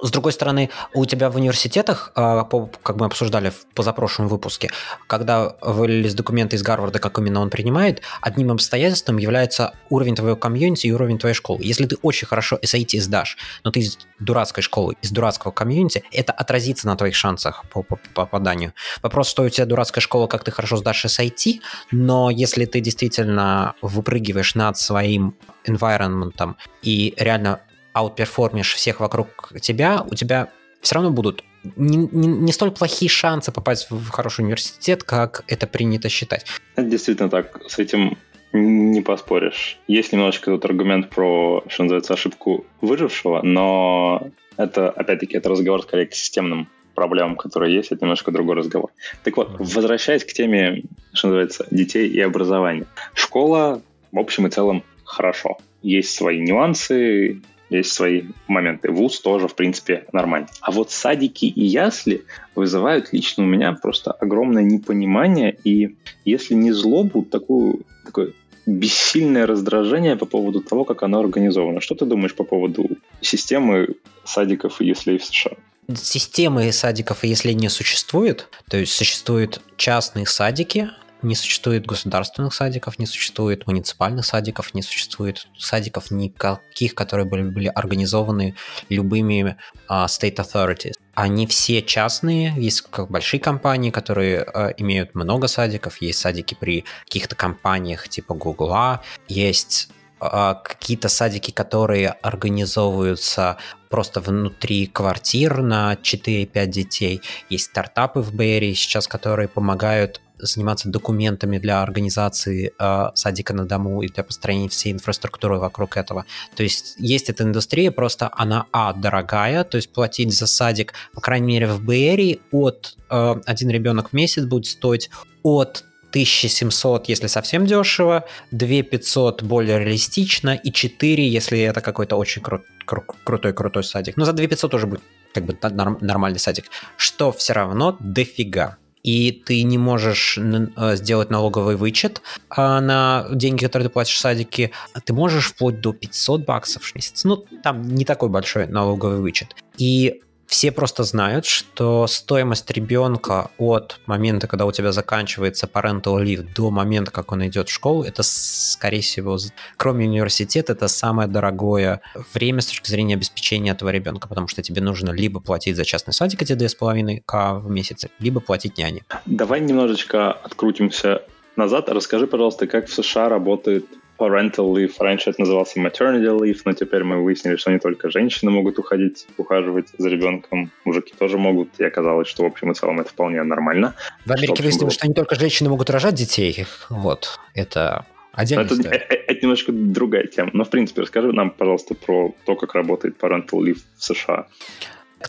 С 0.00 0.10
другой 0.10 0.32
стороны, 0.32 0.70
у 0.94 1.04
тебя 1.04 1.30
в 1.30 1.36
университетах, 1.36 2.12
а, 2.14 2.44
как 2.82 2.96
мы 2.96 3.06
обсуждали 3.06 3.50
в 3.50 3.66
позапрошлом 3.74 4.28
выпуске, 4.28 4.70
когда 5.06 5.56
вылились 5.60 6.14
документы 6.14 6.56
из 6.56 6.62
Гарварда, 6.62 6.98
как 6.98 7.18
именно 7.18 7.40
он 7.40 7.50
принимает, 7.50 8.02
одним 8.20 8.50
обстоятельством 8.50 9.18
является 9.18 9.74
уровень 9.90 10.14
твоего 10.14 10.36
комьюнити 10.36 10.86
и 10.86 10.92
уровень 10.92 11.18
твоей 11.18 11.34
школы. 11.34 11.60
Если 11.62 11.86
ты 11.86 11.96
очень 12.02 12.26
хорошо 12.26 12.58
SAT 12.62 12.98
сдашь, 13.00 13.36
но 13.64 13.70
ты 13.70 13.80
из 13.80 13.98
дурацкой 14.18 14.62
школы, 14.62 14.96
из 15.02 15.10
дурацкого 15.10 15.52
комьюнити, 15.52 16.02
это 16.10 16.32
отразится 16.32 16.86
на 16.86 16.96
твоих 16.96 17.14
шансах 17.14 17.41
по, 17.50 17.82
по, 17.82 17.96
по 17.96 17.98
попаданию. 18.14 18.72
Вопрос, 19.02 19.28
что 19.28 19.42
у 19.42 19.48
тебя 19.48 19.66
дурацкая 19.66 20.00
школа, 20.00 20.26
как 20.26 20.44
ты 20.44 20.50
хорошо 20.50 20.76
сдашь 20.76 21.04
SAT, 21.04 21.60
но 21.90 22.30
если 22.30 22.64
ты 22.64 22.80
действительно 22.80 23.74
выпрыгиваешь 23.82 24.54
над 24.54 24.76
своим 24.76 25.34
environment 25.66 26.54
и 26.82 27.14
реально 27.16 27.60
аутперформишь 27.92 28.74
всех 28.74 29.00
вокруг 29.00 29.52
тебя, 29.60 30.04
у 30.10 30.14
тебя 30.14 30.48
все 30.80 30.96
равно 30.96 31.10
будут 31.10 31.44
не, 31.76 31.96
не, 31.96 32.26
не 32.26 32.52
столь 32.52 32.72
плохие 32.72 33.08
шансы 33.08 33.52
попасть 33.52 33.88
в 33.90 34.10
хороший 34.10 34.42
университет, 34.42 35.04
как 35.04 35.44
это 35.46 35.66
принято 35.66 36.08
считать. 36.08 36.44
Это 36.74 36.88
действительно 36.88 37.30
так. 37.30 37.60
С 37.68 37.78
этим 37.78 38.18
не 38.52 39.00
поспоришь. 39.00 39.78
Есть 39.86 40.12
немножечко 40.12 40.50
тут 40.50 40.64
аргумент 40.64 41.08
про, 41.08 41.64
что 41.68 41.84
называется, 41.84 42.14
ошибку 42.14 42.66
выжившего, 42.80 43.40
но 43.42 44.28
это, 44.56 44.90
опять-таки, 44.90 45.36
это 45.36 45.48
разговор 45.48 45.82
скорее 45.82 46.06
к 46.06 46.14
системным 46.14 46.68
проблемам, 46.94 47.36
которые 47.36 47.74
есть, 47.74 47.92
это 47.92 48.04
немножко 48.04 48.30
другой 48.30 48.56
разговор. 48.56 48.90
Так 49.24 49.36
вот, 49.36 49.56
возвращаясь 49.58 50.24
к 50.24 50.32
теме, 50.32 50.82
что 51.12 51.28
называется, 51.28 51.66
детей 51.70 52.08
и 52.08 52.20
образования. 52.20 52.86
Школа, 53.14 53.82
в 54.10 54.18
общем 54.18 54.46
и 54.46 54.50
целом, 54.50 54.82
хорошо. 55.04 55.58
Есть 55.82 56.14
свои 56.14 56.40
нюансы, 56.40 57.40
есть 57.70 57.92
свои 57.92 58.24
моменты. 58.46 58.90
Вуз 58.90 59.20
тоже, 59.20 59.48
в 59.48 59.54
принципе, 59.54 60.04
нормально. 60.12 60.48
А 60.60 60.70
вот 60.70 60.90
садики 60.90 61.46
и 61.46 61.64
ясли 61.64 62.24
вызывают 62.54 63.12
лично 63.12 63.44
у 63.44 63.46
меня 63.46 63.72
просто 63.72 64.12
огромное 64.12 64.62
непонимание 64.62 65.56
и, 65.64 65.96
если 66.24 66.54
не 66.54 66.72
злобу, 66.72 67.24
такую, 67.24 67.80
такое 68.04 68.32
бессильное 68.66 69.46
раздражение 69.46 70.16
по 70.16 70.26
поводу 70.26 70.60
того, 70.60 70.84
как 70.84 71.02
оно 71.02 71.20
организовано. 71.20 71.80
Что 71.80 71.94
ты 71.94 72.04
думаешь 72.04 72.34
по 72.34 72.44
поводу 72.44 72.90
системы 73.20 73.96
садиков 74.24 74.80
и 74.80 74.86
яслей 74.86 75.18
в 75.18 75.24
США? 75.24 75.52
Системы 75.88 76.70
садиков 76.72 77.24
и 77.24 77.28
яслей 77.28 77.54
не 77.54 77.68
существует. 77.68 78.48
То 78.68 78.76
есть 78.76 78.92
существуют 78.92 79.60
частные 79.76 80.26
садики, 80.26 80.90
не 81.22 81.34
существует 81.34 81.86
государственных 81.86 82.52
садиков, 82.54 82.98
не 82.98 83.06
существует 83.06 83.66
муниципальных 83.66 84.26
садиков, 84.26 84.74
не 84.74 84.82
существует 84.82 85.46
садиков 85.56 86.10
никаких, 86.10 86.94
которые 86.94 87.26
были, 87.26 87.42
были 87.42 87.68
организованы 87.68 88.56
любыми 88.88 89.56
uh, 89.88 90.06
state 90.06 90.36
authorities. 90.36 90.94
Они 91.14 91.46
все 91.46 91.82
частные, 91.82 92.54
есть 92.56 92.82
как 92.82 93.10
большие 93.10 93.40
компании, 93.40 93.90
которые 93.90 94.44
uh, 94.44 94.74
имеют 94.76 95.14
много 95.14 95.46
садиков, 95.46 96.00
есть 96.00 96.18
садики 96.18 96.56
при 96.58 96.84
каких-то 97.04 97.36
компаниях 97.36 98.08
типа 98.08 98.34
Google, 98.34 98.98
есть 99.28 99.88
какие-то 100.28 101.08
садики, 101.08 101.50
которые 101.50 102.08
организовываются 102.08 103.56
просто 103.88 104.20
внутри 104.20 104.86
квартир 104.86 105.62
на 105.62 105.94
4-5 105.94 106.66
детей. 106.66 107.20
Есть 107.50 107.66
стартапы 107.66 108.20
в 108.20 108.32
Бэйре 108.32 108.74
сейчас, 108.74 109.06
которые 109.06 109.48
помогают 109.48 110.20
заниматься 110.42 110.88
документами 110.88 111.58
для 111.58 111.82
организации 111.82 112.72
э, 112.78 113.10
садика 113.14 113.54
на 113.54 113.64
дому 113.64 114.02
и 114.02 114.08
для 114.08 114.24
построения 114.24 114.68
всей 114.68 114.92
инфраструктуры 114.92 115.58
вокруг 115.58 115.96
этого. 115.96 116.26
То 116.56 116.62
есть 116.62 116.96
есть 116.98 117.30
эта 117.30 117.44
индустрия, 117.44 117.90
просто 117.92 118.30
она, 118.32 118.66
а, 118.72 118.92
дорогая, 118.92 119.64
то 119.64 119.76
есть 119.76 119.92
платить 119.92 120.32
за 120.32 120.46
садик, 120.46 120.94
по 121.14 121.20
крайней 121.20 121.46
мере, 121.46 121.68
в 121.68 121.80
БР 121.82 122.40
от 122.50 122.96
э, 123.08 123.34
один 123.46 123.70
ребенок 123.70 124.10
в 124.10 124.12
месяц 124.12 124.44
будет 124.44 124.66
стоить 124.66 125.10
от 125.42 125.84
1700, 126.12 127.08
если 127.08 127.26
совсем 127.26 127.64
дешево, 127.64 128.26
2500 128.50 129.42
более 129.42 129.78
реалистично, 129.78 130.54
и 130.54 130.70
4, 130.70 131.26
если 131.26 131.58
это 131.60 131.80
какой-то 131.80 132.16
очень 132.16 132.42
кру- 132.42 132.62
кру- 132.86 133.16
крутой-крутой 133.24 133.82
садик. 133.82 134.16
Но 134.18 134.26
за 134.26 134.34
2500 134.34 134.74
уже 134.74 134.86
будет 134.86 135.02
как 135.32 135.46
бы 135.46 135.56
нормальный 136.02 136.38
садик, 136.38 136.66
что 136.98 137.32
все 137.32 137.54
равно 137.54 137.96
дофига 137.98 138.76
и 139.02 139.32
ты 139.32 139.62
не 139.64 139.78
можешь 139.78 140.38
э, 140.38 140.96
сделать 140.96 141.28
налоговый 141.30 141.74
вычет 141.74 142.22
а, 142.48 142.80
на 142.80 143.26
деньги, 143.32 143.64
которые 143.64 143.88
ты 143.88 143.92
платишь 143.92 144.14
в 144.14 144.18
садике, 144.18 144.70
ты 145.04 145.12
можешь 145.12 145.46
вплоть 145.46 145.80
до 145.80 145.92
500 145.92 146.44
баксов 146.44 146.84
в 146.84 146.94
месяц. 146.94 147.24
Ну, 147.24 147.44
там 147.64 147.82
не 147.82 148.04
такой 148.04 148.28
большой 148.28 148.68
налоговый 148.68 149.18
вычет. 149.18 149.56
И 149.76 150.22
все 150.52 150.70
просто 150.70 151.02
знают, 151.04 151.46
что 151.46 152.06
стоимость 152.06 152.70
ребенка 152.70 153.50
от 153.56 153.98
момента, 154.04 154.46
когда 154.46 154.66
у 154.66 154.70
тебя 154.70 154.92
заканчивается 154.92 155.66
parental 155.66 156.22
leave, 156.22 156.46
до 156.54 156.70
момента, 156.70 157.10
как 157.10 157.32
он 157.32 157.46
идет 157.46 157.70
в 157.70 157.72
школу, 157.72 158.02
это, 158.04 158.22
скорее 158.22 159.00
всего, 159.00 159.38
кроме 159.78 160.06
университета, 160.06 160.74
это 160.74 160.88
самое 160.88 161.26
дорогое 161.26 162.02
время 162.34 162.60
с 162.60 162.66
точки 162.66 162.90
зрения 162.90 163.14
обеспечения 163.14 163.70
этого 163.70 163.88
ребенка, 163.88 164.28
потому 164.28 164.46
что 164.46 164.62
тебе 164.62 164.82
нужно 164.82 165.08
либо 165.08 165.40
платить 165.40 165.74
за 165.74 165.86
частный 165.86 166.12
садик 166.12 166.42
эти 166.42 166.52
2,5к 166.52 167.60
в 167.60 167.70
месяц, 167.70 168.04
либо 168.18 168.40
платить 168.40 168.76
няне. 168.76 169.04
Давай 169.24 169.58
немножечко 169.60 170.32
открутимся 170.32 171.22
назад. 171.56 171.88
Расскажи, 171.88 172.26
пожалуйста, 172.26 172.66
как 172.66 172.88
в 172.88 172.92
США 172.92 173.30
работает 173.30 173.86
parental 174.18 174.72
leave. 174.72 174.92
Раньше 174.98 175.30
это 175.30 175.40
назывался 175.40 175.80
maternity 175.80 176.38
leave, 176.38 176.60
но 176.64 176.72
теперь 176.72 177.04
мы 177.04 177.22
выяснили, 177.22 177.56
что 177.56 177.70
не 177.70 177.78
только 177.78 178.10
женщины 178.10 178.50
могут 178.50 178.78
уходить, 178.78 179.26
ухаживать 179.36 179.88
за 179.98 180.08
ребенком, 180.08 180.70
мужики 180.84 181.12
тоже 181.18 181.38
могут, 181.38 181.68
и 181.78 181.84
оказалось, 181.84 182.28
что 182.28 182.44
в 182.44 182.46
общем 182.46 182.70
и 182.70 182.74
целом 182.74 183.00
это 183.00 183.10
вполне 183.10 183.42
нормально. 183.42 183.94
В 184.24 184.32
Америке 184.32 184.62
выяснили, 184.62 184.90
что 184.90 185.08
не 185.08 185.14
только 185.14 185.34
женщины 185.34 185.70
могут 185.70 185.90
рожать 185.90 186.14
детей, 186.14 186.66
вот, 186.88 187.40
это 187.54 188.06
Отдельная 188.32 188.64
это, 188.64 188.88
это, 188.88 189.14
это 189.14 189.40
немножко 189.42 189.72
другая 189.72 190.26
тема. 190.26 190.48
Но, 190.54 190.64
в 190.64 190.70
принципе, 190.70 191.02
расскажи 191.02 191.30
нам, 191.32 191.50
пожалуйста, 191.50 191.94
про 191.94 192.34
то, 192.46 192.56
как 192.56 192.74
работает 192.74 193.20
parental 193.20 193.60
leave 193.60 193.80
в 193.98 194.02
США. 194.02 194.46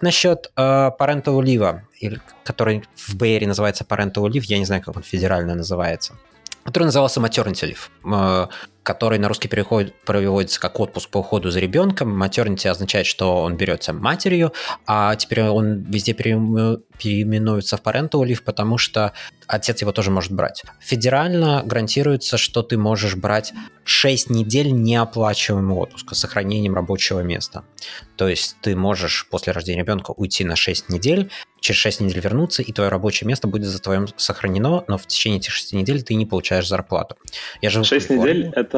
Насчет 0.02 0.52
э, 0.56 0.62
parental 0.62 1.42
leave, 1.42 2.22
который 2.46 2.84
в 2.96 3.18
Бэйре 3.18 3.46
называется 3.46 3.84
parental 3.84 4.30
leave, 4.30 4.44
я 4.46 4.58
не 4.58 4.64
знаю, 4.64 4.82
как 4.82 4.96
он 4.96 5.04
федерально 5.04 5.54
называется 5.54 6.14
который 6.64 6.86
назывался 6.86 7.20
maternity 7.20 7.76
leave, 7.76 8.50
который 8.84 9.18
на 9.18 9.28
русский 9.30 9.48
переходит, 9.48 9.94
переводится 10.06 10.60
как 10.60 10.80
отпуск 10.80 11.10
по 11.10 11.20
уходу 11.20 11.50
за 11.50 11.60
ребенком. 11.60 12.22
Maternity 12.22 12.68
означает, 12.68 13.06
что 13.06 13.42
он 13.42 13.56
берется 13.56 13.94
матерью, 13.94 14.54
а 14.86 15.16
теперь 15.16 15.44
он 15.44 15.84
везде 15.84 16.14
переименуется 16.14 17.78
в 17.78 17.82
parental 17.82 18.24
leave, 18.26 18.44
потому 18.44 18.78
что 18.78 19.14
отец 19.48 19.82
его 19.82 19.92
тоже 19.92 20.12
может 20.12 20.32
брать. 20.32 20.64
Федерально 20.80 21.64
гарантируется, 21.66 22.38
что 22.38 22.62
ты 22.62 22.78
можешь 22.78 23.16
брать 23.16 23.54
6 23.86 24.30
недель 24.30 24.72
неоплачиваемого 24.72 25.80
отпуска 25.80 26.16
с 26.16 26.20
сохранением 26.20 26.76
рабочего 26.76 27.22
места. 27.22 27.64
То 28.16 28.28
есть 28.28 28.58
ты 28.62 28.76
можешь 28.76 29.28
после 29.30 29.54
рождения 29.54 29.82
ребенка 29.82 30.12
уйти 30.12 30.44
на 30.44 30.56
6 30.56 30.90
недель, 30.90 31.32
через 31.60 31.80
6 31.80 32.02
недель 32.02 32.20
вернуться, 32.20 32.62
и 32.62 32.72
твое 32.72 32.90
рабочее 32.90 33.28
место 33.28 33.48
будет 33.48 33.68
за 33.68 33.80
твоим 33.82 34.08
сохранено, 34.18 34.84
но 34.88 34.98
в 34.98 35.08
течение 35.08 35.40
этих 35.40 35.52
6 35.52 35.74
недель 35.74 36.04
ты 36.04 36.14
не 36.16 36.26
получаешь 36.26 36.68
зарплату. 36.68 37.18
Я 37.62 37.70
живу 37.70 37.86
6 37.86 38.10
недель— 38.12 38.52
это 38.56 38.73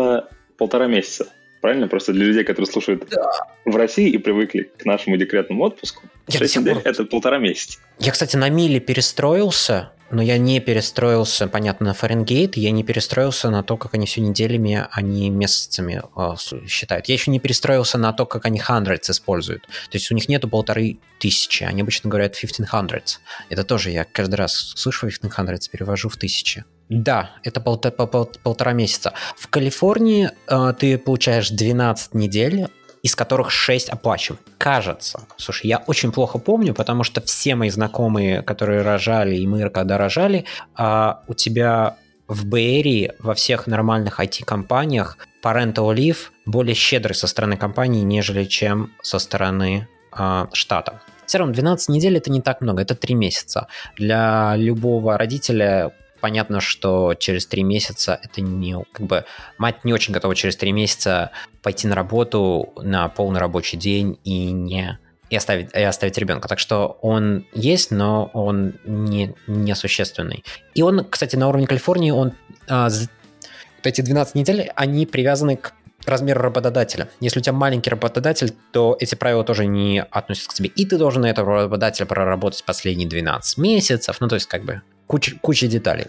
полтора 0.58 0.88
месяца. 0.88 1.28
Правильно? 1.62 1.88
Просто 1.88 2.14
для 2.14 2.26
людей, 2.26 2.43
которые 2.43 2.72
слушают 2.72 3.08
да. 3.10 3.32
в 3.66 3.76
России 3.76 4.10
и 4.10 4.20
привыкли 4.20 4.72
к 4.78 4.86
нашему 4.86 5.18
декретному 5.18 5.64
отпуску, 5.64 6.04
Я 6.28 6.38
6 6.38 6.58
недель— 6.58 6.78
это 6.84 7.06
полтора 7.06 7.39
месяца. 7.39 7.80
Я, 7.98 8.12
кстати, 8.12 8.36
на 8.36 8.50
миле 8.50 8.80
перестроился, 8.80 9.91
но 10.12 10.22
я 10.22 10.38
не 10.38 10.60
перестроился, 10.60 11.48
понятно, 11.48 11.88
на 11.88 11.93
Фаренгейт, 11.96 12.56
я 12.58 12.70
не 12.70 12.84
перестроился 12.84 13.50
на 13.50 13.64
то, 13.64 13.78
как 13.78 13.96
они 13.96 14.06
все 14.06 14.22
неделями, 14.22 14.88
а 14.91 15.02
не 15.02 15.32
месяцами 15.32 16.04
э, 16.16 16.68
считают. 16.68 17.08
Я 17.08 17.16
еще 17.16 17.32
не 17.32 17.39
перестроился 17.39 17.98
на 17.98 18.14
то, 18.14 18.28
как 18.28 18.46
они 18.46 18.60
hundreds 18.60 19.10
используют. 19.10 19.64
То 19.64 19.98
есть 19.98 20.12
у 20.12 20.14
них 20.14 20.30
нету 20.30 20.48
полторы 20.48 21.00
тысячи, 21.18 21.64
они 21.64 21.82
обычно 21.82 22.12
говорят 22.12 22.36
1500. 22.36 23.20
Это 23.50 23.64
тоже 23.64 23.89
я 23.89 24.04
каждый 24.04 24.36
раз 24.36 24.74
слышу 24.76 25.08
1500, 25.08 25.72
перевожу 25.72 26.10
в 26.10 26.18
тысячи. 26.18 26.64
Да, 26.89 27.31
это 27.43 27.61
пол, 27.61 27.77
пол, 27.77 28.07
пол, 28.07 28.31
полтора 28.43 28.73
месяца. 28.73 29.13
В 29.36 29.47
Калифорнии 29.47 30.29
э, 30.47 30.73
ты 30.77 30.97
получаешь 30.97 31.49
12 31.49 32.13
недель 32.13 32.67
из 33.05 33.15
которых 33.15 33.51
6 33.51 33.89
оплачивают. 33.89 34.41
Кажется. 34.57 35.27
Слушай, 35.38 35.67
я 35.67 35.77
очень 35.86 36.11
плохо 36.11 36.39
помню, 36.39 36.73
потому 36.73 37.03
что 37.03 37.21
все 37.21 37.53
мои 37.53 37.69
знакомые, 37.69 38.41
которые 38.41 38.81
рожали, 38.81 39.36
и 39.36 39.45
мы 39.45 39.69
когда 39.69 39.99
рожали, 39.99 40.45
а, 40.73 41.21
у 41.27 41.36
тебя 41.36 41.97
в 42.27 42.47
Бэйри 42.47 43.11
во 43.19 43.36
всех 43.36 43.67
нормальных 43.67 44.19
IT-компаниях 44.19 45.19
parental 45.43 45.93
leave 45.95 46.17
более 46.47 46.73
щедрый 46.73 47.13
со 47.13 47.27
стороны 47.27 47.57
компании, 47.57 48.01
нежели 48.01 48.43
чем 48.45 48.91
со 49.03 49.19
стороны 49.19 49.88
а, 50.11 50.49
штата. 50.53 50.99
все 51.27 51.38
равно 51.38 51.53
12 51.53 51.89
недель 51.89 52.17
это 52.17 52.31
не 52.31 52.41
так 52.41 52.61
много, 52.61 52.81
это 52.81 52.95
3 52.95 53.13
месяца. 53.13 53.67
Для 53.97 54.55
любого 54.55 55.15
родителя 55.19 55.91
понятно, 56.22 56.61
что 56.61 57.13
через 57.13 57.45
три 57.45 57.63
месяца 57.63 58.20
это 58.22 58.41
не... 58.41 58.76
Как 58.91 59.05
бы 59.05 59.26
мать 59.57 59.84
не 59.84 59.93
очень 59.93 60.13
готова 60.13 60.36
через 60.36 60.55
три 60.55 60.72
месяца 60.72 61.32
пойти 61.61 61.88
на 61.88 61.95
работу 61.95 62.74
на 62.78 63.09
полный 63.09 63.39
рабочий 63.39 63.78
день 63.78 64.20
и 64.24 64.51
не 64.51 64.99
и 65.30 65.36
оставить, 65.36 65.74
и 65.74 65.82
оставить 65.82 66.18
ребенка. 66.18 66.47
Так 66.47 66.59
что 66.59 66.99
он 67.01 67.45
есть, 67.53 67.91
но 67.91 68.30
он 68.34 68.76
не, 68.86 69.36
не 69.47 69.76
существенный. 69.76 70.43
И 70.76 70.82
он, 70.82 71.03
кстати, 71.03 71.36
на 71.36 71.49
уровне 71.49 71.68
Калифорнии, 71.68 72.11
он 72.11 72.34
а, 72.68 72.89
вот 72.89 73.88
эти 73.88 74.01
12 74.01 74.36
недель, 74.36 74.72
они 74.76 75.05
привязаны 75.05 75.57
к 75.57 75.74
размеру 76.05 76.41
работодателя. 76.41 77.09
Если 77.20 77.39
у 77.39 77.41
тебя 77.41 77.53
маленький 77.53 77.89
работодатель, 77.89 78.53
то 78.72 78.95
эти 78.99 79.16
правила 79.16 79.43
тоже 79.43 79.66
не 79.66 80.03
относятся 80.03 80.49
к 80.49 80.53
тебе. 80.53 80.70
И 80.70 80.86
ты 80.86 80.97
должен 80.97 81.24
на 81.24 81.28
этого 81.28 81.55
работодателя 81.55 82.05
проработать 82.05 82.63
последние 82.63 83.07
12 83.07 83.57
месяцев. 83.57 84.18
Ну, 84.20 84.28
то 84.28 84.36
есть, 84.36 84.47
как 84.47 84.63
бы, 84.63 84.82
куча, 85.08 85.38
куча 85.41 85.68
деталей. 85.68 86.06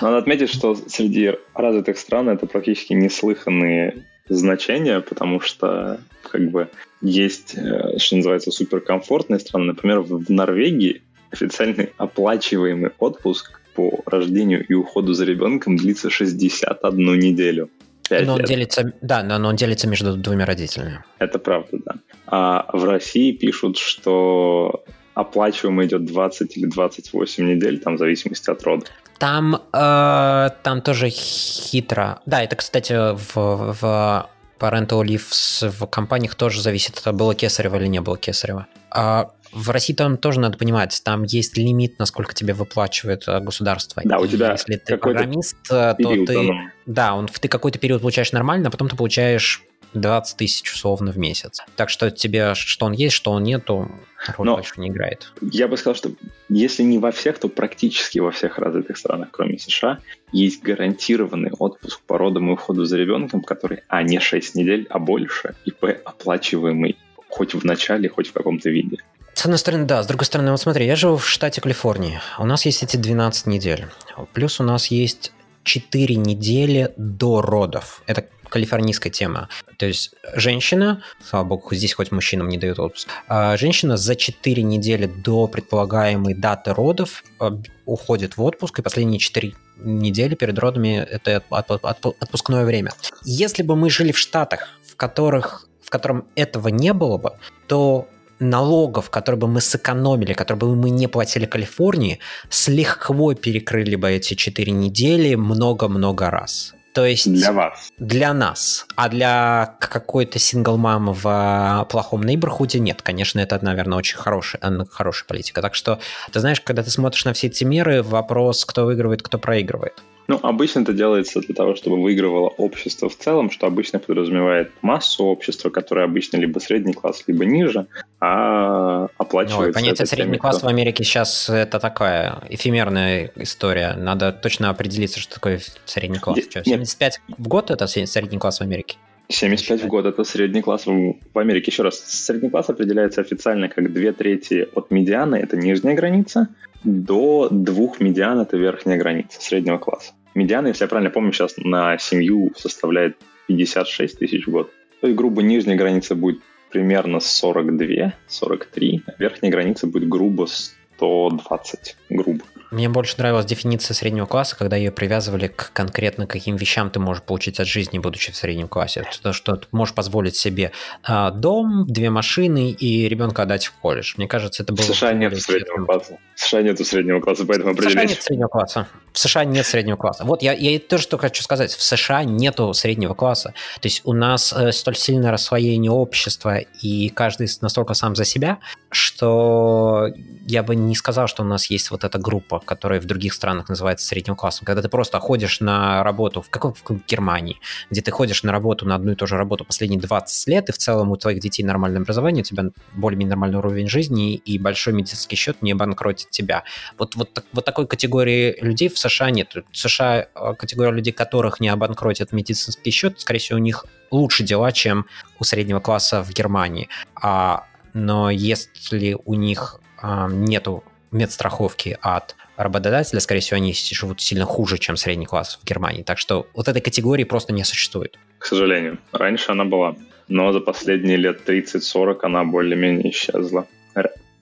Надо 0.00 0.18
отметить, 0.18 0.50
что 0.50 0.74
среди 0.74 1.32
развитых 1.54 1.98
стран 1.98 2.28
это 2.28 2.46
практически 2.46 2.92
неслыханные 2.92 4.04
значения, 4.28 5.00
потому 5.00 5.40
что 5.40 6.00
как 6.22 6.50
бы 6.50 6.68
есть, 7.00 7.54
э, 7.56 7.98
что 7.98 8.16
называется, 8.16 8.50
суперкомфортные 8.50 9.40
страны. 9.40 9.66
Например, 9.66 10.00
в 10.00 10.30
Норвегии 10.30 11.02
официальный 11.30 11.92
оплачиваемый 11.96 12.90
отпуск 12.98 13.60
по 13.74 14.02
рождению 14.06 14.64
и 14.66 14.72
уходу 14.72 15.14
за 15.14 15.24
ребенком 15.24 15.76
длится 15.76 16.10
61 16.10 17.18
неделю. 17.18 17.70
Но 18.10 18.34
он 18.34 18.40
лет. 18.40 18.48
делится, 18.48 18.92
да, 19.00 19.22
но 19.22 19.48
он 19.48 19.56
делится 19.56 19.88
между 19.88 20.16
двумя 20.16 20.44
родителями. 20.44 21.02
Это 21.18 21.38
правда, 21.38 21.78
да. 21.84 21.94
А 22.26 22.66
в 22.72 22.84
России 22.84 23.32
пишут, 23.32 23.78
что 23.78 24.84
оплачиваемо 25.14 25.84
идет 25.86 26.04
20 26.04 26.56
или 26.56 26.66
28 26.66 27.46
недель, 27.46 27.80
там 27.80 27.96
в 27.96 27.98
зависимости 27.98 28.50
от 28.50 28.62
рода. 28.62 28.86
Там, 29.18 29.62
э, 29.72 30.50
там 30.62 30.82
тоже 30.82 31.08
хитро. 31.08 32.20
Да, 32.26 32.42
это, 32.42 32.56
кстати, 32.56 32.92
в, 33.14 33.34
в 33.80 34.28
parental 34.58 35.04
leave 35.04 35.68
в 35.68 35.86
компаниях 35.86 36.34
тоже 36.34 36.60
зависит, 36.62 36.98
это 36.98 37.12
было 37.12 37.34
кесарево 37.34 37.76
или 37.76 37.86
не 37.86 38.00
было 38.00 38.16
кесарево. 38.16 38.66
А 38.90 39.30
в 39.52 39.70
России 39.70 39.94
там 39.94 40.16
тоже 40.16 40.40
надо 40.40 40.58
понимать, 40.58 41.00
там 41.04 41.22
есть 41.22 41.56
лимит, 41.56 41.98
насколько 41.98 42.34
тебе 42.34 42.54
выплачивает 42.54 43.28
э, 43.28 43.38
государство. 43.40 44.02
Да, 44.04 44.18
у 44.18 44.26
тебя 44.26 44.52
Если 44.52 44.76
ты 44.76 44.96
программист, 44.96 45.56
э, 45.70 45.94
то 45.96 46.24
ты... 46.26 46.50
Да, 46.86 47.14
он, 47.14 47.28
ты 47.28 47.48
какой-то 47.48 47.78
период 47.78 48.00
получаешь 48.00 48.32
нормально, 48.32 48.68
а 48.68 48.70
потом 48.70 48.88
ты 48.88 48.96
получаешь 48.96 49.62
20 49.94 50.36
тысяч 50.36 50.72
условно 50.72 51.12
в 51.12 51.18
месяц. 51.18 51.60
Так 51.76 51.88
что 51.88 52.10
тебе, 52.10 52.54
что 52.54 52.86
он 52.86 52.92
есть, 52.92 53.14
что 53.14 53.30
он 53.32 53.42
нету, 53.42 53.90
роль 54.36 54.46
Но 54.46 54.56
больше 54.56 54.80
не 54.80 54.88
играет. 54.88 55.32
Я 55.40 55.68
бы 55.68 55.76
сказал, 55.76 55.94
что 55.94 56.10
если 56.48 56.82
не 56.82 56.98
во 56.98 57.10
всех, 57.10 57.38
то 57.38 57.48
практически 57.48 58.18
во 58.18 58.30
всех 58.30 58.58
развитых 58.58 58.96
странах, 58.96 59.28
кроме 59.30 59.58
США, 59.58 60.00
есть 60.32 60.62
гарантированный 60.62 61.50
отпуск 61.58 62.00
по 62.06 62.18
родам 62.18 62.50
и 62.50 62.52
уходу 62.52 62.84
за 62.84 62.96
ребенком, 62.96 63.40
который, 63.42 63.80
а, 63.88 64.02
не 64.02 64.20
6 64.20 64.54
недель, 64.54 64.86
а 64.90 64.98
больше, 64.98 65.54
и, 65.64 65.70
б, 65.70 66.00
оплачиваемый 66.04 66.96
хоть 67.28 67.54
в 67.54 67.64
начале, 67.64 68.08
хоть 68.08 68.28
в 68.28 68.32
каком-то 68.32 68.70
виде. 68.70 68.98
С 69.34 69.44
одной 69.44 69.58
стороны, 69.58 69.84
да. 69.84 70.02
С 70.02 70.06
другой 70.06 70.24
стороны, 70.24 70.52
вот 70.52 70.60
смотри, 70.60 70.86
я 70.86 70.94
живу 70.94 71.16
в 71.16 71.28
штате 71.28 71.60
Калифорния. 71.60 72.22
У 72.38 72.46
нас 72.46 72.64
есть 72.64 72.82
эти 72.82 72.96
12 72.96 73.46
недель. 73.46 73.86
Плюс 74.32 74.60
у 74.60 74.64
нас 74.64 74.86
есть 74.86 75.32
4 75.64 76.16
недели 76.16 76.92
до 76.96 77.40
родов. 77.40 78.02
Это 78.06 78.26
калифорнийская 78.48 79.10
тема. 79.10 79.48
То 79.78 79.86
есть 79.86 80.14
женщина, 80.34 81.02
слава 81.28 81.44
богу, 81.44 81.74
здесь 81.74 81.94
хоть 81.94 82.12
мужчинам 82.12 82.48
не 82.48 82.56
дают 82.56 82.78
отпуск, 82.78 83.08
а 83.26 83.56
женщина 83.56 83.96
за 83.96 84.14
4 84.14 84.62
недели 84.62 85.06
до 85.06 85.48
предполагаемой 85.48 86.34
даты 86.34 86.72
родов 86.72 87.24
а, 87.40 87.58
уходит 87.84 88.36
в 88.36 88.42
отпуск, 88.42 88.78
и 88.78 88.82
последние 88.82 89.18
4 89.18 89.54
недели 89.78 90.36
перед 90.36 90.56
родами 90.58 90.98
это 90.98 91.42
отпускное 91.50 92.64
время. 92.64 92.92
Если 93.24 93.64
бы 93.64 93.74
мы 93.74 93.90
жили 93.90 94.12
в 94.12 94.18
штатах, 94.18 94.68
в 94.88 94.94
которых 94.94 95.68
в 95.82 95.90
котором 95.90 96.26
этого 96.34 96.68
не 96.68 96.92
было 96.92 97.18
бы, 97.18 97.32
то 97.66 98.08
налогов, 98.38 99.10
которые 99.10 99.38
бы 99.38 99.48
мы 99.48 99.60
сэкономили, 99.60 100.32
которые 100.32 100.60
бы 100.60 100.76
мы 100.76 100.90
не 100.90 101.06
платили 101.06 101.46
Калифорнии, 101.46 102.18
с 102.48 102.68
лихвой 102.68 103.34
перекрыли 103.34 103.96
бы 103.96 104.10
эти 104.10 104.34
4 104.34 104.72
недели 104.72 105.34
много-много 105.34 106.30
раз. 106.30 106.74
То 106.94 107.04
есть... 107.04 107.30
Для 107.30 107.52
вас. 107.52 107.90
Для 107.98 108.32
нас. 108.32 108.86
А 108.94 109.08
для 109.08 109.76
какой-то 109.80 110.38
сингл-мамы 110.38 111.12
в 111.12 111.22
а, 111.24 111.84
плохом 111.86 112.22
нейборхуде 112.22 112.78
нет. 112.78 113.02
Конечно, 113.02 113.40
это, 113.40 113.58
наверное, 113.62 113.98
очень 113.98 114.16
хорошая, 114.16 114.60
хорошая 114.90 115.26
политика. 115.26 115.60
Так 115.60 115.74
что, 115.74 115.98
ты 116.32 116.38
знаешь, 116.38 116.60
когда 116.60 116.84
ты 116.84 116.90
смотришь 116.90 117.24
на 117.24 117.32
все 117.32 117.48
эти 117.48 117.64
меры, 117.64 118.04
вопрос, 118.04 118.64
кто 118.64 118.84
выигрывает, 118.84 119.22
кто 119.22 119.38
проигрывает. 119.38 119.94
Ну, 120.26 120.38
обычно 120.42 120.80
это 120.80 120.92
делается 120.92 121.40
для 121.40 121.54
того, 121.54 121.74
чтобы 121.74 122.02
выигрывало 122.02 122.48
общество 122.48 123.08
в 123.08 123.16
целом, 123.16 123.50
что 123.50 123.66
обычно 123.66 123.98
подразумевает 123.98 124.70
массу 124.82 125.24
общества, 125.24 125.70
которое 125.70 126.04
обычно 126.04 126.38
либо 126.38 126.58
средний 126.58 126.94
класс, 126.94 127.24
либо 127.26 127.44
ниже, 127.44 127.86
а 128.20 129.08
оплачивается... 129.18 129.78
Ну, 129.78 129.84
понятие 129.84 130.06
средний 130.06 130.38
класс 130.38 130.58
кто... 130.58 130.66
в 130.66 130.70
Америке 130.70 131.04
сейчас 131.04 131.50
это 131.50 131.78
такая 131.78 132.42
эфемерная 132.48 133.32
история. 133.36 133.94
Надо 133.96 134.32
точно 134.32 134.70
определиться, 134.70 135.20
что 135.20 135.34
такое 135.34 135.60
средний 135.84 136.18
класс. 136.18 136.38
Что, 136.50 136.64
75 136.64 137.20
Нет. 137.28 137.38
в 137.38 137.48
год 137.48 137.70
это 137.70 137.86
средний 137.86 138.38
класс 138.38 138.58
в 138.58 138.62
Америке? 138.62 138.96
75 139.28 139.82
в 139.82 139.86
год 139.86 140.06
это 140.06 140.24
средний 140.24 140.62
класс 140.62 140.86
в 140.86 141.38
Америке. 141.38 141.70
Еще 141.70 141.82
раз, 141.82 141.98
средний 141.98 142.50
класс 142.50 142.68
определяется 142.68 143.20
официально 143.20 143.68
как 143.68 143.92
две 143.92 144.12
трети 144.12 144.68
от 144.74 144.90
медианы, 144.90 145.36
это 145.36 145.56
нижняя 145.56 145.94
граница, 145.94 146.48
до 146.84 147.48
двух 147.50 148.00
медиан 148.00 148.40
это 148.40 148.56
верхняя 148.56 148.98
граница 148.98 149.40
среднего 149.40 149.78
класса. 149.78 150.12
Медиана, 150.34 150.68
если 150.68 150.84
я 150.84 150.88
правильно 150.88 151.10
помню, 151.10 151.32
сейчас 151.32 151.56
на 151.56 151.96
семью 151.98 152.52
составляет 152.56 153.16
56 153.48 154.18
тысяч 154.18 154.46
в 154.46 154.50
год. 154.50 154.70
То 155.00 155.06
есть, 155.06 155.16
грубо, 155.16 155.42
нижняя 155.42 155.76
граница 155.76 156.14
будет 156.14 156.40
примерно 156.70 157.20
42, 157.20 158.14
43, 158.26 159.02
а 159.06 159.12
верхняя 159.18 159.52
граница 159.52 159.86
будет 159.86 160.08
грубо 160.08 160.46
120, 160.46 161.96
грубо. 162.10 162.44
Мне 162.74 162.88
больше 162.88 163.14
нравилась 163.18 163.46
дефиниция 163.46 163.94
среднего 163.94 164.26
класса, 164.26 164.56
когда 164.56 164.74
ее 164.74 164.90
привязывали 164.90 165.46
к 165.46 165.70
конкретно 165.72 166.26
каким 166.26 166.56
вещам 166.56 166.90
ты 166.90 166.98
можешь 166.98 167.22
получить 167.22 167.60
от 167.60 167.68
жизни, 167.68 168.00
будучи 168.00 168.32
в 168.32 168.36
среднем 168.36 168.66
классе. 168.66 169.06
То, 169.22 169.32
что 169.32 169.54
ты 169.54 169.68
можешь 169.70 169.94
позволить 169.94 170.34
себе 170.34 170.72
а, 171.04 171.30
дом, 171.30 171.86
две 171.86 172.10
машины 172.10 172.72
и 172.72 173.08
ребенка 173.08 173.42
отдать 173.42 173.66
в 173.66 173.74
колледж. 173.74 174.14
Мне 174.16 174.26
кажется, 174.26 174.64
это 174.64 174.72
было... 174.72 174.82
В 174.82 174.88
США 174.88 175.12
нет 175.12 175.40
среднего 175.40 175.84
класса. 175.84 176.18
В 176.34 176.40
США 176.40 176.62
нет 176.62 176.84
среднего 176.84 177.20
класса, 177.20 177.44
поэтому 177.46 177.70
определить. 177.70 177.94
В 177.94 178.00
США 178.00 178.08
нет 178.08 178.22
среднего 178.22 178.48
класса. 178.48 178.88
В 179.14 179.18
США 179.20 179.44
нет 179.44 179.64
среднего 179.64 179.96
класса. 179.96 180.24
Вот 180.24 180.42
я, 180.42 180.52
я 180.52 180.76
тоже 180.80 181.04
что 181.04 181.18
хочу 181.18 181.40
сказать. 181.44 181.72
В 181.72 181.80
США 181.80 182.24
нету 182.24 182.74
среднего 182.74 183.14
класса. 183.14 183.54
То 183.80 183.86
есть 183.86 184.00
у 184.02 184.12
нас 184.12 184.52
э, 184.52 184.72
столь 184.72 184.96
сильное 184.96 185.30
рассвоение 185.30 185.92
общества, 185.92 186.58
и 186.58 187.10
каждый 187.10 187.48
настолько 187.60 187.94
сам 187.94 188.16
за 188.16 188.24
себя, 188.24 188.58
что 188.90 190.08
я 190.48 190.64
бы 190.64 190.74
не 190.74 190.96
сказал, 190.96 191.28
что 191.28 191.44
у 191.44 191.46
нас 191.46 191.70
есть 191.70 191.92
вот 191.92 192.02
эта 192.02 192.18
группа, 192.18 192.58
которая 192.58 193.00
в 193.00 193.04
других 193.04 193.34
странах 193.34 193.68
называется 193.68 194.04
средним 194.04 194.34
классом. 194.34 194.66
Когда 194.66 194.82
ты 194.82 194.88
просто 194.88 195.20
ходишь 195.20 195.60
на 195.60 196.02
работу 196.02 196.42
в, 196.42 196.50
какой, 196.50 196.72
в 196.72 197.06
Германии, 197.06 197.60
где 197.90 198.02
ты 198.02 198.10
ходишь 198.10 198.42
на 198.42 198.50
работу, 198.50 198.84
на 198.84 198.96
одну 198.96 199.12
и 199.12 199.14
ту 199.14 199.28
же 199.28 199.36
работу 199.36 199.64
последние 199.64 200.00
20 200.00 200.48
лет, 200.48 200.68
и 200.70 200.72
в 200.72 200.78
целом 200.78 201.12
у 201.12 201.16
твоих 201.16 201.38
детей 201.38 201.62
нормальное 201.62 202.00
образование, 202.00 202.42
у 202.42 202.44
тебя 202.44 202.64
более-менее 202.94 203.30
нормальный 203.30 203.58
уровень 203.58 203.86
жизни, 203.86 204.34
и 204.34 204.58
большой 204.58 204.92
медицинский 204.92 205.36
счет 205.36 205.62
не 205.62 205.72
банкротит 205.72 206.30
тебя. 206.30 206.64
Вот, 206.98 207.14
вот, 207.14 207.44
вот 207.52 207.64
такой 207.64 207.86
категории 207.86 208.56
людей 208.60 208.88
в 208.88 209.03
США 209.08 209.30
нет. 209.30 209.54
В 209.54 209.76
США 209.76 210.26
э, 210.34 210.54
категория 210.58 210.92
людей, 210.92 211.12
которых 211.12 211.60
не 211.60 211.68
обанкротят 211.68 212.32
медицинский 212.32 212.90
счет, 212.90 213.20
скорее 213.20 213.40
всего, 213.40 213.58
у 213.58 213.62
них 213.62 213.84
лучше 214.10 214.44
дела, 214.44 214.72
чем 214.72 215.06
у 215.38 215.44
среднего 215.44 215.80
класса 215.80 216.22
в 216.22 216.30
Германии. 216.30 216.88
А, 217.14 217.66
но 217.92 218.30
если 218.30 219.16
у 219.24 219.34
них 219.34 219.80
а, 220.00 220.28
нету 220.28 220.84
медстраховки 221.10 221.96
от 222.00 222.36
работодателя, 222.56 223.20
скорее 223.20 223.40
всего, 223.40 223.56
они 223.56 223.72
живут 223.72 224.20
сильно 224.20 224.44
хуже, 224.44 224.78
чем 224.78 224.96
средний 224.96 225.26
класс 225.26 225.58
в 225.60 225.66
Германии. 225.66 226.02
Так 226.02 226.18
что 226.18 226.46
вот 226.54 226.68
этой 226.68 226.80
категории 226.80 227.24
просто 227.24 227.52
не 227.52 227.64
существует. 227.64 228.18
К 228.38 228.46
сожалению. 228.46 228.98
Раньше 229.12 229.52
она 229.52 229.64
была, 229.64 229.96
но 230.28 230.52
за 230.52 230.60
последние 230.60 231.16
лет 231.16 231.48
30-40 231.48 232.18
она 232.22 232.44
более-менее 232.44 233.10
исчезла. 233.10 233.66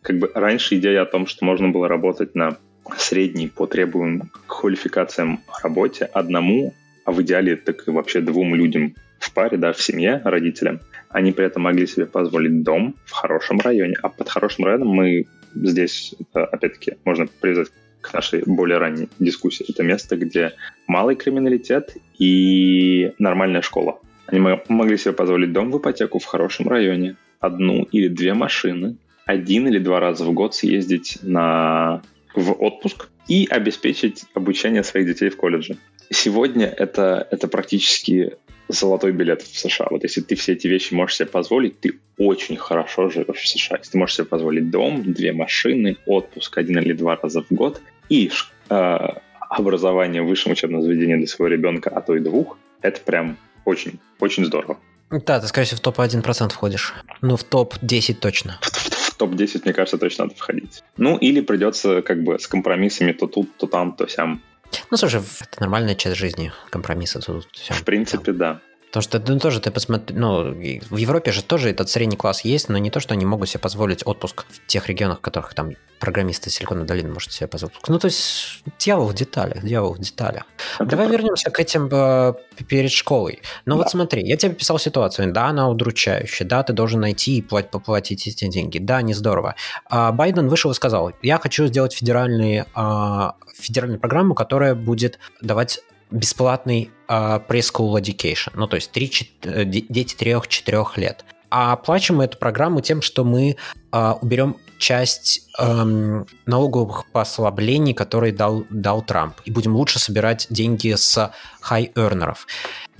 Как 0.03 0.19
бы 0.19 0.31
раньше 0.35 0.77
идея 0.79 1.03
о 1.03 1.07
том, 1.07 1.27
что 1.27 1.45
можно 1.45 1.69
было 1.69 1.87
работать 1.87 2.35
на 2.35 2.57
средней 2.97 3.49
по 3.49 3.67
требуемым 3.67 4.31
квалификациям 4.47 5.41
работе 5.63 6.05
одному, 6.05 6.75
а 7.05 7.13
в 7.13 7.23
идеале 7.23 7.57
так 7.57 7.87
и 7.87 7.91
вообще 7.91 8.21
двум 8.21 8.55
людям 8.55 8.95
в 9.19 9.33
паре, 9.33 9.57
да, 9.57 9.73
в 9.73 9.81
семье, 9.81 10.21
родителям, 10.25 10.81
они 11.09 11.33
при 11.33 11.47
этом 11.47 11.63
могли 11.63 11.87
себе 11.87 12.07
позволить 12.07 12.63
дом 12.63 12.97
в 13.05 13.13
хорошем 13.13 13.61
районе. 13.61 13.95
А 14.03 14.09
под 14.09 14.29
хорошим 14.29 14.65
районом 14.65 14.89
мы 14.89 15.27
здесь, 15.55 16.15
опять-таки, 16.33 16.95
можно 17.05 17.27
привязать 17.41 17.69
к 18.01 18.13
нашей 18.13 18.43
более 18.45 18.79
ранней 18.79 19.09
дискуссии. 19.19 19.65
Это 19.69 19.85
место, 19.85 20.17
где 20.17 20.53
малый 20.87 21.15
криминалитет 21.15 21.97
и 22.19 23.13
нормальная 23.19 23.63
школа. 23.63 24.01
Они 24.27 24.41
могли 24.41 24.97
себе 24.97 25.13
позволить 25.13 25.53
дом 25.53 25.71
в 25.71 25.79
ипотеку 25.79 26.19
в 26.19 26.25
хорошем 26.25 26.69
районе, 26.69 27.17
одну 27.39 27.85
или 27.85 28.09
две 28.09 28.35
машины, 28.35 28.97
один 29.25 29.69
или 29.69 29.79
два 29.79 30.01
раза 30.01 30.25
в 30.25 30.33
год 30.33 30.55
съездить 30.55 31.19
на, 31.23 32.03
в 32.35 32.53
отпуск 32.63 33.09
и 33.29 33.47
обеспечить 33.51 34.25
обучение 34.35 34.83
своих 34.83 35.07
детей 35.07 35.31
в 35.31 35.37
колледже. 35.37 35.77
Сегодня 36.11 36.67
это, 36.67 37.27
это 37.31 37.49
практически 37.49 38.37
золотой 38.69 39.13
билет 39.13 39.43
в 39.43 39.59
США. 39.59 39.87
Вот 39.91 40.03
если 40.03 40.21
ты 40.21 40.35
все 40.35 40.53
эти 40.53 40.67
вещи 40.67 40.95
можешь 40.95 41.17
себе 41.17 41.27
позволить, 41.27 41.81
ты 41.81 41.99
очень 42.19 42.57
хорошо 42.57 43.09
живешь 43.11 43.43
в 43.43 43.49
США. 43.49 43.79
Если 43.79 43.93
ты 43.93 43.99
можешь 43.99 44.17
себе 44.17 44.27
позволить 44.27 44.71
дом, 44.71 45.13
две 45.13 45.33
машины, 45.33 45.97
отпуск 46.07 46.59
один 46.59 46.79
или 46.79 46.93
два 46.93 47.17
раза 47.17 47.43
в 47.43 47.51
год 47.51 47.81
и 48.09 48.31
э, 48.71 48.99
образование 49.39 50.23
в 50.23 50.27
высшем 50.27 50.53
учебном 50.53 50.83
заведении 50.83 51.17
для 51.17 51.27
своего 51.27 51.55
ребенка, 51.55 51.91
а 51.91 52.01
то 52.01 52.17
и 52.17 52.21
двух, 52.21 52.59
это 52.81 53.01
прям 53.01 53.37
очень, 53.65 53.99
очень 54.19 54.45
здорово. 54.45 54.79
Да, 55.11 55.41
ты, 55.41 55.47
скорее 55.47 55.67
всего, 55.67 55.79
в 55.79 55.81
топ-1% 55.83 56.49
входишь. 56.51 56.95
Ну, 57.21 57.37
в 57.37 57.45
топ-10 57.45 58.15
точно. 58.15 58.59
В, 58.63 58.67
в, 58.67 58.91
топ-10, 59.23 59.63
мне 59.65 59.73
кажется, 59.73 59.99
точно 59.99 60.25
надо 60.25 60.37
входить. 60.37 60.83
Ну, 60.97 61.17
или 61.17 61.41
придется 61.41 62.03
как 62.03 62.25
бы 62.25 62.39
с 62.39 62.49
компромиссами 62.49 63.13
то 63.13 63.27
тут, 63.27 63.57
то 63.57 63.67
там, 63.67 63.93
то 63.93 64.09
сям 64.09 64.43
ну, 64.91 64.97
слушай, 64.97 65.21
это 65.21 65.61
нормальная 65.61 65.95
часть 65.95 66.17
жизни, 66.17 66.51
компромиссы 66.71 67.21
тут. 67.21 67.47
Все. 67.53 67.75
В 67.75 67.85
принципе, 67.85 68.33
да. 68.33 68.61
Потому 68.93 69.03
что 69.05 69.33
ну, 69.33 69.39
тоже 69.39 69.61
ты 69.61 69.71
посмотри, 69.71 70.15
ну, 70.15 70.53
в 70.53 70.97
Европе 70.99 71.33
же 71.33 71.43
тоже 71.43 71.71
этот 71.71 71.89
средний 71.89 72.19
класс 72.19 72.45
есть, 72.45 72.69
но 72.69 72.77
не 72.77 72.91
то, 72.91 73.01
что 73.01 73.15
они 73.15 73.25
могут 73.25 73.49
себе 73.49 73.61
позволить 73.61 74.07
отпуск 74.07 74.45
в 74.51 74.67
тех 74.67 74.87
регионах, 74.87 75.19
в 75.19 75.21
которых 75.23 75.55
там 75.55 75.71
программисты 75.99 76.51
Силиконовой 76.51 76.87
долины 76.87 77.09
может 77.09 77.33
себе 77.33 77.47
позволить. 77.47 77.77
Ну, 77.89 77.99
то 77.99 78.09
есть 78.09 78.63
дьявол 78.79 79.07
в 79.07 79.15
деталях, 79.15 79.65
дьявол 79.65 79.95
в 79.95 79.99
деталях. 79.99 80.43
Это 80.75 80.91
Давай 80.91 81.07
правда. 81.07 81.17
вернемся 81.17 81.51
к 81.51 81.59
этим 81.59 81.89
э, 81.91 82.35
перед 82.69 82.91
школой. 82.91 83.41
Ну, 83.65 83.77
да. 83.77 83.79
вот 83.79 83.91
смотри, 83.91 84.23
я 84.27 84.37
тебе 84.37 84.53
писал 84.53 84.79
ситуацию, 84.79 85.33
да, 85.33 85.47
она 85.47 85.71
удручающая, 85.71 86.47
да, 86.47 86.63
ты 86.63 86.75
должен 86.75 87.01
найти 87.01 87.39
и 87.39 87.41
платить, 87.41 87.71
поплатить 87.71 88.27
эти 88.27 88.47
деньги, 88.49 88.77
да, 88.77 89.01
не 89.01 89.15
здорово. 89.15 89.55
А 89.89 90.13
Байден 90.13 90.49
вышел 90.49 90.71
и 90.71 90.75
сказал, 90.75 91.13
я 91.23 91.39
хочу 91.39 91.67
сделать 91.67 91.95
федеральный, 91.95 92.65
а, 92.75 93.37
федеральную 93.55 94.01
программу, 94.01 94.35
которая 94.35 94.75
будет 94.75 95.19
давать 95.41 95.81
бесплатный 96.13 96.91
uh, 97.09 97.43
preschool 97.47 98.01
education, 98.01 98.53
ну 98.55 98.67
то 98.67 98.77
есть 98.77 98.93
3, 98.93 99.11
4, 99.11 99.65
дети 99.65 100.17
3-4 100.17 100.87
лет. 100.97 101.25
А 101.51 101.73
оплачиваем 101.73 102.19
мы 102.19 102.25
эту 102.25 102.39
программу 102.39 102.81
тем, 102.81 103.03
что 103.03 103.25
мы 103.25 103.57
uh, 103.93 104.19
уберем 104.21 104.57
часть 104.83 105.49
эм, 105.61 106.27
налоговых 106.45 107.05
послаблений, 107.13 107.95
которые 107.95 108.33
дал, 108.33 108.65
дал 108.69 109.01
Трамп, 109.01 109.35
и 109.45 109.53
будем 109.53 109.77
лучше 109.77 110.01
собирать 110.01 110.49
деньги 110.51 110.93
с 110.93 111.33
high-earnerов. 111.71 112.39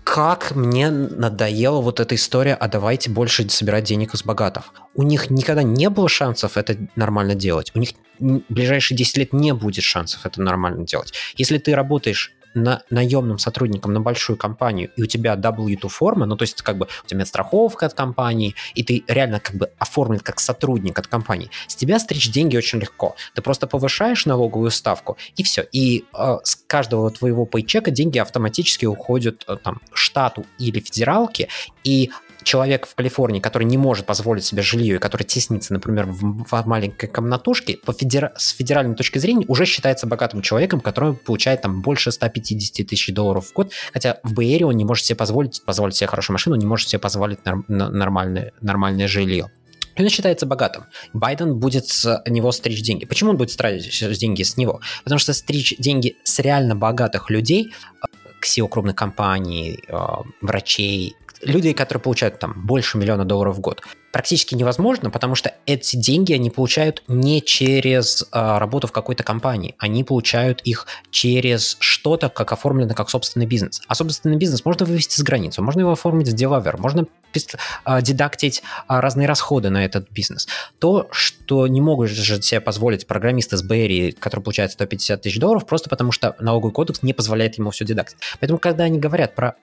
Как 0.05 0.55
мне 0.55 0.91
надоела 0.91 1.81
вот 1.81 1.99
эта 1.99 2.15
история, 2.15 2.55
а 2.55 2.69
давайте 2.69 3.11
больше 3.11 3.49
собирать 3.49 3.85
денег 3.85 4.15
из 4.15 4.23
богатых. 4.23 4.73
У 4.95 5.03
них 5.03 5.31
никогда 5.31 5.65
не 5.65 5.91
было 5.91 6.09
шансов 6.09 6.57
это 6.57 6.77
нормально 6.95 7.35
делать. 7.35 7.73
У 7.75 7.81
них 7.81 7.91
в 8.21 8.43
ближайшие 8.49 8.97
10 8.97 9.17
лет 9.17 9.33
не 9.33 9.53
будет 9.53 9.83
шансов 9.83 10.25
это 10.25 10.41
нормально 10.41 10.87
делать. 10.87 11.13
Если 11.37 11.59
ты 11.59 11.75
работаешь 11.75 12.33
на, 12.55 12.83
наемным 12.91 13.39
сотрудником 13.39 13.93
на 13.93 14.01
большую 14.01 14.37
компанию, 14.37 14.91
и 14.97 15.03
у 15.03 15.07
тебя 15.07 15.35
W2 15.35 15.89
форма, 15.89 16.27
ну, 16.27 16.37
то 16.37 16.43
есть 16.43 16.63
как 16.63 16.79
бы 16.79 16.89
у 17.05 17.07
тебя 17.07 17.25
страховка 17.27 17.87
от 17.87 17.95
компании, 17.95 18.55
и 18.75 18.83
ты 18.83 19.05
реально 19.09 19.41
как 19.41 19.57
бы 19.57 19.71
оформлен 19.79 20.21
как 20.21 20.41
сотрудник 20.41 20.99
от 20.99 21.07
компании, 21.07 21.51
с 21.67 21.75
тебя 21.75 21.99
стричь 21.99 22.31
деньги 22.31 22.57
очень 22.57 22.79
легко. 22.79 23.17
Ты 23.35 23.43
просто 23.43 23.67
повышаешь 23.67 24.27
налоговую 24.27 24.71
ставку, 24.71 25.17
и 25.37 25.43
все. 25.43 25.63
И 25.73 26.05
э, 26.17 26.39
с 26.43 26.57
каждого 26.57 27.11
твоего 27.11 27.47
пейчека 27.47 27.91
деньги 27.91 28.19
автоматически 28.19 28.87
уходят 28.87 29.45
э, 29.49 29.57
там 29.57 29.81
штату 29.93 30.45
или 30.59 30.81
федералке, 30.81 31.49
и 31.85 32.11
человек 32.43 32.87
в 32.87 32.95
Калифорнии, 32.95 33.41
который 33.41 33.65
не 33.65 33.79
может 33.79 34.07
позволить 34.07 34.45
себе 34.45 34.63
жилье 34.63 34.97
и 34.97 34.99
который 34.99 35.25
теснится, 35.25 35.73
например, 35.73 36.07
в, 36.07 36.45
в 36.45 36.67
маленькой 36.67 37.09
комнатушке, 37.09 37.79
по 37.79 37.93
федера... 37.93 38.33
с 38.37 38.51
федеральной 38.51 38.95
точки 38.95 39.19
зрения 39.19 39.45
уже 39.49 39.67
считается 39.67 40.07
богатым 40.07 40.43
человеком, 40.43 40.81
который 40.81 41.15
получает 41.15 41.63
там 41.63 41.83
больше 41.83 42.13
150 42.13 42.87
тысяч 42.87 43.13
долларов 43.13 43.47
в 43.49 43.53
год, 43.53 43.73
хотя 43.93 44.19
в 44.23 44.33
Бэйре 44.35 44.67
он 44.67 44.75
не 44.75 44.85
может 44.85 45.05
себе 45.05 45.17
позволить, 45.17 45.63
позволить 45.65 45.97
себе 45.97 46.07
хорошую 46.07 46.35
машину, 46.35 46.57
не 46.57 46.67
может 46.67 46.89
себе 46.89 46.99
позволить 46.99 47.45
норм... 47.45 47.65
нормальное, 47.69 48.53
нормальное 48.61 49.09
жилье. 49.09 49.51
Он 49.99 50.09
считается 50.09 50.47
богатым. 50.47 50.85
Байден 51.13 51.59
будет 51.59 51.87
с 51.89 52.23
него 52.27 52.53
стричь 52.53 52.83
деньги. 52.83 53.05
Почему 53.05 53.31
он 53.31 53.37
будет 53.37 53.51
стричь 53.51 54.01
деньги 54.19 54.43
с 54.43 54.57
него? 54.57 54.81
Потому 55.05 55.19
что 55.19 55.33
стричь 55.33 55.75
деньги 55.79 56.17
с 56.25 56.39
реально 56.39 56.75
богатых 56.75 57.31
людей, 57.31 57.73
э, 58.03 58.07
к 58.41 58.47
SEO 58.47 58.69
крупных 58.69 58.97
компаний, 58.97 59.81
э, 59.87 59.97
врачей, 60.41 61.15
люди, 61.43 61.73
которые 61.73 62.01
получают 62.01 62.39
там 62.39 62.55
больше 62.67 62.99
миллиона 62.99 63.25
долларов 63.25 63.57
в 63.57 63.61
год, 63.61 63.83
практически 64.13 64.55
невозможно, 64.55 65.11
потому 65.11 65.35
что 65.35 65.55
эти 65.67 65.97
деньги 65.97 66.33
они 66.35 66.51
получают 66.51 67.03
не 67.09 67.43
через 67.43 68.23
э, 68.31 68.59
работу 68.59 68.87
в 68.87 68.93
какой-то 68.93 69.25
компании, 69.25 69.75
они 69.79 70.05
получают 70.05 70.61
их 70.63 70.87
через 71.11 71.77
что-то, 71.81 72.29
как 72.29 72.53
оформлено 72.53 72.95
как 72.95 73.09
собственный 73.11 73.47
бизнес. 73.47 73.81
А 73.89 73.95
собственный 73.95 74.37
бизнес 74.37 74.65
можно 74.65 74.85
вывести 74.85 75.19
с 75.19 75.23
границы, 75.23 75.63
можно 75.63 75.81
его 75.81 75.93
оформить 75.93 76.29
в 76.29 76.35
Делавер, 76.35 76.77
можно 76.77 77.07
э, 77.35 78.03
дедактить 78.03 78.63
э, 78.89 79.01
разные 79.01 79.27
расходы 79.27 79.71
на 79.71 79.85
этот 79.85 80.11
бизнес. 80.11 80.47
То, 80.79 81.09
что 81.11 81.67
не 81.67 81.81
могут 81.81 82.11
же 82.11 82.43
себе 82.43 82.61
позволить 82.61 83.07
программисты 83.07 83.57
с 83.57 83.63
Берри, 83.63 84.13
который 84.13 84.41
получает 84.41 84.73
150 84.73 85.23
тысяч 85.23 85.39
долларов, 85.39 85.65
просто 85.65 85.89
потому 85.89 86.13
что 86.13 86.37
налоговый 86.39 86.73
кодекс 86.73 87.03
не 87.03 87.15
позволяет 87.15 87.57
ему 87.57 87.71
все 87.71 87.87
дедактить. 87.87 88.19
Поэтому, 88.41 88.59
когда 88.59 88.85
они 88.85 88.99
говорят 88.99 89.35
про 89.35 89.55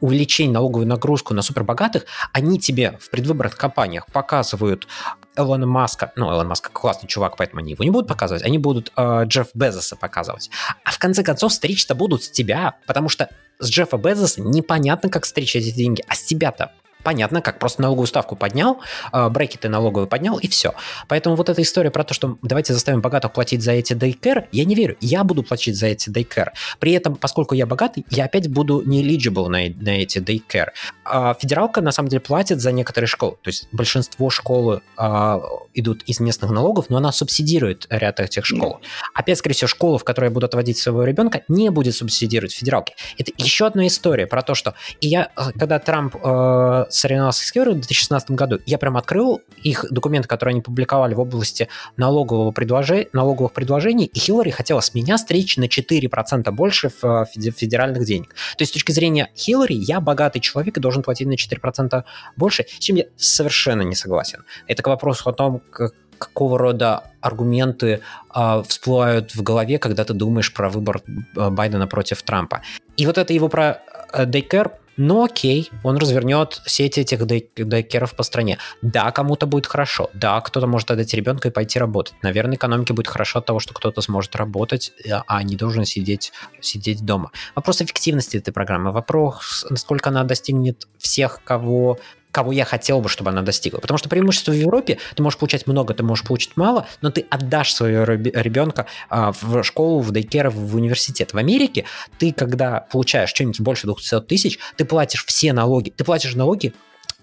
увеличение 0.00 0.52
налоговой 0.52 0.86
нагрузку 0.86 1.34
на 1.34 1.42
супербогатых, 1.42 2.04
они 2.32 2.58
тебе 2.58 2.96
в 3.00 3.10
предвыборных 3.10 3.56
компаниях 3.78 4.06
показывают 4.12 4.88
Элона 5.36 5.66
Маска, 5.66 6.12
ну, 6.16 6.32
Элон 6.32 6.48
Маск 6.48 6.72
классный 6.72 7.08
чувак, 7.08 7.36
поэтому 7.36 7.60
они 7.60 7.72
его 7.72 7.84
не 7.84 7.90
будут 7.90 8.08
показывать, 8.08 8.42
они 8.42 8.58
будут 8.58 8.92
э, 8.96 9.22
Джефф 9.24 9.48
Безоса 9.54 9.94
показывать. 9.94 10.50
А 10.84 10.90
в 10.90 10.98
конце 10.98 11.22
концов 11.22 11.52
стричь-то 11.52 11.94
будут 11.94 12.24
с 12.24 12.30
тебя, 12.30 12.74
потому 12.88 13.08
что 13.08 13.28
с 13.60 13.70
Джеффа 13.70 13.96
Безоса 13.96 14.42
непонятно, 14.42 15.08
как 15.10 15.24
стричь 15.24 15.54
эти 15.54 15.70
деньги, 15.70 16.04
а 16.08 16.16
с 16.16 16.24
тебя-то 16.24 16.72
понятно, 17.02 17.40
как 17.40 17.58
просто 17.58 17.82
налоговую 17.82 18.06
ставку 18.06 18.36
поднял, 18.36 18.80
э, 19.12 19.28
брекеты 19.28 19.68
налоговые 19.68 20.08
поднял, 20.08 20.38
и 20.38 20.48
все. 20.48 20.74
Поэтому 21.08 21.36
вот 21.36 21.48
эта 21.48 21.62
история 21.62 21.90
про 21.90 22.04
то, 22.04 22.14
что 22.14 22.38
давайте 22.42 22.72
заставим 22.72 23.00
богатых 23.00 23.32
платить 23.32 23.62
за 23.62 23.72
эти 23.72 23.92
дейкер, 23.92 24.48
я 24.52 24.64
не 24.64 24.74
верю. 24.74 24.96
Я 25.00 25.24
буду 25.24 25.42
платить 25.42 25.76
за 25.76 25.86
эти 25.86 26.10
дейкер. 26.10 26.52
При 26.78 26.92
этом, 26.92 27.16
поскольку 27.16 27.54
я 27.54 27.66
богатый, 27.66 28.04
я 28.10 28.24
опять 28.24 28.48
буду 28.48 28.82
не 28.84 29.02
eligible 29.04 29.48
на, 29.48 29.58
на 29.82 29.90
эти 29.90 30.18
дейкер. 30.18 30.72
А 31.04 31.34
федералка, 31.34 31.80
на 31.80 31.92
самом 31.92 32.08
деле, 32.08 32.20
платит 32.20 32.60
за 32.60 32.72
некоторые 32.72 33.08
школы. 33.08 33.36
То 33.42 33.48
есть 33.48 33.68
большинство 33.72 34.30
школы 34.30 34.82
а, 34.96 35.40
идут 35.74 36.02
из 36.04 36.20
местных 36.20 36.50
налогов, 36.50 36.86
но 36.88 36.96
она 36.96 37.12
субсидирует 37.12 37.86
ряд 37.90 38.20
этих 38.20 38.44
школ. 38.44 38.80
Опять, 39.14 39.38
скорее 39.38 39.54
всего, 39.54 39.68
школа, 39.68 39.98
в 39.98 40.04
которой 40.04 40.30
будут 40.30 40.50
отводить 40.50 40.78
своего 40.78 41.04
ребенка, 41.04 41.42
не 41.48 41.70
будет 41.70 41.94
субсидировать 41.94 42.52
федералки. 42.52 42.94
Это 43.16 43.32
еще 43.36 43.66
одна 43.66 43.86
история 43.86 44.26
про 44.26 44.42
то, 44.42 44.54
что... 44.54 44.74
И 45.00 45.08
я, 45.08 45.30
когда 45.58 45.78
Трамп 45.78 46.16
э, 46.22 46.84
соревновался 46.90 47.46
с 47.46 47.50
Хиллари 47.50 47.70
в 47.70 47.74
2016 47.74 48.30
году, 48.32 48.58
я 48.66 48.78
прям 48.78 48.96
открыл 48.96 49.40
их 49.62 49.84
документы, 49.90 50.28
которые 50.28 50.54
они 50.54 50.62
публиковали 50.62 51.14
в 51.14 51.20
области 51.20 51.68
налогового 51.96 52.50
предложения, 52.50 53.08
налоговых 53.12 53.52
предложений, 53.52 54.06
и 54.06 54.18
Хиллари 54.18 54.50
хотела 54.50 54.80
с 54.80 54.94
меня 54.94 55.18
стричь 55.18 55.56
на 55.56 55.64
4% 55.64 56.50
больше 56.50 56.90
федеральных 56.90 58.04
денег. 58.04 58.34
То 58.56 58.62
есть 58.62 58.70
с 58.70 58.74
точки 58.74 58.92
зрения 58.92 59.30
Хиллари, 59.36 59.74
я 59.74 60.00
богатый 60.00 60.40
человек 60.40 60.76
и 60.76 60.80
должен 60.80 61.02
платить 61.02 61.26
на 61.26 61.34
4% 61.34 62.04
больше, 62.36 62.66
с 62.68 62.78
чем 62.78 62.96
я 62.96 63.04
совершенно 63.16 63.82
не 63.82 63.94
согласен. 63.94 64.44
Это 64.66 64.82
к 64.82 64.86
вопросу 64.86 65.28
о 65.28 65.32
том, 65.32 65.60
как 65.70 65.94
какого 66.18 66.58
рода 66.58 67.04
аргументы 67.20 68.00
э, 68.34 68.62
всплывают 68.66 69.34
в 69.34 69.42
голове, 69.42 69.78
когда 69.78 70.04
ты 70.04 70.14
думаешь 70.14 70.52
про 70.52 70.68
выбор 70.68 71.00
Байдена 71.34 71.86
против 71.86 72.22
Трампа. 72.22 72.62
И 72.96 73.06
вот 73.06 73.18
это 73.18 73.32
его 73.32 73.48
про 73.48 73.80
э, 74.12 74.26
Дейкер 74.26 74.72
ну 74.98 75.24
окей, 75.24 75.70
он 75.84 75.96
развернет 75.96 76.60
сеть 76.66 76.98
этих 76.98 77.24
дейкеров 77.24 78.14
по 78.14 78.24
стране. 78.24 78.58
Да, 78.82 79.12
кому-то 79.12 79.46
будет 79.46 79.66
хорошо. 79.66 80.10
Да, 80.12 80.40
кто-то 80.40 80.66
может 80.66 80.90
отдать 80.90 81.14
ребенка 81.14 81.48
и 81.48 81.50
пойти 81.52 81.78
работать. 81.78 82.14
Наверное, 82.22 82.56
экономике 82.56 82.92
будет 82.92 83.06
хорошо 83.06 83.38
от 83.38 83.46
того, 83.46 83.60
что 83.60 83.72
кто-то 83.74 84.00
сможет 84.02 84.34
работать, 84.34 84.92
э, 85.04 85.20
а 85.26 85.42
не 85.44 85.54
должен 85.54 85.84
сидеть, 85.84 86.32
сидеть 86.60 87.04
дома. 87.04 87.30
Вопрос 87.54 87.80
эффективности 87.80 88.38
этой 88.38 88.52
программы, 88.52 88.90
вопрос, 88.90 89.64
насколько 89.70 90.10
она 90.10 90.24
достигнет 90.24 90.88
всех, 90.98 91.42
кого 91.44 91.98
кого 92.38 92.52
я 92.52 92.64
хотел 92.64 93.00
бы, 93.00 93.08
чтобы 93.08 93.30
она 93.30 93.42
достигла. 93.42 93.80
Потому 93.80 93.98
что 93.98 94.08
преимущество 94.08 94.52
в 94.52 94.54
Европе, 94.54 94.98
ты 95.16 95.24
можешь 95.24 95.40
получать 95.40 95.66
много, 95.66 95.92
ты 95.92 96.04
можешь 96.04 96.24
получить 96.24 96.56
мало, 96.56 96.86
но 97.00 97.10
ты 97.10 97.26
отдашь 97.28 97.72
своего 97.72 98.04
ребенка 98.04 98.86
а, 99.10 99.32
в 99.32 99.64
школу, 99.64 99.98
в 99.98 100.12
дейкер, 100.12 100.50
в 100.50 100.76
университет. 100.76 101.32
В 101.32 101.38
Америке 101.38 101.84
ты, 102.20 102.32
когда 102.32 102.86
получаешь 102.92 103.30
что-нибудь 103.30 103.60
больше 103.60 103.88
200 103.88 104.20
тысяч, 104.20 104.60
ты 104.76 104.84
платишь 104.84 105.24
все 105.26 105.52
налоги. 105.52 105.90
Ты 105.90 106.04
платишь 106.04 106.36
налоги 106.36 106.74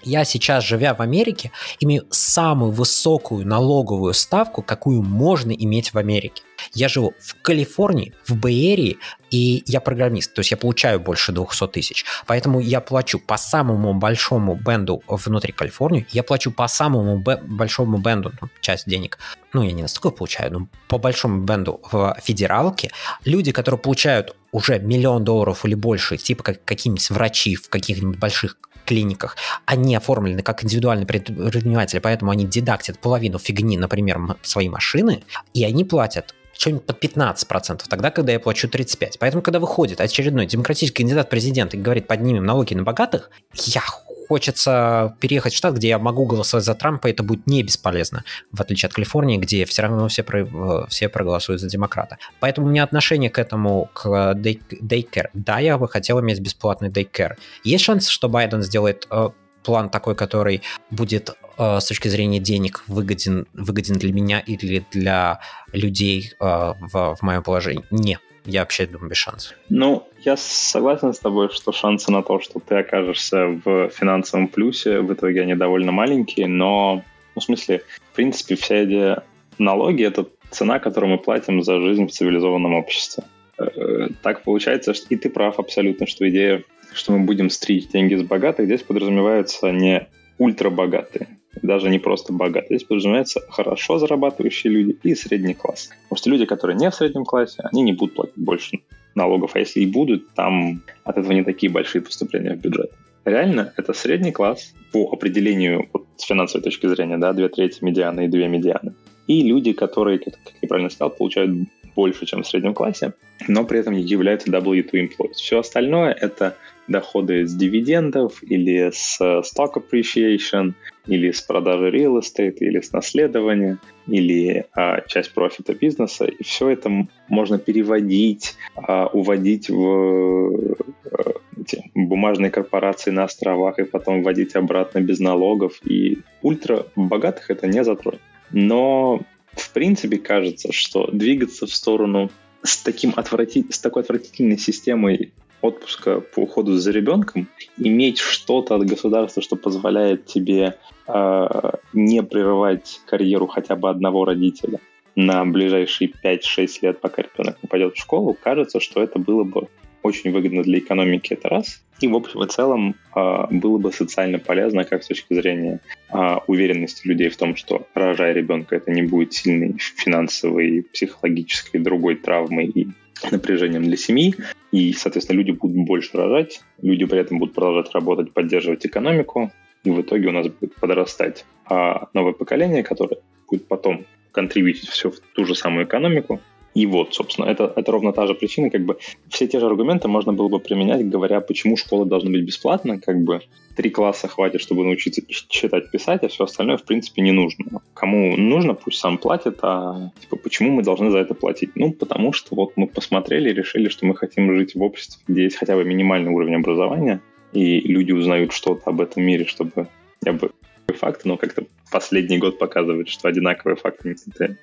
я 0.04 0.26
сейчас, 0.26 0.66
живя 0.66 0.94
в 0.94 1.02
Америке, 1.02 1.52
имею 1.80 2.06
самую 2.12 2.72
высокую 2.72 3.48
налоговую 3.48 4.14
ставку, 4.14 4.62
какую 4.62 5.02
можно 5.02 5.52
иметь 5.52 5.94
в 5.94 5.98
Америке. 5.98 6.44
Я 6.74 6.90
живу 6.90 7.14
в 7.20 7.36
Калифорнии, 7.42 8.14
в 8.28 8.36
Бэйерии, 8.36 8.98
и 9.32 9.64
я 9.68 9.82
программист, 9.82 10.34
то 10.34 10.40
есть 10.40 10.52
я 10.52 10.58
получаю 10.58 11.00
больше 11.00 11.32
200 11.32 11.68
тысяч. 11.68 12.06
Поэтому 12.26 12.60
я 12.60 12.80
плачу 12.80 13.20
по 13.20 13.38
самому 13.38 13.94
большому 13.94 14.56
бенду 14.56 15.04
внутри 15.08 15.52
Калифорнии, 15.52 16.08
я 16.12 16.24
плачу 16.24 16.52
по 16.52 16.68
самому 16.68 17.18
большому 17.18 17.98
бенду, 17.98 18.32
ну, 18.42 18.50
часть 18.62 18.88
денег, 18.88 19.18
ну, 19.54 19.64
я 19.64 19.72
не 19.72 19.82
настолько 19.82 20.12
получаю, 20.12 20.52
но 20.54 20.68
по 20.88 20.98
большому 20.98 21.44
бенду 21.44 21.82
в 21.92 22.16
федералке. 22.22 22.92
Люди, 23.26 23.52
которые 23.52 23.80
получают 23.80 24.36
уже 24.52 24.80
миллион 24.80 25.24
долларов 25.24 25.66
или 25.66 25.76
больше, 25.76 26.18
типа 26.18 26.44
как 26.44 26.64
какие-нибудь 26.64 27.10
врачи 27.10 27.56
в 27.56 27.70
каких-нибудь 27.70 28.20
больших 28.20 28.58
клиниках, 28.86 29.36
они 29.66 29.96
оформлены 29.96 30.44
как 30.44 30.64
индивидуальные 30.64 31.08
предприниматели, 31.08 32.00
поэтому 32.00 32.32
они 32.32 32.46
дедактят 32.46 33.00
половину 33.00 33.40
фигни, 33.40 33.78
например, 33.78 34.38
своей 34.44 34.70
машины, 34.70 35.24
и 35.54 35.64
они 35.66 35.84
платят 35.84 36.36
что-нибудь 36.58 36.86
под 36.86 37.04
15%, 37.04 37.84
тогда, 37.90 38.12
когда 38.12 38.32
я 38.32 38.40
плачу 38.40 38.68
35%. 38.68 39.16
Поэтому, 39.20 39.42
когда 39.42 39.60
выходит 39.60 40.02
очередной 40.02 40.46
демократический 40.46 41.04
кандидат 41.04 41.30
президента 41.30 41.78
и 41.78 41.80
говорит, 41.80 42.08
поднимем 42.08 42.46
налоги 42.46 42.74
на 42.74 42.84
богатых, 42.84 43.30
я 43.54 43.82
хочется 44.28 45.16
переехать 45.20 45.54
в 45.54 45.58
штат, 45.58 45.76
где 45.76 45.90
я 45.90 46.00
могу 46.00 46.26
голосовать 46.26 46.66
за 46.66 46.74
Трампа, 46.74 47.08
это 47.08 47.24
будет 47.24 47.48
не 47.48 47.64
бесполезно, 47.64 48.24
в 48.52 48.62
отличие 48.62 48.88
от 48.88 48.94
Калифорнии, 48.94 49.38
где 49.38 49.66
все 49.66 49.84
равно 49.84 50.08
все, 50.08 50.24
про, 50.24 50.88
все 50.88 51.10
проголосуют 51.10 51.62
за 51.62 51.70
демократа. 51.70 52.18
Поэтому 52.40 52.68
у 52.68 52.70
меня 52.70 52.84
отношение 52.84 53.30
к 53.30 53.40
этому, 53.40 53.90
к 53.94 54.34
дейкер. 54.36 55.30
Да, 55.34 55.60
я 55.60 55.78
бы 55.78 55.88
хотел 55.88 56.20
иметь 56.22 56.40
бесплатный 56.40 56.90
дейкер. 56.90 57.38
Есть 57.64 57.84
шанс, 57.84 58.08
что 58.08 58.30
Байден 58.30 58.62
сделает 58.62 59.08
э, 59.12 59.30
план 59.66 59.90
такой, 59.90 60.16
который 60.16 60.62
будет 60.92 61.36
э, 61.58 61.80
с 61.80 61.86
точки 61.86 62.08
зрения 62.08 62.40
денег 62.40 62.84
выгоден, 62.88 63.48
выгоден 63.54 63.96
для 63.96 64.14
меня 64.14 64.40
или 64.40 64.86
для 64.92 65.40
людей 65.74 66.34
э, 66.40 66.46
в, 66.46 67.16
в 67.16 67.22
моем 67.22 67.44
положении? 67.44 67.84
Нет. 67.92 68.22
Я 68.46 68.60
вообще 68.60 68.86
думаю, 68.86 69.10
без 69.10 69.18
шансов. 69.18 69.58
Ну, 69.70 70.08
я 70.20 70.38
согласен 70.38 71.14
с 71.14 71.20
тобой, 71.20 71.50
что 71.50 71.72
шансы 71.72 72.12
на 72.12 72.22
то, 72.22 72.40
что 72.40 72.60
ты 72.60 72.76
окажешься 72.76 73.60
в 73.66 73.90
финансовом 73.90 74.48
плюсе, 74.48 75.00
в 75.00 75.12
итоге 75.12 75.42
они 75.42 75.56
довольно 75.56 75.92
маленькие, 75.92 76.48
но, 76.48 77.04
ну, 77.34 77.42
в 77.42 77.44
смысле, 77.44 77.82
в 78.12 78.16
принципе, 78.16 78.56
вся 78.56 78.84
идея 78.84 79.24
налоги— 79.58 80.04
это 80.06 80.28
цена, 80.52 80.78
которую 80.80 81.14
мы 81.14 81.18
платим 81.18 81.64
за 81.64 81.80
жизнь 81.80 82.06
в 82.06 82.12
цивилизованном 82.12 82.76
обществе. 82.76 83.24
Э, 83.58 84.10
так 84.22 84.44
получается, 84.44 84.94
что 84.94 85.08
и 85.10 85.16
ты 85.16 85.30
прав 85.30 85.60
абсолютно, 85.60 86.06
что 86.06 86.30
идея 86.30 86.64
что 86.96 87.12
мы 87.12 87.26
будем 87.26 87.50
стричь 87.50 87.88
деньги 87.88 88.16
с 88.16 88.24
богатых, 88.24 88.66
здесь 88.66 88.82
подразумеваются 88.82 89.72
не 89.72 90.08
ультрабогатые, 90.38 91.28
даже 91.62 91.90
не 91.90 92.00
просто 92.00 92.34
богатые. 92.34 92.78
Здесь 92.78 92.88
подразумевается 92.88 93.42
хорошо 93.50 94.00
зарабатывающие 94.00 94.72
люди 94.72 94.98
и 95.04 95.16
средний 95.16 95.54
класс. 95.54 95.90
Потому 96.04 96.18
что 96.18 96.30
люди, 96.30 96.46
которые 96.46 96.78
не 96.78 96.90
в 96.90 96.96
среднем 96.96 97.26
классе, 97.26 97.64
они 97.72 97.82
не 97.82 97.94
будут 97.94 98.16
платить 98.16 98.38
больше 98.38 98.80
налогов, 99.16 99.52
а 99.56 99.60
если 99.60 99.82
и 99.82 99.86
будут, 99.86 100.34
там 100.34 100.82
от 101.04 101.18
этого 101.18 101.32
не 101.32 101.44
такие 101.44 101.72
большие 101.72 102.02
поступления 102.02 102.56
в 102.56 102.60
бюджет. 102.60 102.92
Реально, 103.24 103.74
это 103.78 103.94
средний 103.94 104.32
класс 104.32 104.74
по 104.92 105.10
определению 105.12 105.90
вот, 105.94 106.06
с 106.18 106.26
финансовой 106.26 106.64
точки 106.64 106.88
зрения, 106.88 107.18
да, 107.18 107.34
две 107.34 107.50
трети 107.50 107.84
медианы 107.84 108.26
и 108.26 108.28
две 108.28 108.48
медианы. 108.48 108.94
И 109.28 109.42
люди, 109.42 109.74
которые, 109.74 110.20
как 110.20 110.36
я 110.62 110.68
правильно 110.68 110.92
сказал, 110.92 111.10
получают 111.10 111.52
больше, 111.96 112.26
чем 112.26 112.44
в 112.44 112.48
среднем 112.48 112.74
классе, 112.74 113.14
но 113.48 113.64
при 113.66 113.80
этом 113.80 113.94
не 113.94 114.02
являются 114.02 114.52
W2 114.52 114.92
employees. 114.92 115.34
Все 115.34 115.60
остальное— 115.60 116.12
это 116.22 116.56
доходы 116.88 117.48
с 117.48 117.54
дивидендов 117.54 118.44
или 118.44 118.92
с 118.94 119.20
stock 119.20 119.74
appreciation, 119.76 120.74
или 121.08 121.32
с 121.32 121.42
продажи 121.42 121.90
real 121.90 122.20
estate, 122.20 122.58
или 122.60 122.80
с 122.80 122.92
наследования, 122.92 123.78
или 124.08 124.66
а, 124.74 125.02
часть 125.02 125.34
профита 125.34 125.74
бизнеса. 125.74 126.26
И 126.26 126.44
все 126.44 126.70
это 126.70 126.92
можно 127.28 127.58
переводить, 127.58 128.56
а, 128.76 129.08
уводить 129.08 129.70
в 129.70 130.76
а, 131.12 131.34
эти 131.60 131.92
бумажные 131.96 132.52
корпорации 132.52 133.12
на 133.12 133.24
островах 133.24 133.80
и 133.80 133.84
потом 133.84 134.22
вводить 134.22 134.56
обратно 134.56 135.02
без 135.02 135.20
налогов. 135.20 135.80
И 135.86 136.20
ультра 136.42 136.86
богатых 136.96 137.50
это 137.50 137.68
не 137.68 137.84
затронет. 137.84 138.22
Но 138.52 139.22
в 139.56 139.72
принципе 139.72 140.18
кажется, 140.18 140.72
что 140.72 141.10
двигаться 141.12 141.66
в 141.66 141.74
сторону 141.74 142.30
с, 142.64 142.78
таким 142.78 143.14
отврати... 143.16 143.66
с 143.70 143.80
такой 143.80 144.04
отвратительной 144.04 144.58
системой 144.58 145.34
отпуска 145.62 146.20
по 146.20 146.42
уходу 146.42 146.74
за 146.74 146.92
ребенком, 146.92 147.48
иметь 147.78 148.20
что-то 148.20 148.76
от 148.76 148.86
государства, 148.86 149.42
что 149.42 149.56
позволяет 149.56 150.26
тебе 150.26 150.78
э, 151.08 151.72
не 151.94 152.22
прерывать 152.24 153.02
карьеру 153.06 153.48
хотя 153.48 153.76
бы 153.76 153.90
одного 153.90 154.26
родителя 154.26 154.80
на 155.16 155.46
ближайшие 155.46 156.12
5-6 156.12 156.68
лет, 156.82 157.00
пока 157.00 157.24
ребенок 157.24 157.58
не 157.64 157.68
пойдет 157.68 157.96
в 157.96 158.00
школу, 158.00 158.36
кажется, 158.40 158.80
что 158.80 159.02
это 159.02 159.18
было 159.18 159.44
бы 159.44 159.68
очень 160.06 160.32
выгодно 160.32 160.62
для 160.62 160.78
экономики, 160.78 161.34
это 161.34 161.50
раз. 161.50 161.82
И 162.00 162.08
в 162.08 162.16
общем 162.16 162.44
и 162.44 162.48
целом 162.48 162.96
э, 163.16 163.46
было 163.50 163.80
бы 163.80 163.92
социально 163.92 164.38
полезно 164.38 164.84
как 164.84 165.04
с 165.04 165.08
точки 165.08 165.34
зрения 165.34 165.80
э, 166.14 166.36
уверенности 166.46 167.08
людей 167.08 167.30
в 167.30 167.38
том, 167.38 167.56
что 167.56 167.88
рожая 167.96 168.34
ребенка, 168.34 168.76
это 168.76 168.92
не 168.92 169.02
будет 169.02 169.34
сильной 169.34 169.76
финансовой, 169.80 170.86
психологической, 170.94 171.80
другой 171.80 172.18
травмой 172.18 172.68
и 172.68 172.88
напряжением 173.32 173.84
для 173.84 173.98
семьи, 173.98 174.36
и, 174.72 174.94
соответственно, 174.94 175.38
люди 175.38 175.52
будут 175.52 175.88
больше 175.88 176.16
рожать, 176.18 176.62
люди 176.82 177.06
при 177.06 177.20
этом 177.20 177.40
будут 177.40 177.56
продолжать 177.56 177.92
работать, 177.94 178.32
поддерживать 178.32 178.86
экономику, 178.86 179.52
и 179.84 179.90
в 179.90 180.02
итоге 180.02 180.28
у 180.28 180.32
нас 180.32 180.48
будет 180.48 180.76
подрастать 180.76 181.46
а 181.66 182.10
новое 182.14 182.34
поколение, 182.34 182.84
которое 182.84 183.18
будет 183.50 183.68
потом 183.68 184.06
контрибьютить 184.32 184.90
все 184.90 185.10
в 185.10 185.20
ту 185.34 185.46
же 185.46 185.56
самую 185.56 185.86
экономику, 185.86 186.42
и 186.76 186.86
вот, 186.86 187.16
собственно, 187.16 187.46
это, 187.46 187.72
это 187.74 187.92
ровно 187.92 188.12
та 188.12 188.28
же 188.28 188.36
причина, 188.36 188.70
как 188.70 188.84
бы 188.86 188.98
все 189.30 189.48
те 189.48 189.62
же 189.62 189.66
аргументы 189.66 190.10
можно 190.10 190.34
было 190.34 190.50
бы 190.50 190.60
применять, 190.60 191.08
говоря, 191.08 191.40
почему 191.40 191.78
школа 191.78 192.06
должна 192.06 192.30
быть 192.30 192.44
бесплатна, 192.44 193.00
как 193.00 193.24
бы 193.24 193.40
три 193.78 193.90
класса 193.90 194.28
хватит, 194.28 194.60
чтобы 194.60 194.84
научиться 194.84 195.22
читать, 195.48 195.90
писать, 195.90 196.24
а 196.24 196.28
все 196.28 196.44
остальное, 196.44 196.76
в 196.76 196.84
принципе, 196.84 197.22
не 197.22 197.32
нужно. 197.32 197.82
Кому 197.94 198.36
нужно, 198.36 198.74
пусть 198.74 199.00
сам 199.00 199.18
платит, 199.18 199.60
а 199.62 200.12
типа, 200.20 200.36
почему 200.36 200.72
мы 200.72 200.84
должны 200.84 201.12
за 201.12 201.20
это 201.20 201.34
платить? 201.34 201.72
Ну, 201.76 201.94
потому 201.94 202.34
что 202.34 202.56
вот 202.56 202.74
мы 202.76 202.88
посмотрели 202.88 203.50
и 203.50 203.54
решили, 203.54 203.88
что 203.88 204.06
мы 204.06 204.14
хотим 204.14 204.54
жить 204.54 204.76
в 204.76 204.82
обществе, 204.84 205.24
где 205.30 205.44
есть 205.44 205.56
хотя 205.56 205.76
бы 205.76 205.86
минимальный 205.86 206.32
уровень 206.32 206.56
образования, 206.56 207.22
и 207.54 207.80
люди 207.80 208.12
узнают 208.12 208.52
что-то 208.52 208.90
об 208.90 209.00
этом 209.00 209.24
мире, 209.24 209.46
чтобы 209.46 209.88
я 210.26 210.34
бы 210.34 210.52
факты, 210.94 211.28
но 211.28 211.38
как-то 211.38 211.66
последний 211.92 212.38
год 212.38 212.60
показывает, 212.60 213.10
что 213.10 213.28
одинаковые 213.28 213.76
факты 213.76 214.16
это 214.36 214.58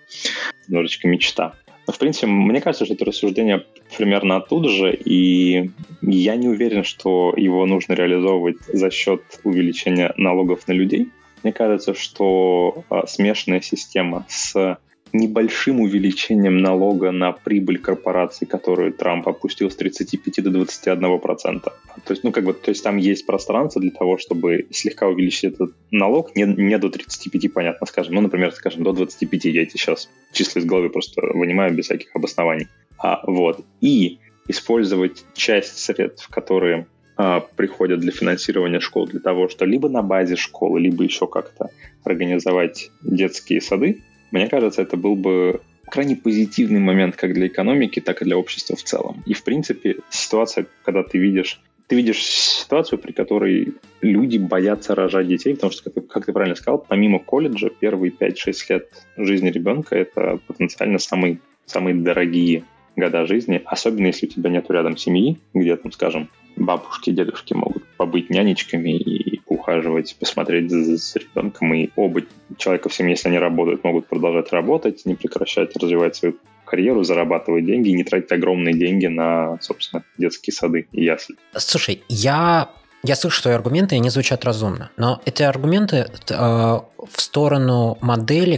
немножечко 0.68 1.08
мечта. 1.08 1.54
Но, 1.86 1.92
в 1.92 1.98
принципе, 1.98 2.26
мне 2.26 2.60
кажется, 2.60 2.84
что 2.84 2.94
это 2.94 3.04
рассуждение 3.04 3.64
примерно 3.96 4.36
оттуда 4.36 4.68
же, 4.68 4.94
и 4.94 5.70
я 6.00 6.36
не 6.36 6.48
уверен, 6.48 6.84
что 6.84 7.34
его 7.36 7.66
нужно 7.66 7.94
реализовывать 7.94 8.58
за 8.72 8.90
счет 8.90 9.22
увеличения 9.42 10.12
налогов 10.16 10.68
на 10.68 10.72
людей. 10.72 11.08
Мне 11.42 11.52
кажется, 11.52 11.94
что 11.94 12.84
а, 12.88 13.06
смешанная 13.06 13.60
система 13.60 14.24
с 14.28 14.78
небольшим 15.12 15.80
увеличением 15.80 16.58
налога 16.58 17.10
на 17.10 17.32
прибыль 17.32 17.78
корпораций, 17.78 18.46
которую 18.46 18.92
Трамп 18.92 19.28
опустил 19.28 19.70
с 19.70 19.76
35 19.76 20.42
до 20.42 20.50
21 20.50 21.18
процента. 21.18 21.72
То 22.04 22.12
есть, 22.12 22.24
ну, 22.24 22.32
как 22.32 22.44
бы, 22.44 22.54
то 22.54 22.70
есть 22.70 22.82
там 22.82 22.96
есть 22.96 23.26
пространство 23.26 23.80
для 23.80 23.90
того, 23.90 24.18
чтобы 24.18 24.66
слегка 24.70 25.08
увеличить 25.08 25.44
этот 25.44 25.72
налог, 25.90 26.34
не, 26.34 26.44
не 26.44 26.78
до 26.78 26.88
35, 26.88 27.52
понятно, 27.52 27.86
скажем, 27.86 28.14
ну, 28.14 28.20
например, 28.22 28.52
скажем, 28.52 28.82
до 28.82 28.92
25, 28.92 29.44
я 29.46 29.62
эти 29.62 29.76
сейчас 29.76 30.08
числа 30.32 30.60
из 30.60 30.64
головы 30.64 30.88
просто 30.88 31.20
вынимаю 31.20 31.74
без 31.74 31.86
всяких 31.86 32.14
обоснований. 32.14 32.68
А, 32.98 33.20
вот. 33.26 33.64
И 33.80 34.18
использовать 34.48 35.24
часть 35.34 35.78
средств, 35.78 36.28
которые 36.28 36.86
а, 37.16 37.40
приходят 37.40 38.00
для 38.00 38.12
финансирования 38.12 38.80
школ 38.80 39.06
для 39.06 39.20
того, 39.20 39.48
что 39.48 39.64
либо 39.64 39.88
на 39.88 40.02
базе 40.02 40.36
школы, 40.36 40.80
либо 40.80 41.04
еще 41.04 41.26
как-то 41.26 41.70
организовать 42.04 42.90
детские 43.02 43.60
сады, 43.60 44.02
мне 44.32 44.48
кажется, 44.48 44.82
это 44.82 44.96
был 44.96 45.14
бы 45.14 45.60
крайне 45.88 46.16
позитивный 46.16 46.80
момент 46.80 47.16
как 47.16 47.34
для 47.34 47.46
экономики, 47.46 48.00
так 48.00 48.22
и 48.22 48.24
для 48.24 48.36
общества 48.36 48.76
в 48.76 48.82
целом. 48.82 49.22
И, 49.26 49.34
в 49.34 49.44
принципе, 49.44 49.96
ситуация, 50.10 50.66
когда 50.84 51.02
ты 51.02 51.18
видишь 51.18 51.60
ты 51.88 51.96
видишь 51.96 52.22
ситуацию, 52.22 52.98
при 52.98 53.12
которой 53.12 53.74
люди 54.00 54.38
боятся 54.38 54.94
рожать 54.94 55.26
детей, 55.28 55.54
потому 55.54 55.72
что, 55.72 55.90
как, 55.90 56.06
как 56.06 56.24
ты 56.24 56.32
правильно 56.32 56.54
сказал, 56.54 56.78
помимо 56.78 57.18
колледжа, 57.18 57.68
первые 57.68 58.10
5-6 58.10 58.52
лет 58.70 58.88
жизни 59.18 59.50
ребенка— 59.50 59.96
это 59.96 60.38
потенциально 60.46 60.98
самые, 60.98 61.40
самые 61.66 61.94
дорогие 61.94 62.64
года 62.96 63.26
жизни, 63.26 63.60
особенно 63.64 64.06
если 64.06 64.26
у 64.26 64.30
тебя 64.30 64.48
нет 64.48 64.70
рядом 64.70 64.96
семьи, 64.96 65.38
где, 65.52 65.76
там, 65.76 65.92
скажем, 65.92 66.30
бабушки, 66.56 67.10
дедушки 67.10 67.52
могут 67.52 67.84
побыть 67.98 68.30
нянечками 68.30 68.96
и 68.96 69.31
ухаживать, 69.62 70.16
посмотреть 70.18 70.70
за, 70.70 70.96
за 70.96 71.18
ребенком, 71.18 71.72
и 71.74 71.90
оба 71.96 72.22
человека 72.58 72.88
в 72.88 72.94
семье, 72.94 73.12
если 73.12 73.28
они 73.28 73.38
работают, 73.38 73.84
могут 73.84 74.06
продолжать 74.06 74.52
работать, 74.52 75.06
не 75.06 75.14
прекращать 75.14 75.76
развивать 75.76 76.16
свою 76.16 76.36
карьеру, 76.64 77.04
зарабатывать 77.04 77.64
деньги 77.64 77.90
и 77.90 77.94
не 77.94 78.04
тратить 78.04 78.32
огромные 78.32 78.74
деньги 78.74 79.06
на, 79.06 79.58
собственно, 79.60 80.04
детские 80.18 80.54
сады 80.54 80.86
и 80.92 81.04
ясли. 81.04 81.36
Слушай, 81.56 82.02
я 82.08 82.70
я 83.04 83.16
слышу 83.16 83.42
твои 83.42 83.54
аргументы, 83.54 83.96
и 83.96 83.98
они 83.98 84.10
звучат 84.10 84.44
разумно. 84.44 84.90
Но 84.96 85.20
эти 85.24 85.42
аргументы 85.42 86.06
э, 86.30 86.34
в 86.34 87.20
сторону 87.20 87.98
модели, 88.00 88.56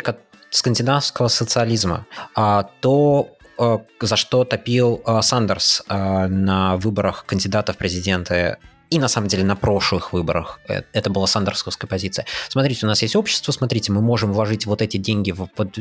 скандинавского 0.51 1.29
социализма, 1.29 2.07
а, 2.35 2.69
то 2.81 3.31
э, 3.59 3.79
за 4.01 4.17
что 4.17 4.45
топил 4.45 5.03
э, 5.05 5.23
Сандерс 5.23 5.83
э, 5.89 6.27
на 6.29 6.77
выборах 6.77 7.25
кандидатов 7.27 7.77
в 7.77 7.79
президенты 7.79 8.59
и 8.95 8.99
на 8.99 9.09
самом 9.09 9.29
деле 9.29 9.45
на 9.45 9.57
прошлых 9.57 10.13
выборах 10.13 10.61
это 10.69 11.11
была 11.11 11.27
сандерсовская 11.27 11.89
позиция. 11.89 12.27
Смотрите, 12.49 12.87
у 12.87 12.89
нас 12.89 13.03
есть 13.03 13.17
общество, 13.17 13.51
смотрите, 13.51 13.91
мы 13.91 14.01
можем 14.01 14.33
вложить 14.33 14.67
вот 14.67 14.83
эти 14.83 14.97
деньги 14.99 15.33
в, 15.33 15.47
под, 15.47 15.77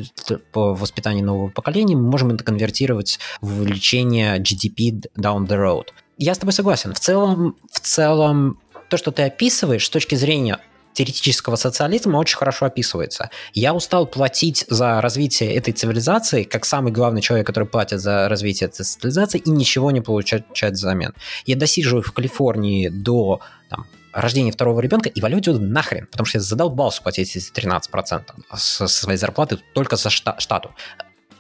в 0.54 0.74
воспитание 0.74 1.24
нового 1.24 1.50
поколения, 1.50 1.96
мы 1.96 2.10
можем 2.10 2.32
это 2.32 2.44
конвертировать 2.44 3.20
в 3.42 3.62
увеличение 3.62 4.40
GDP 4.40 5.06
down 5.18 5.48
the 5.48 5.58
road. 5.58 5.90
Я 6.18 6.34
с 6.34 6.40
тобой 6.40 6.54
согласен. 6.54 6.94
В 6.94 7.00
целом, 7.00 7.56
в 7.72 7.80
целом, 7.80 8.60
то, 8.90 8.98
что 8.98 9.12
ты 9.12 9.24
описываешь 9.24 9.86
с 9.86 9.90
точки 9.90 10.16
зрения 10.16 10.60
теоретического 10.94 11.56
социализма 11.56 12.18
очень 12.18 12.38
хорошо 12.38 12.66
описывается. 12.66 13.30
Я 13.54 13.74
устал 13.74 14.06
платить 14.06 14.66
за 14.70 15.02
развитие 15.02 15.54
этой 15.54 15.74
цивилизации, 15.74 16.44
как 16.44 16.66
самый 16.66 16.92
главный 16.92 17.22
человек, 17.22 17.48
который 17.48 17.68
платит 17.68 18.00
за 18.00 18.30
развитие 18.30 18.70
этой 18.70 18.84
цивилизации, 18.84 19.40
и 19.40 19.50
ничего 19.50 19.92
не 19.92 20.02
получать 20.02 20.46
взамен. 20.74 21.14
Я 21.46 21.56
досиживаю 21.56 22.04
в 22.04 22.12
Калифорнии 22.12 22.90
до 22.90 23.42
там, 23.70 23.86
рождения 24.14 24.52
второго 24.52 24.80
ребенка 24.80 25.10
и 25.10 25.22
валю 25.22 25.40
отсюда 25.40 25.60
нахрен, 25.60 26.08
потому 26.08 26.26
что 26.26 26.38
я 26.38 26.42
задолбался 26.42 27.02
платить 27.02 27.36
эти 27.36 27.52
13% 27.52 28.22
со 28.56 28.88
своей 28.88 29.18
зарплаты 29.18 29.60
только 29.74 29.96
за 29.96 30.10
штату 30.10 30.72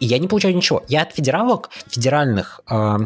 и 0.04 0.06
я 0.06 0.18
не 0.18 0.28
получаю 0.28 0.54
ничего. 0.54 0.84
Я 0.90 1.04
от 1.04 1.14
федералок, 1.14 1.70
федеральных 1.88 2.60
э, 2.70 2.98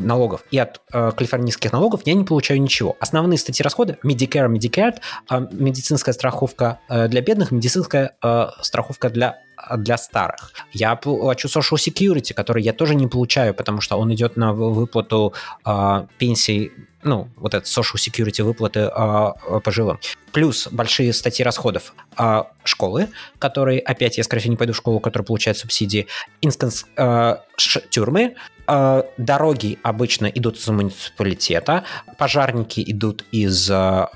налогов 0.00 0.42
и 0.50 0.56
от 0.56 0.80
э, 0.90 1.12
калифорнийских 1.14 1.70
налогов 1.70 2.00
я 2.06 2.14
не 2.14 2.24
получаю 2.24 2.62
ничего. 2.62 2.96
Основные 2.98 3.36
статьи 3.36 3.62
расхода 3.62 3.98
Medicare, 4.02 4.50
Medicare, 4.50 4.94
э, 5.30 5.46
медицинская 5.52 6.14
страховка 6.14 6.80
э, 6.88 7.08
для 7.08 7.20
бедных, 7.20 7.50
медицинская 7.50 8.16
э, 8.22 8.46
страховка 8.62 9.10
для 9.10 9.38
для 9.76 9.96
старых. 9.98 10.52
Я 10.72 10.96
плачу 10.96 11.48
Social 11.48 11.76
Security, 11.76 12.34
который 12.34 12.62
я 12.62 12.72
тоже 12.72 12.94
не 12.94 13.06
получаю, 13.06 13.54
потому 13.54 13.80
что 13.80 13.96
он 13.96 14.12
идет 14.14 14.36
на 14.36 14.52
выплату 14.52 15.34
э, 15.64 16.06
пенсий 16.18 16.72
ну, 17.02 17.28
вот 17.36 17.54
это 17.54 17.64
social 17.64 17.96
security 17.96 18.42
выплаты 18.42 18.80
а, 18.92 19.32
пожилым. 19.60 19.98
Плюс 20.32 20.68
большие 20.70 21.12
статьи 21.12 21.44
расходов 21.44 21.94
а, 22.16 22.50
школы, 22.64 23.08
которые, 23.38 23.80
опять, 23.80 24.18
я, 24.18 24.24
скорее 24.24 24.40
всего, 24.40 24.52
не 24.52 24.56
пойду 24.56 24.72
в 24.72 24.76
школу, 24.76 25.00
которая 25.00 25.24
получает 25.26 25.56
субсидии, 25.56 26.06
инстанс, 26.42 26.86
а, 26.96 27.42
ш, 27.56 27.80
тюрьмы, 27.88 28.34
а, 28.66 29.06
дороги 29.16 29.78
обычно 29.82 30.26
идут 30.26 30.58
из 30.58 30.68
муниципалитета, 30.68 31.84
пожарники 32.18 32.82
идут 32.86 33.24
из 33.32 33.70
а, 33.70 34.10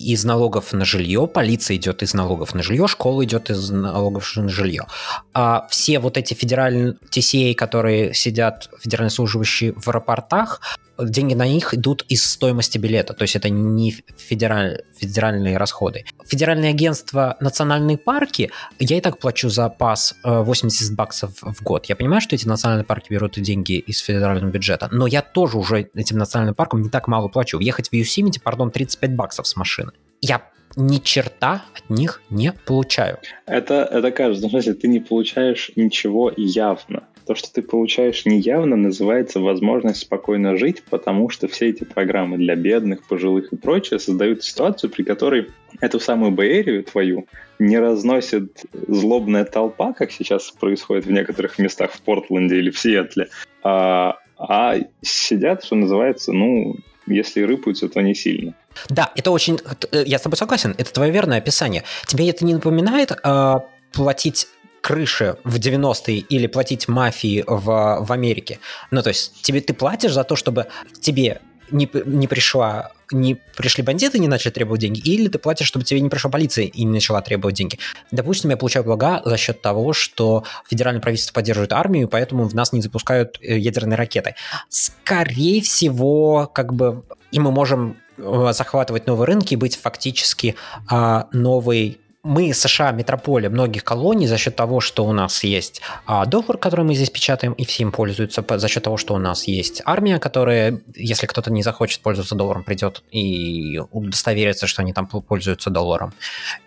из 0.00 0.24
налогов 0.24 0.72
на 0.72 0.84
жилье, 0.84 1.26
полиция 1.26 1.76
идет 1.76 2.02
из 2.02 2.14
налогов 2.14 2.54
на 2.54 2.62
жилье, 2.62 2.88
школа 2.88 3.24
идет 3.24 3.50
из 3.50 3.70
налогов 3.70 4.34
на 4.36 4.48
жилье. 4.48 4.86
А 5.34 5.66
все 5.70 5.98
вот 5.98 6.16
эти 6.16 6.34
федеральные 6.34 6.96
TCA, 7.10 7.54
которые 7.54 8.14
сидят, 8.14 8.70
федеральные 8.80 9.10
служащие 9.10 9.72
в 9.72 9.86
аэропортах, 9.88 10.60
деньги 11.04 11.34
на 11.34 11.46
них 11.46 11.74
идут 11.74 12.04
из 12.08 12.24
стоимости 12.24 12.78
билета, 12.78 13.14
то 13.14 13.22
есть 13.22 13.36
это 13.36 13.48
не 13.48 13.94
федераль, 14.16 14.82
федеральные 14.98 15.56
расходы. 15.56 16.04
Федеральное 16.26 16.70
агентство 16.70 17.36
национальные 17.40 17.98
парки, 17.98 18.50
я 18.78 18.98
и 18.98 19.00
так 19.00 19.18
плачу 19.18 19.48
за 19.48 19.68
пас 19.68 20.14
80 20.24 20.90
э, 20.90 20.94
баксов 20.94 21.32
в 21.40 21.62
год. 21.62 21.86
Я 21.86 21.96
понимаю, 21.96 22.20
что 22.20 22.34
эти 22.34 22.46
национальные 22.46 22.84
парки 22.84 23.12
берут 23.12 23.38
деньги 23.40 23.78
из 23.78 23.98
федерального 23.98 24.50
бюджета, 24.50 24.88
но 24.90 25.06
я 25.06 25.22
тоже 25.22 25.58
уже 25.58 25.90
этим 25.94 26.18
национальным 26.18 26.54
паркам 26.54 26.82
не 26.82 26.88
так 26.88 27.08
мало 27.08 27.28
плачу. 27.28 27.58
Въехать 27.58 27.88
в 27.88 27.92
Юсимити, 27.92 28.38
пардон, 28.38 28.70
35 28.70 29.14
баксов 29.14 29.46
с 29.46 29.56
машины. 29.56 29.92
Я 30.20 30.42
ни 30.76 30.98
черта 30.98 31.64
от 31.74 31.90
них 31.90 32.22
не 32.30 32.52
получаю. 32.52 33.18
Это, 33.46 33.88
это 33.90 34.10
кажется, 34.12 34.48
смысле, 34.48 34.74
ты 34.74 34.88
не 34.88 35.00
получаешь 35.00 35.70
ничего 35.76 36.32
явно. 36.36 37.04
То, 37.26 37.34
что 37.34 37.52
ты 37.52 37.62
получаешь 37.62 38.24
неявно, 38.26 38.76
называется 38.76 39.40
возможность 39.40 40.00
спокойно 40.00 40.56
жить, 40.56 40.82
потому 40.88 41.28
что 41.28 41.48
все 41.48 41.68
эти 41.68 41.84
программы 41.84 42.36
для 42.36 42.56
бедных, 42.56 43.06
пожилых 43.06 43.52
и 43.52 43.56
прочее 43.56 44.00
создают 44.00 44.42
ситуацию, 44.42 44.90
при 44.90 45.02
которой 45.02 45.48
эту 45.80 46.00
самую 46.00 46.32
Бэйрию 46.32 46.84
твою 46.84 47.26
не 47.58 47.78
разносит 47.78 48.64
злобная 48.88 49.44
толпа, 49.44 49.92
как 49.92 50.10
сейчас 50.10 50.50
происходит 50.50 51.06
в 51.06 51.12
некоторых 51.12 51.58
местах 51.58 51.92
в 51.92 52.00
Портленде 52.00 52.56
или 52.56 52.70
в 52.70 52.78
Сиэтле, 52.78 53.28
а, 53.62 54.18
а 54.38 54.76
сидят, 55.02 55.64
что 55.64 55.76
называется, 55.76 56.32
ну, 56.32 56.76
если 57.06 57.42
рыпаются, 57.42 57.88
то 57.88 58.00
не 58.00 58.14
сильно. 58.14 58.54
Да, 58.88 59.12
это 59.14 59.30
очень... 59.30 59.58
Я 59.92 60.18
с 60.18 60.22
тобой 60.22 60.36
согласен, 60.36 60.74
это 60.78 60.92
твое 60.92 61.12
верное 61.12 61.38
описание. 61.38 61.84
Тебе 62.06 62.30
это 62.30 62.44
не 62.44 62.54
напоминает 62.54 63.12
э, 63.12 63.54
платить 63.92 64.46
крыши 64.80 65.36
в 65.44 65.56
90-е 65.56 66.18
или 66.18 66.46
платить 66.46 66.88
мафии 66.88 67.44
в, 67.46 67.98
в 68.00 68.12
Америке. 68.12 68.58
Ну, 68.90 69.02
то 69.02 69.08
есть 69.08 69.42
тебе 69.42 69.60
ты 69.60 69.74
платишь 69.74 70.12
за 70.12 70.24
то, 70.24 70.36
чтобы 70.36 70.66
тебе 71.00 71.40
не, 71.70 71.88
не 72.04 72.26
пришла 72.26 72.92
не 73.12 73.34
пришли 73.34 73.82
бандиты 73.82 74.18
и 74.18 74.20
не 74.20 74.28
начали 74.28 74.52
требовать 74.52 74.80
деньги, 74.80 75.00
или 75.00 75.28
ты 75.28 75.38
платишь, 75.38 75.66
чтобы 75.66 75.84
тебе 75.84 76.00
не 76.00 76.08
пришла 76.08 76.30
полиция 76.30 76.66
и 76.66 76.84
не 76.84 76.92
начала 76.92 77.20
требовать 77.22 77.56
деньги. 77.56 77.78
Допустим, 78.10 78.50
я 78.50 78.56
получаю 78.56 78.84
блага 78.84 79.20
за 79.24 79.36
счет 79.36 79.60
того, 79.62 79.92
что 79.92 80.44
федеральное 80.68 81.02
правительство 81.02 81.34
поддерживает 81.34 81.72
армию, 81.72 82.08
поэтому 82.08 82.44
в 82.44 82.54
нас 82.54 82.72
не 82.72 82.80
запускают 82.80 83.38
э, 83.40 83.58
ядерные 83.58 83.96
ракеты. 83.96 84.34
Скорее 84.68 85.60
всего, 85.60 86.48
как 86.52 86.72
бы 86.72 87.02
и 87.30 87.38
мы 87.38 87.50
можем 87.50 87.96
э, 88.16 88.50
захватывать 88.52 89.06
новые 89.06 89.26
рынки 89.26 89.54
и 89.54 89.56
быть 89.56 89.76
фактически 89.76 90.56
а, 90.88 91.28
новой 91.32 91.98
мы, 92.22 92.52
США, 92.52 92.92
метрополия 92.92 93.48
многих 93.48 93.82
колоний 93.82 94.26
за 94.26 94.36
счет 94.36 94.54
того, 94.54 94.80
что 94.80 95.06
у 95.06 95.12
нас 95.12 95.42
есть 95.42 95.80
а, 96.04 96.26
доллар, 96.26 96.58
который 96.58 96.84
мы 96.84 96.94
здесь 96.94 97.10
печатаем, 97.10 97.54
и 97.54 97.64
все 97.64 97.82
им 97.82 97.92
пользуются, 97.92 98.44
за 98.48 98.68
счет 98.68 98.84
того, 98.84 98.98
что 98.98 99.14
у 99.14 99.18
нас 99.18 99.48
есть 99.48 99.80
армия, 99.86 100.18
которая, 100.18 100.80
если 100.94 101.26
кто-то 101.26 101.50
не 101.50 101.62
захочет 101.62 102.00
пользоваться 102.00 102.34
долларом, 102.34 102.62
придет 102.62 103.02
и 103.10 103.80
удостоверится, 103.90 104.66
что 104.66 104.82
они 104.82 104.92
там 104.92 105.06
пользуются 105.06 105.70
долларом. 105.70 106.12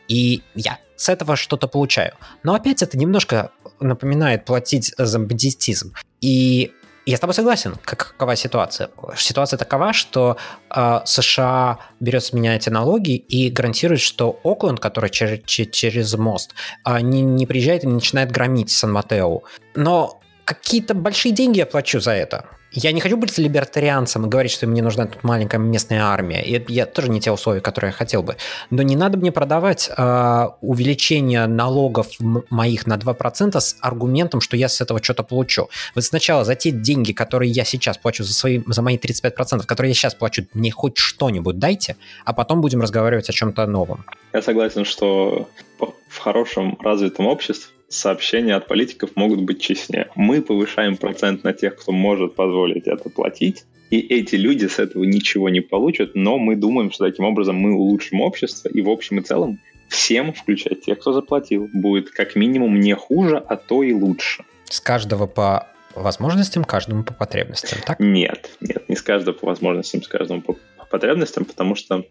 И 0.08 0.41
я 0.56 0.80
с 0.95 1.10
этого 1.10 1.36
что-то 1.36 1.68
получаю. 1.68 2.14
Но 2.43 2.56
опять 2.56 2.82
это 2.82 2.97
немножко 2.97 3.51
напоминает 3.80 4.45
платить 4.45 4.93
за 4.97 5.20
бандитизм. 5.20 5.93
И 6.22 6.72
я 7.06 7.18
с 7.18 7.20
тобой 7.20 7.34
согласен. 7.34 7.76
Какова 7.84 8.36
ситуация? 8.36 8.89
Ситуация 9.18 9.58
такова, 9.58 9.93
что 9.93 10.38
э, 10.74 11.01
США 11.06 11.80
берет 11.99 12.24
с 12.24 12.34
меня 12.34 12.56
эти 12.56 12.70
налоги 12.70 13.16
и 13.16 13.49
гарантирует, 13.49 14.01
что 14.01 14.39
Окленд, 14.43 14.80
который 14.80 15.10
через, 15.10 15.41
через 15.45 16.14
мост, 16.16 16.54
э, 16.86 17.01
не, 17.01 17.22
не 17.22 17.45
приезжает 17.45 17.84
и 17.84 17.88
не 17.88 17.93
начинает 17.93 18.32
громить 18.32 18.72
Сан-Матео. 18.72 19.41
Но 19.76 20.23
какие-то 20.46 20.94
большие 20.94 21.32
деньги 21.32 21.60
я 21.60 21.66
плачу 21.66 22.00
за 22.00 22.12
это. 22.12 22.46
Я 22.76 22.91
не 22.91 23.02
хочу 23.02 23.18
быть 23.18 23.38
либертарианцем 23.38 24.26
и 24.26 24.30
говорить, 24.30 24.52
что 24.52 24.66
мне 24.66 24.82
нужна 24.82 25.06
тут 25.06 25.24
маленькая 25.24 25.60
местная 25.60 26.04
армия. 26.06 26.44
И 26.44 26.74
я 26.74 26.88
тоже 26.88 27.10
не 27.10 27.22
те 27.22 27.32
условия, 27.32 27.62
которые 27.62 27.89
я 27.89 27.96
хотел 27.96 28.24
бы. 28.24 28.36
Но 28.72 28.82
не 28.82 28.96
надо 28.96 29.20
мне 29.20 29.32
продавать 29.32 29.91
э, 29.96 30.48
увеличение 30.62 31.46
налогов 31.46 32.08
моих 32.20 32.88
на 32.88 32.98
2% 32.98 33.60
с 33.60 33.78
аргументом, 33.80 34.41
что 34.41 34.58
я 34.58 34.70
с 34.70 34.82
этого 34.82 35.04
что-то 35.04 35.22
получу. 35.22 35.70
Вы 35.94 36.02
сначала 36.02 36.44
за 36.46 36.56
те 36.56 36.72
деньги, 36.72 37.12
которые 37.12 37.52
я 37.52 37.64
сейчас 37.64 38.00
плачу 38.00 38.24
за, 38.24 38.34
свои, 38.34 38.62
за 38.66 38.82
мои 38.82 38.98
35%, 38.98 39.68
которые 39.68 39.91
я 39.91 39.96
сейчас 39.96 40.16
плачу, 40.16 40.48
мне 40.56 40.72
хоть 40.72 40.98
что-нибудь 40.98 41.60
дайте, 41.60 41.96
а 42.26 42.34
потом 42.34 42.62
будем 42.62 42.82
разговаривать 42.82 43.30
о 43.30 43.34
чем-то 43.34 43.68
новом. 43.68 44.04
Я 44.34 44.41
согласен, 44.41 44.84
что 44.84 45.48
в 46.10 46.18
хорошем 46.18 46.80
развитом 46.82 47.28
обществе 47.28 47.70
сообщения 47.94 48.56
от 48.56 48.68
политиков 48.68 49.12
могут 49.16 49.41
быть 49.41 49.62
честнее. 49.62 50.10
Мы 50.16 50.41
повышаем 50.41 50.98
процент 50.98 51.44
на 51.44 51.54
тех, 51.54 51.76
кто 51.76 51.91
может 51.91 52.36
позволить 52.36 52.88
это 52.88 53.10
платить, 53.10 53.66
и 53.89 54.00
эти 54.00 54.36
люди 54.36 54.66
с 54.66 54.80
этого 54.80 55.04
ничего 55.04 55.50
не 55.50 55.62
получат, 55.62 56.16
но 56.16 56.38
мы 56.38 56.56
думаем, 56.56 56.91
что 56.91 57.06
таким 57.06 57.26
образом 57.26 57.56
мы 57.56 57.74
улучшим 57.74 58.22
общество, 58.22 58.70
и 58.70 58.82
в 58.82 58.89
общем 58.89 59.20
и 59.20 59.22
целом 59.22 59.60
всем, 59.88 60.34
включая 60.34 60.76
тех, 60.76 61.00
кто 61.00 61.14
заплатил, 61.14 61.70
будет 61.72 62.10
как 62.10 62.36
минимум 62.36 62.80
не 62.80 62.96
хуже, 62.96 63.38
а 63.38 63.56
то 63.56 63.84
и 63.84 63.94
лучше. 63.94 64.44
С 64.66 64.80
каждого 64.80 65.28
по 65.28 65.68
возможностям, 65.94 66.64
каждому 66.64 67.04
по 67.04 67.14
потребностям, 67.14 67.80
так? 67.86 68.00
Нет, 68.00 68.50
нет, 68.62 68.89
не 68.89 68.96
с 68.96 69.04
каждого 69.04 69.36
по 69.36 69.46
возможностям, 69.46 70.02
с 70.02 70.08
каждому 70.08 70.41
по 70.41 70.58
потребностям, 70.89 71.46
потому 71.46 71.76
что 71.76 72.04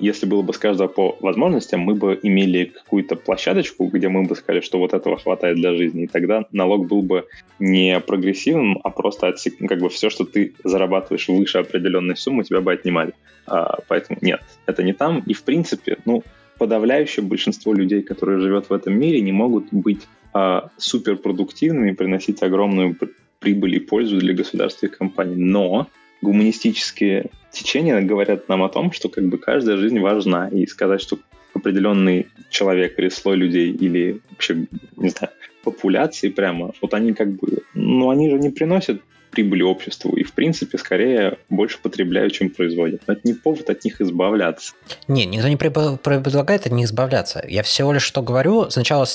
если 0.00 0.26
было 0.26 0.42
бы 0.42 0.52
с 0.52 0.58
каждого 0.58 0.88
по 0.88 1.16
возможностям, 1.20 1.80
мы 1.80 1.94
бы 1.94 2.18
имели 2.22 2.64
какую-то 2.64 3.16
площадочку, 3.16 3.86
где 3.86 4.08
мы 4.08 4.24
бы 4.24 4.34
сказали, 4.34 4.62
что 4.62 4.78
вот 4.78 4.94
этого 4.94 5.16
хватает 5.16 5.56
для 5.56 5.74
жизни, 5.74 6.04
и 6.04 6.06
тогда 6.06 6.44
налог 6.50 6.88
был 6.88 7.02
бы 7.02 7.26
не 7.58 8.00
прогрессивным, 8.00 8.80
а 8.82 8.90
просто 8.90 9.28
отсек... 9.28 9.58
как 9.68 9.78
бы 9.78 9.88
все, 9.88 10.10
что 10.10 10.24
ты 10.24 10.54
зарабатываешь 10.64 11.28
выше 11.28 11.58
определенной 11.58 12.16
суммы, 12.16 12.44
тебя 12.44 12.60
бы 12.60 12.72
отнимали. 12.72 13.12
А, 13.46 13.78
поэтому 13.88 14.18
нет, 14.22 14.40
это 14.66 14.82
не 14.82 14.92
там. 14.92 15.22
И 15.26 15.34
в 15.34 15.42
принципе, 15.42 15.98
ну, 16.04 16.22
подавляющее 16.58 17.24
большинство 17.24 17.74
людей, 17.74 18.02
которые 18.02 18.40
живет 18.40 18.70
в 18.70 18.72
этом 18.72 18.98
мире, 18.98 19.20
не 19.20 19.32
могут 19.32 19.72
быть 19.72 20.06
а, 20.32 20.70
суперпродуктивными, 20.76 21.92
приносить 21.92 22.42
огромную 22.42 22.96
прибыль 23.38 23.76
и 23.76 23.80
пользу 23.80 24.18
для 24.18 24.34
государства 24.34 24.86
и 24.86 24.90
компаний. 24.90 25.36
Но 25.36 25.88
гуманистические 26.22 27.30
течения 27.52 28.00
говорят 28.00 28.48
нам 28.48 28.62
о 28.62 28.68
том, 28.68 28.92
что 28.92 29.08
как 29.08 29.28
бы 29.28 29.38
каждая 29.38 29.76
жизнь 29.76 29.98
важна, 29.98 30.48
и 30.48 30.66
сказать, 30.66 31.00
что 31.00 31.18
определенный 31.54 32.28
человек 32.48 32.98
или 32.98 33.08
слой 33.08 33.36
людей, 33.36 33.72
или 33.72 34.20
вообще, 34.30 34.66
не 34.96 35.08
знаю, 35.08 35.32
популяции 35.64 36.28
прямо, 36.28 36.72
вот 36.80 36.94
они 36.94 37.12
как 37.12 37.30
бы, 37.32 37.62
ну 37.74 38.10
они 38.10 38.30
же 38.30 38.38
не 38.38 38.50
приносят 38.50 39.02
прибыли 39.30 39.62
обществу 39.62 40.16
и, 40.16 40.22
в 40.24 40.32
принципе, 40.32 40.76
скорее 40.76 41.38
больше 41.48 41.78
потребляют, 41.80 42.32
чем 42.32 42.50
производят. 42.50 43.02
Но 43.06 43.14
это 43.14 43.22
не 43.24 43.34
повод 43.34 43.70
от 43.70 43.84
них 43.84 44.00
избавляться. 44.00 44.72
Не, 45.08 45.24
никто 45.24 45.48
не 45.48 45.56
предлагает 45.56 46.66
от 46.66 46.72
них 46.72 46.86
избавляться. 46.86 47.44
Я 47.46 47.62
всего 47.62 47.92
лишь 47.92 48.02
что 48.02 48.22
говорю, 48.22 48.70
сначала, 48.70 49.06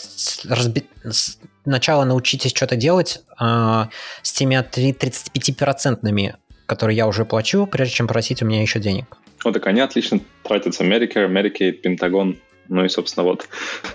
разби... 0.46 0.84
сначала 1.64 2.06
научитесь 2.06 2.52
что-то 2.52 2.76
делать 2.76 3.24
э, 3.40 3.86
с 4.22 4.32
теми 4.32 4.56
35-процентными, 4.56 6.36
которые 6.66 6.98
я 6.98 7.08
уже 7.08 7.26
плачу, 7.26 7.68
прежде 7.68 7.96
чем 7.96 8.08
просить 8.08 8.42
у 8.42 8.46
меня 8.46 8.62
еще 8.62 8.80
денег. 8.80 9.18
Вот 9.44 9.54
так 9.54 9.68
они 9.68 9.82
отлично 9.82 10.20
тратятся. 10.44 10.84
Medicare, 10.84 11.30
Medicaid, 11.30 11.74
Пентагон. 11.74 12.38
Ну 12.68 12.84
и, 12.84 12.90
собственно, 12.90 13.26
вот. 13.26 13.48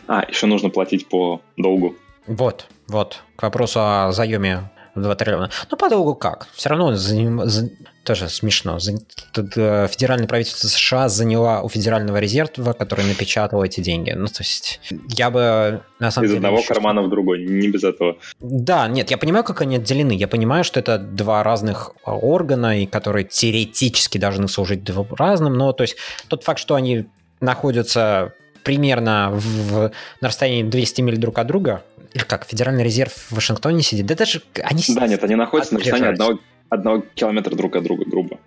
А, 0.06 0.24
еще 0.28 0.46
нужно 0.46 0.70
платить 0.70 1.08
по 1.08 1.40
долгу. 1.56 1.96
Вот, 2.26 2.66
вот. 2.86 3.22
К 3.36 3.42
вопросу 3.42 3.80
о 3.80 4.12
заеме 4.12 4.70
2 5.02 5.14
триллиона. 5.14 5.50
Ну, 5.70 5.76
по 5.76 5.88
долгу 5.88 6.14
как? 6.14 6.48
Все 6.54 6.68
равно 6.68 6.94
за, 6.94 7.46
за, 7.46 7.70
тоже 8.04 8.28
смешно. 8.28 8.78
За, 8.78 8.92
э, 8.92 9.88
федеральное 9.88 10.26
правительство 10.26 10.68
США 10.68 11.08
заняло 11.08 11.60
у 11.62 11.68
Федерального 11.68 12.18
резерва, 12.18 12.72
который 12.72 13.04
напечатал 13.04 13.62
эти 13.62 13.80
деньги. 13.80 14.10
Ну, 14.10 14.26
то 14.26 14.40
есть 14.40 14.80
я 15.08 15.30
бы 15.30 15.82
на 15.98 16.10
самом 16.10 16.26
Из 16.26 16.30
деле... 16.30 16.40
Из 16.40 16.44
одного 16.44 16.62
кармана 16.62 17.02
в 17.02 17.10
другой, 17.10 17.44
не 17.44 17.68
без 17.68 17.84
этого. 17.84 18.16
Да, 18.40 18.88
нет, 18.88 19.10
я 19.10 19.18
понимаю, 19.18 19.44
как 19.44 19.60
они 19.60 19.76
отделены. 19.76 20.12
Я 20.12 20.28
понимаю, 20.28 20.64
что 20.64 20.80
это 20.80 20.98
два 20.98 21.42
разных 21.42 21.92
а, 22.04 22.16
органа, 22.16 22.80
и 22.80 22.86
которые 22.86 23.24
теоретически 23.24 24.18
должны 24.18 24.48
служить 24.48 24.88
разным, 25.10 25.54
но 25.54 25.72
то 25.72 25.82
есть 25.82 25.96
тот 26.28 26.44
факт, 26.44 26.58
что 26.58 26.74
они 26.74 27.06
находятся 27.40 28.34
примерно 28.62 29.30
в, 29.32 29.90
на 30.20 30.28
расстоянии 30.28 30.62
200 30.62 31.00
миль 31.00 31.16
друг 31.16 31.38
от 31.38 31.46
друга, 31.46 31.82
как, 32.26 32.46
Федеральный 32.46 32.84
резерв 32.84 33.12
в 33.12 33.32
Вашингтоне 33.32 33.82
сидит, 33.82 34.06
да 34.06 34.14
даже 34.14 34.42
они... 34.62 34.82
Да, 34.88 35.06
нет, 35.06 35.22
они 35.22 35.34
находятся 35.36 35.74
на 35.74 35.80
расстоянии 35.80 36.08
одного, 36.08 36.40
одного 36.68 37.04
километра 37.14 37.54
друг 37.54 37.76
от 37.76 37.84
друга, 37.84 38.04
грубо. 38.04 38.38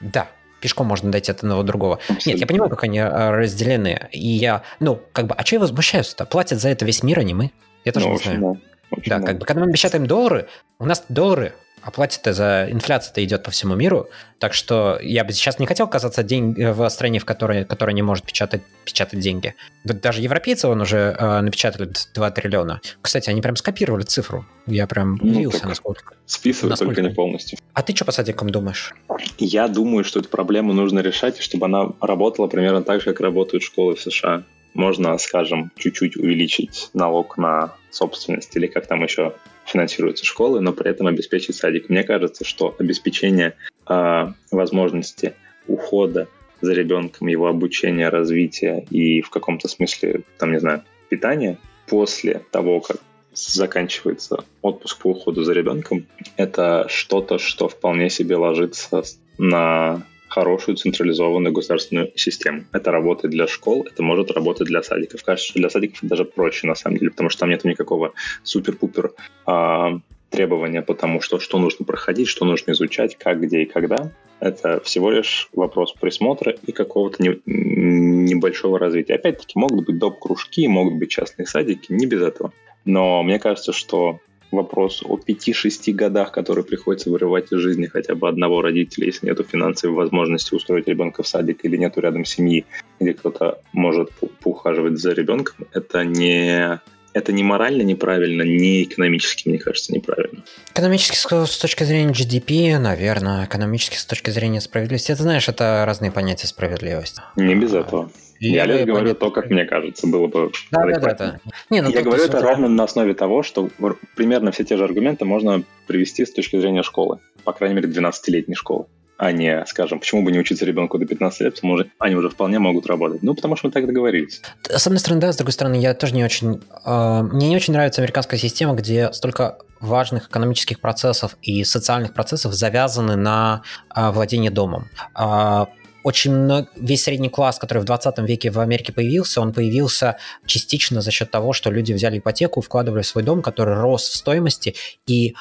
Да, 0.00 0.28
пешком 0.60 0.86
можно 0.86 1.10
дойти 1.10 1.30
от 1.30 1.38
одного 1.38 1.62
другого. 1.62 1.94
Абсолютно. 2.08 2.30
Нет, 2.30 2.40
я 2.40 2.46
понимаю, 2.46 2.70
как 2.70 2.84
они 2.84 2.98
э, 2.98 3.30
разделены. 3.30 4.08
И 4.12 4.28
я, 4.28 4.62
ну, 4.80 5.00
как 5.12 5.26
бы, 5.26 5.34
а 5.34 5.44
что 5.44 5.56
я 5.56 5.60
возмущаюсь-то? 5.60 6.26
Платят 6.26 6.60
за 6.60 6.68
это 6.68 6.84
весь 6.84 7.02
мир, 7.02 7.18
а 7.18 7.22
не 7.22 7.34
мы. 7.34 7.52
Я 7.84 7.92
тоже 7.92 8.06
ну, 8.06 8.12
не 8.12 8.18
знаю. 8.18 8.40
Да. 8.40 8.58
Да, 9.06 9.20
как 9.20 9.38
бы, 9.38 9.46
когда 9.46 9.64
мы 9.64 9.72
печатаем 9.72 10.06
доллары, 10.06 10.48
у 10.78 10.86
нас 10.86 11.04
доллары 11.08 11.54
оплате-то 11.86 12.32
за 12.32 12.66
инфляция-то 12.68 13.24
идет 13.24 13.44
по 13.44 13.52
всему 13.52 13.76
миру, 13.76 14.08
так 14.40 14.54
что 14.54 14.98
я 15.00 15.24
бы 15.24 15.32
сейчас 15.32 15.60
не 15.60 15.66
хотел 15.66 15.86
казаться 15.86 16.24
день, 16.24 16.52
в 16.56 16.88
стране, 16.88 17.20
в 17.20 17.24
которой, 17.24 17.64
которая 17.64 17.94
не 17.94 18.02
может 18.02 18.24
печатать, 18.24 18.62
печатать 18.84 19.20
деньги. 19.20 19.54
Даже 19.84 20.20
европейцы 20.20 20.66
он 20.66 20.80
уже 20.80 21.16
э, 21.16 21.40
напечатали 21.40 21.88
2 22.12 22.30
триллиона. 22.32 22.80
Кстати, 23.00 23.30
они 23.30 23.40
прям 23.40 23.54
скопировали 23.54 24.02
цифру. 24.02 24.44
Я 24.66 24.88
прям 24.88 25.18
ну, 25.22 25.30
удивился, 25.30 25.60
ну, 25.62 25.68
насколько. 25.68 26.16
Списывают 26.26 26.70
насколько... 26.70 26.96
только 26.96 27.08
не 27.08 27.14
полностью. 27.14 27.58
А 27.72 27.82
ты 27.82 27.94
что 27.94 28.04
по 28.04 28.12
садикам 28.12 28.50
думаешь? 28.50 28.92
Я 29.38 29.68
думаю, 29.68 30.04
что 30.04 30.18
эту 30.18 30.28
проблему 30.28 30.72
нужно 30.72 30.98
решать, 30.98 31.40
чтобы 31.40 31.66
она 31.66 31.90
работала 32.00 32.48
примерно 32.48 32.82
так 32.82 33.00
же, 33.00 33.06
как 33.06 33.20
работают 33.20 33.62
школы 33.62 33.94
в 33.94 34.00
США. 34.00 34.42
Можно, 34.74 35.16
скажем, 35.18 35.70
чуть-чуть 35.76 36.16
увеличить 36.16 36.90
налог 36.92 37.38
на 37.38 37.74
собственность 37.90 38.54
или 38.56 38.66
как 38.66 38.86
там 38.86 39.04
еще 39.04 39.34
финансируются 39.66 40.24
школы, 40.24 40.60
но 40.60 40.72
при 40.72 40.90
этом 40.90 41.06
обеспечить 41.06 41.56
садик. 41.56 41.88
Мне 41.88 42.04
кажется, 42.04 42.44
что 42.44 42.74
обеспечение 42.78 43.54
э, 43.88 44.32
возможности 44.50 45.34
ухода 45.66 46.28
за 46.60 46.72
ребенком, 46.72 47.28
его 47.28 47.48
обучения, 47.48 48.08
развития 48.08 48.86
и 48.90 49.20
в 49.20 49.30
каком-то 49.30 49.68
смысле, 49.68 50.22
там, 50.38 50.52
не 50.52 50.60
знаю, 50.60 50.82
питания 51.08 51.58
после 51.86 52.42
того, 52.50 52.80
как 52.80 52.98
заканчивается 53.34 54.44
отпуск 54.62 54.98
по 55.02 55.08
уходу 55.08 55.44
за 55.44 55.52
ребенком, 55.52 56.06
это 56.36 56.86
что-то, 56.88 57.38
что 57.38 57.68
вполне 57.68 58.08
себе 58.08 58.36
ложится 58.36 59.02
на 59.36 60.02
хорошую 60.28 60.76
централизованную 60.76 61.52
государственную 61.52 62.12
систему. 62.16 62.64
Это 62.72 62.90
работает 62.90 63.32
для 63.32 63.46
школ, 63.46 63.86
это 63.90 64.02
может 64.02 64.30
работать 64.30 64.66
для 64.66 64.82
садиков. 64.82 65.22
Кажется, 65.22 65.50
что 65.50 65.58
для 65.58 65.70
садиков 65.70 65.98
даже 66.02 66.24
проще, 66.24 66.66
на 66.66 66.74
самом 66.74 66.98
деле, 66.98 67.10
потому 67.10 67.30
что 67.30 67.40
там 67.40 67.50
нет 67.50 67.64
никакого 67.64 68.12
супер-пупер 68.42 69.12
а, 69.46 69.98
требования 70.30 70.82
по 70.82 70.94
тому, 70.94 71.20
что, 71.20 71.38
что 71.38 71.58
нужно 71.58 71.84
проходить, 71.84 72.28
что 72.28 72.44
нужно 72.44 72.72
изучать, 72.72 73.16
как, 73.16 73.40
где 73.40 73.62
и 73.62 73.66
когда. 73.66 74.12
Это 74.38 74.80
всего 74.80 75.10
лишь 75.10 75.48
вопрос 75.54 75.94
присмотра 75.94 76.54
и 76.66 76.72
какого-то 76.72 77.22
не, 77.22 77.40
небольшого 77.46 78.78
развития. 78.78 79.14
Опять-таки, 79.14 79.58
могут 79.58 79.86
быть 79.86 79.98
доп-кружки, 79.98 80.68
могут 80.68 80.94
быть 80.98 81.10
частные 81.10 81.46
садики, 81.46 81.92
не 81.92 82.06
без 82.06 82.22
этого. 82.22 82.52
Но 82.84 83.22
мне 83.22 83.38
кажется, 83.38 83.72
что 83.72 84.20
вопрос 84.50 85.02
о 85.04 85.16
5-6 85.16 85.92
годах, 85.92 86.32
которые 86.32 86.64
приходится 86.64 87.10
вырывать 87.10 87.52
из 87.52 87.58
жизни 87.58 87.86
хотя 87.86 88.14
бы 88.14 88.28
одного 88.28 88.62
родителя, 88.62 89.06
если 89.06 89.26
нет 89.26 89.36
финансовой 89.46 89.96
возможности 89.96 90.54
устроить 90.54 90.88
ребенка 90.88 91.22
в 91.22 91.28
садик 91.28 91.64
или 91.64 91.76
нету 91.76 92.00
рядом 92.00 92.24
семьи, 92.24 92.64
где 93.00 93.14
кто-то 93.14 93.60
может 93.72 94.10
поухаживать 94.42 94.98
за 94.98 95.12
ребенком, 95.12 95.66
это 95.72 96.04
не 96.04 96.80
это 97.16 97.32
не 97.32 97.42
морально 97.42 97.80
неправильно, 97.80 98.42
не 98.42 98.82
экономически, 98.82 99.48
мне 99.48 99.58
кажется, 99.58 99.94
неправильно. 99.94 100.44
Экономически 100.74 101.16
с 101.16 101.58
точки 101.58 101.82
зрения 101.84 102.12
GDP, 102.12 102.78
наверное, 102.78 103.46
экономически 103.46 103.96
с 103.96 104.04
точки 104.04 104.28
зрения 104.28 104.60
справедливости. 104.60 105.12
Это, 105.12 105.22
знаешь, 105.22 105.48
это 105.48 105.84
разные 105.86 106.12
понятия 106.12 106.46
справедливости. 106.46 107.22
Не 107.36 107.54
без 107.54 107.72
этого. 107.72 108.10
Я 108.40 108.66
лишь 108.66 108.86
говорю 108.86 109.14
то, 109.14 109.30
как 109.30 109.50
мне 109.50 109.64
кажется, 109.64 110.06
было 110.06 110.26
бы 110.26 110.52
да, 110.70 110.86
да, 110.86 110.98
да, 111.00 111.14
да. 111.14 111.40
Не, 111.70 111.82
ну, 111.82 111.90
Я 111.90 112.02
говорю 112.02 112.24
это 112.24 112.40
ровно 112.40 112.68
на 112.68 112.84
основе 112.84 113.14
того, 113.14 113.42
что 113.42 113.68
примерно 114.14 114.52
все 114.52 114.64
те 114.64 114.76
же 114.76 114.84
аргументы 114.84 115.24
можно 115.24 115.62
привести 115.86 116.24
с 116.24 116.32
точки 116.32 116.58
зрения 116.58 116.82
школы. 116.82 117.18
По 117.44 117.52
крайней 117.52 117.76
мере, 117.76 117.88
12-летней 117.88 118.54
школы 118.54 118.86
а 119.18 119.32
не, 119.32 119.64
скажем, 119.66 119.98
почему 119.98 120.22
бы 120.22 120.30
не 120.30 120.38
учиться 120.38 120.64
ребенку 120.64 120.98
до 120.98 121.06
15 121.06 121.40
лет, 121.40 121.54
потому 121.54 121.78
что 121.78 121.88
они 121.98 122.14
уже 122.14 122.28
вполне 122.28 122.58
могут 122.58 122.86
работать. 122.86 123.22
Ну, 123.22 123.34
потому 123.34 123.56
что 123.56 123.68
мы 123.68 123.72
так 123.72 123.86
договорились. 123.86 124.42
С 124.68 124.86
одной 124.86 125.00
стороны, 125.00 125.20
да, 125.20 125.32
с 125.32 125.36
другой 125.36 125.52
стороны, 125.52 125.76
я 125.76 125.94
тоже 125.94 126.14
не 126.14 126.24
очень... 126.24 126.60
Э, 126.84 127.22
мне 127.22 127.48
не 127.48 127.56
очень 127.56 127.72
нравится 127.72 128.02
американская 128.02 128.38
система, 128.38 128.74
где 128.74 129.12
столько 129.12 129.58
важных 129.80 130.28
экономических 130.28 130.80
процессов 130.80 131.36
и 131.42 131.64
социальных 131.64 132.12
процессов 132.12 132.52
завязаны 132.52 133.16
на 133.16 133.62
э, 133.94 134.10
владение 134.10 134.50
домом. 134.50 134.88
Э, 135.18 135.66
очень 136.06 136.32
много, 136.32 136.68
весь 136.76 137.02
средний 137.02 137.28
класс, 137.28 137.58
который 137.58 137.78
в 137.78 137.84
20 137.84 138.18
веке 138.18 138.50
в 138.50 138.60
Америке 138.60 138.92
появился, 138.92 139.40
он 139.40 139.52
появился 139.52 140.18
частично 140.46 141.00
за 141.00 141.10
счет 141.10 141.32
того, 141.32 141.52
что 141.52 141.68
люди 141.68 141.92
взяли 141.92 142.18
ипотеку, 142.18 142.60
вкладывали 142.60 143.02
в 143.02 143.06
свой 143.08 143.24
дом, 143.24 143.42
который 143.42 143.74
рос 143.74 144.08
в 144.08 144.14
стоимости, 144.14 144.76
и 145.08 145.34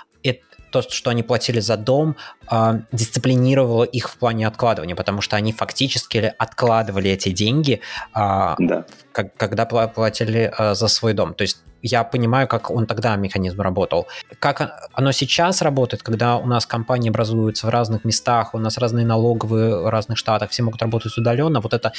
то, 0.71 0.81
что 0.81 1.09
они 1.09 1.23
платили 1.23 1.59
за 1.59 1.77
дом, 1.77 2.15
э, 2.51 2.73
дисциплинировало 2.91 3.83
их 3.83 4.09
в 4.09 4.17
плане 4.17 4.47
откладывания, 4.47 4.95
потому 4.95 5.21
что 5.21 5.35
они 5.35 5.51
фактически 5.51 6.33
откладывали 6.37 7.11
эти 7.11 7.29
деньги, 7.29 7.81
э, 8.13 8.55
да. 8.57 8.85
когда 9.11 9.65
платили 9.65 10.53
э, 10.57 10.75
за 10.75 10.87
свой 10.87 11.13
дом. 11.13 11.33
То 11.33 11.43
есть 11.43 11.57
я 11.87 12.03
понимаю, 12.03 12.47
как 12.47 12.71
он 12.71 12.87
тогда 12.87 13.15
механизм 13.15 13.61
работал. 13.61 14.07
Как 14.39 14.89
оно 14.93 15.11
сейчас 15.11 15.61
работает, 15.61 16.01
когда 16.01 16.37
у 16.37 16.47
нас 16.47 16.65
компании 16.65 17.09
образуются 17.09 17.67
в 17.67 17.69
разных 17.69 18.03
местах, 18.05 18.55
у 18.55 18.57
нас 18.57 18.79
разные 18.79 19.05
налоговые 19.05 19.81
в 19.81 19.89
разных 19.89 20.17
штатах, 20.17 20.49
все 20.49 20.63
могут 20.63 20.81
работать 20.81 21.15
удаленно, 21.15 21.61
вот 21.61 21.75
эта, 21.75 21.93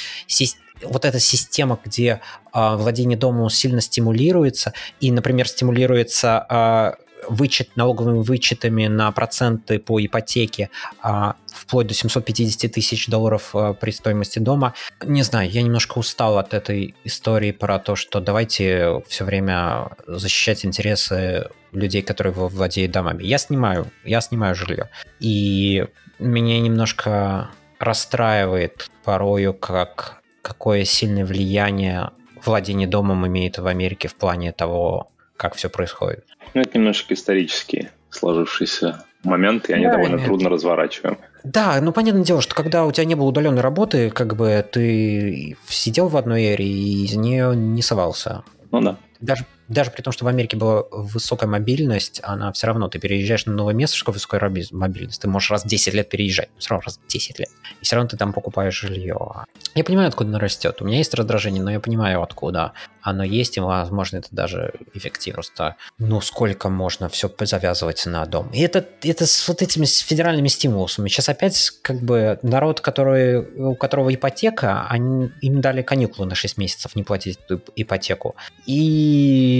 вот 0.83 1.05
эта 1.05 1.19
система, 1.19 1.79
где 1.85 2.19
э, 2.53 2.75
владение 2.75 3.17
домом 3.17 3.49
сильно 3.49 3.79
стимулируется, 3.79 4.73
и, 4.99 5.09
например, 5.09 5.47
стимулируется 5.47 6.45
э, 6.49 7.06
вычет 7.27 7.75
налоговыми 7.75 8.21
вычетами 8.21 8.87
на 8.87 9.11
проценты 9.11 9.79
по 9.79 10.03
ипотеке 10.03 10.69
а, 11.01 11.35
вплоть 11.47 11.87
до 11.87 11.93
750 11.93 12.71
тысяч 12.71 13.07
долларов 13.07 13.49
а, 13.53 13.73
при 13.73 13.91
стоимости 13.91 14.39
дома. 14.39 14.73
Не 15.03 15.23
знаю, 15.23 15.49
я 15.49 15.61
немножко 15.61 15.97
устал 15.97 16.37
от 16.37 16.53
этой 16.53 16.95
истории 17.03 17.51
про 17.51 17.79
то, 17.79 17.95
что 17.95 18.19
давайте 18.19 19.01
все 19.07 19.25
время 19.25 19.89
защищать 20.05 20.65
интересы 20.65 21.49
людей, 21.71 22.01
которые 22.01 22.33
владеют 22.33 22.91
домами. 22.91 23.23
Я 23.23 23.37
снимаю, 23.37 23.87
я 24.03 24.21
снимаю 24.21 24.55
жилье. 24.55 24.89
И 25.19 25.85
меня 26.19 26.59
немножко 26.59 27.49
расстраивает 27.79 28.89
порою, 29.03 29.53
как 29.53 30.21
какое 30.41 30.85
сильное 30.85 31.25
влияние 31.25 32.11
владение 32.45 32.87
домом 32.87 33.27
имеет 33.27 33.57
в 33.57 33.67
Америке 33.67 34.07
в 34.07 34.15
плане 34.15 34.51
того, 34.51 35.11
как 35.35 35.55
все 35.55 35.69
происходит. 35.69 36.25
Ну, 36.53 36.61
это 36.61 36.77
немножко 36.77 37.13
исторические 37.13 37.91
сложившиеся 38.09 39.05
моменты, 39.23 39.73
и 39.73 39.75
они 39.75 39.85
да, 39.85 39.93
довольно 39.93 40.15
нет. 40.15 40.25
трудно 40.25 40.49
разворачиваем. 40.49 41.17
Да, 41.43 41.79
ну 41.81 41.91
понятное 41.91 42.23
дело, 42.23 42.41
что 42.41 42.55
когда 42.55 42.85
у 42.85 42.91
тебя 42.91 43.05
не 43.05 43.15
было 43.15 43.27
удаленной 43.27 43.61
работы, 43.61 44.09
как 44.09 44.35
бы 44.35 44.65
ты 44.69 45.57
сидел 45.67 46.07
в 46.07 46.17
одной 46.17 46.43
эре 46.43 46.65
и 46.65 47.05
из 47.05 47.15
нее 47.15 47.55
не 47.55 47.81
совался. 47.81 48.43
Ну 48.71 48.81
да. 48.81 48.97
Даже 49.19 49.45
даже 49.67 49.91
при 49.91 50.01
том, 50.01 50.13
что 50.13 50.25
в 50.25 50.27
Америке 50.27 50.57
была 50.57 50.83
высокая 50.91 51.49
мобильность, 51.49 52.19
она 52.23 52.51
все 52.51 52.67
равно, 52.67 52.87
ты 52.87 52.99
переезжаешь 52.99 53.45
на 53.45 53.53
новое 53.53 53.73
место, 53.73 53.97
что 53.97 54.11
высокая 54.11 54.39
мобильность, 54.71 55.21
ты 55.21 55.27
можешь 55.27 55.51
раз 55.51 55.63
в 55.63 55.67
10 55.67 55.93
лет 55.93 56.09
переезжать, 56.09 56.49
все 56.57 56.69
равно 56.69 56.83
раз 56.85 56.99
в 57.03 57.07
10 57.07 57.39
лет, 57.39 57.49
и 57.81 57.85
все 57.85 57.95
равно 57.95 58.09
ты 58.09 58.17
там 58.17 58.33
покупаешь 58.33 58.79
жилье. 58.79 59.45
Я 59.75 59.83
понимаю, 59.83 60.09
откуда 60.09 60.29
оно 60.29 60.39
растет, 60.39 60.81
у 60.81 60.85
меня 60.85 60.97
есть 60.97 61.13
раздражение, 61.13 61.61
но 61.61 61.71
я 61.71 61.79
понимаю, 61.79 62.21
откуда 62.21 62.73
оно 63.01 63.23
есть, 63.23 63.57
и, 63.57 63.61
возможно, 63.61 64.17
это 64.17 64.27
даже 64.31 64.73
эффектив 64.93 65.35
просто, 65.35 65.75
ну, 65.97 66.19
сколько 66.19 66.69
можно 66.69 67.09
все 67.09 67.31
завязывать 67.39 68.05
на 68.05 68.25
дом. 68.25 68.49
И 68.49 68.59
это, 68.59 68.85
это 69.03 69.25
с 69.25 69.47
вот 69.47 69.61
этими 69.61 69.85
федеральными 69.85 70.47
стимулами. 70.47 71.07
Сейчас 71.07 71.29
опять 71.29 71.71
как 71.81 72.01
бы 72.01 72.39
народ, 72.41 72.81
который, 72.81 73.39
у 73.39 73.75
которого 73.75 74.13
ипотека, 74.13 74.87
они, 74.89 75.31
им 75.41 75.61
дали 75.61 75.83
каникулы 75.83 76.27
на 76.27 76.35
6 76.35 76.57
месяцев 76.57 76.95
не 76.95 77.03
платить 77.03 77.39
ипотеку. 77.75 78.35
И 78.65 79.56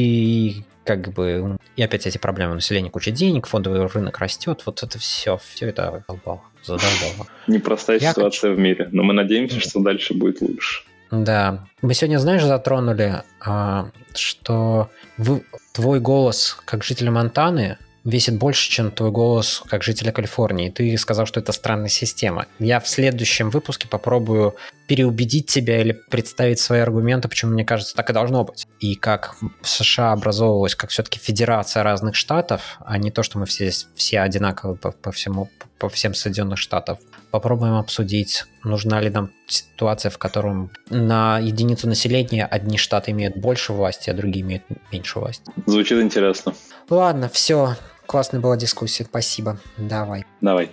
как 0.84 1.14
бы 1.14 1.58
и 1.76 1.84
опять 1.84 2.08
эти 2.08 2.18
проблемы 2.18 2.56
населения, 2.56 2.90
куча 2.90 3.12
денег, 3.12 3.46
фондовый 3.46 3.86
рынок 3.86 4.18
растет, 4.20 4.64
вот 4.66 4.84
это 4.84 4.98
все, 4.98 5.38
все 5.38 5.68
это 5.68 6.04
задолбало. 6.08 6.42
задолбало. 6.64 7.28
Непростая 7.48 8.00
Я 8.00 8.12
ситуация 8.12 8.52
хочу... 8.52 8.56
в 8.56 8.60
мире, 8.60 8.88
но 8.92 9.04
мы 9.04 9.14
надеемся, 9.14 9.60
что 9.60 9.82
дальше 9.82 10.14
будет 10.14 10.42
лучше. 10.42 10.84
Да. 11.12 11.66
Мы 11.82 11.94
сегодня, 11.94 12.18
знаешь, 12.18 12.44
затронули, 12.44 13.24
а, 13.40 13.92
что 14.14 14.90
вы, 15.18 15.44
твой 15.74 16.00
голос 16.00 16.58
как 16.66 16.84
жителя 16.84 17.12
Монтаны 17.12 17.78
весит 18.08 18.38
больше, 18.38 18.70
чем 18.70 18.90
твой 18.90 19.12
голос 19.12 19.62
как 19.68 19.84
жителя 19.84 20.14
Калифорнии. 20.14 20.70
Ты 20.70 20.98
сказал, 20.98 21.26
что 21.26 21.42
это 21.42 21.52
странная 21.52 21.90
система. 21.90 22.48
Я 22.58 22.80
в 22.80 22.88
следующем 22.88 23.50
выпуске 23.50 23.88
попробую 23.90 24.56
переубедить 24.88 25.48
тебя 25.48 25.82
или 25.82 25.92
представить 25.92 26.60
свои 26.60 26.80
аргументы, 26.80 27.28
почему 27.28 27.52
мне 27.52 27.66
кажется, 27.66 27.94
так 27.94 28.10
и 28.10 28.14
должно 28.14 28.46
быть. 28.46 28.66
И 28.80 28.96
как 28.96 29.36
в 29.62 29.68
США 29.68 30.14
образовывалась 30.14 30.74
как 30.74 30.90
все-таки 30.90 31.20
федерация 31.20 31.84
разных 31.84 32.16
штатов, 32.16 32.78
а 32.80 32.98
не 32.98 33.12
то, 33.12 33.24
что 33.24 33.40
мы 33.40 33.46
все, 33.46 33.72
все 33.96 34.22
одинаковые 34.22 34.78
по, 34.78 34.92
по, 34.92 35.12
всему, 35.12 35.50
по 35.78 35.90
всем 35.90 36.14
Соединенных 36.14 36.60
Штатах. 36.60 37.00
Попробуем 37.30 37.74
обсудить, 37.74 38.46
нужна 38.64 39.02
ли 39.02 39.10
нам 39.10 39.32
ситуация, 39.48 40.10
в 40.10 40.18
котором 40.18 40.72
на 40.90 41.40
единицу 41.40 41.90
населения 41.90 42.46
одни 42.46 42.78
штаты 42.78 43.12
имеют 43.12 43.36
больше 43.36 43.74
власти, 43.74 44.10
а 44.10 44.14
другие 44.14 44.46
имеют 44.46 44.64
меньше 44.94 45.20
власти. 45.20 45.52
Звучит 45.66 46.02
интересно. 46.02 46.54
Ладно, 46.90 47.28
все. 47.28 47.76
Классная 48.08 48.40
была 48.40 48.56
дискуссия, 48.56 49.04
спасибо. 49.04 49.60
Давай. 49.78 50.26
Давай. 50.42 50.72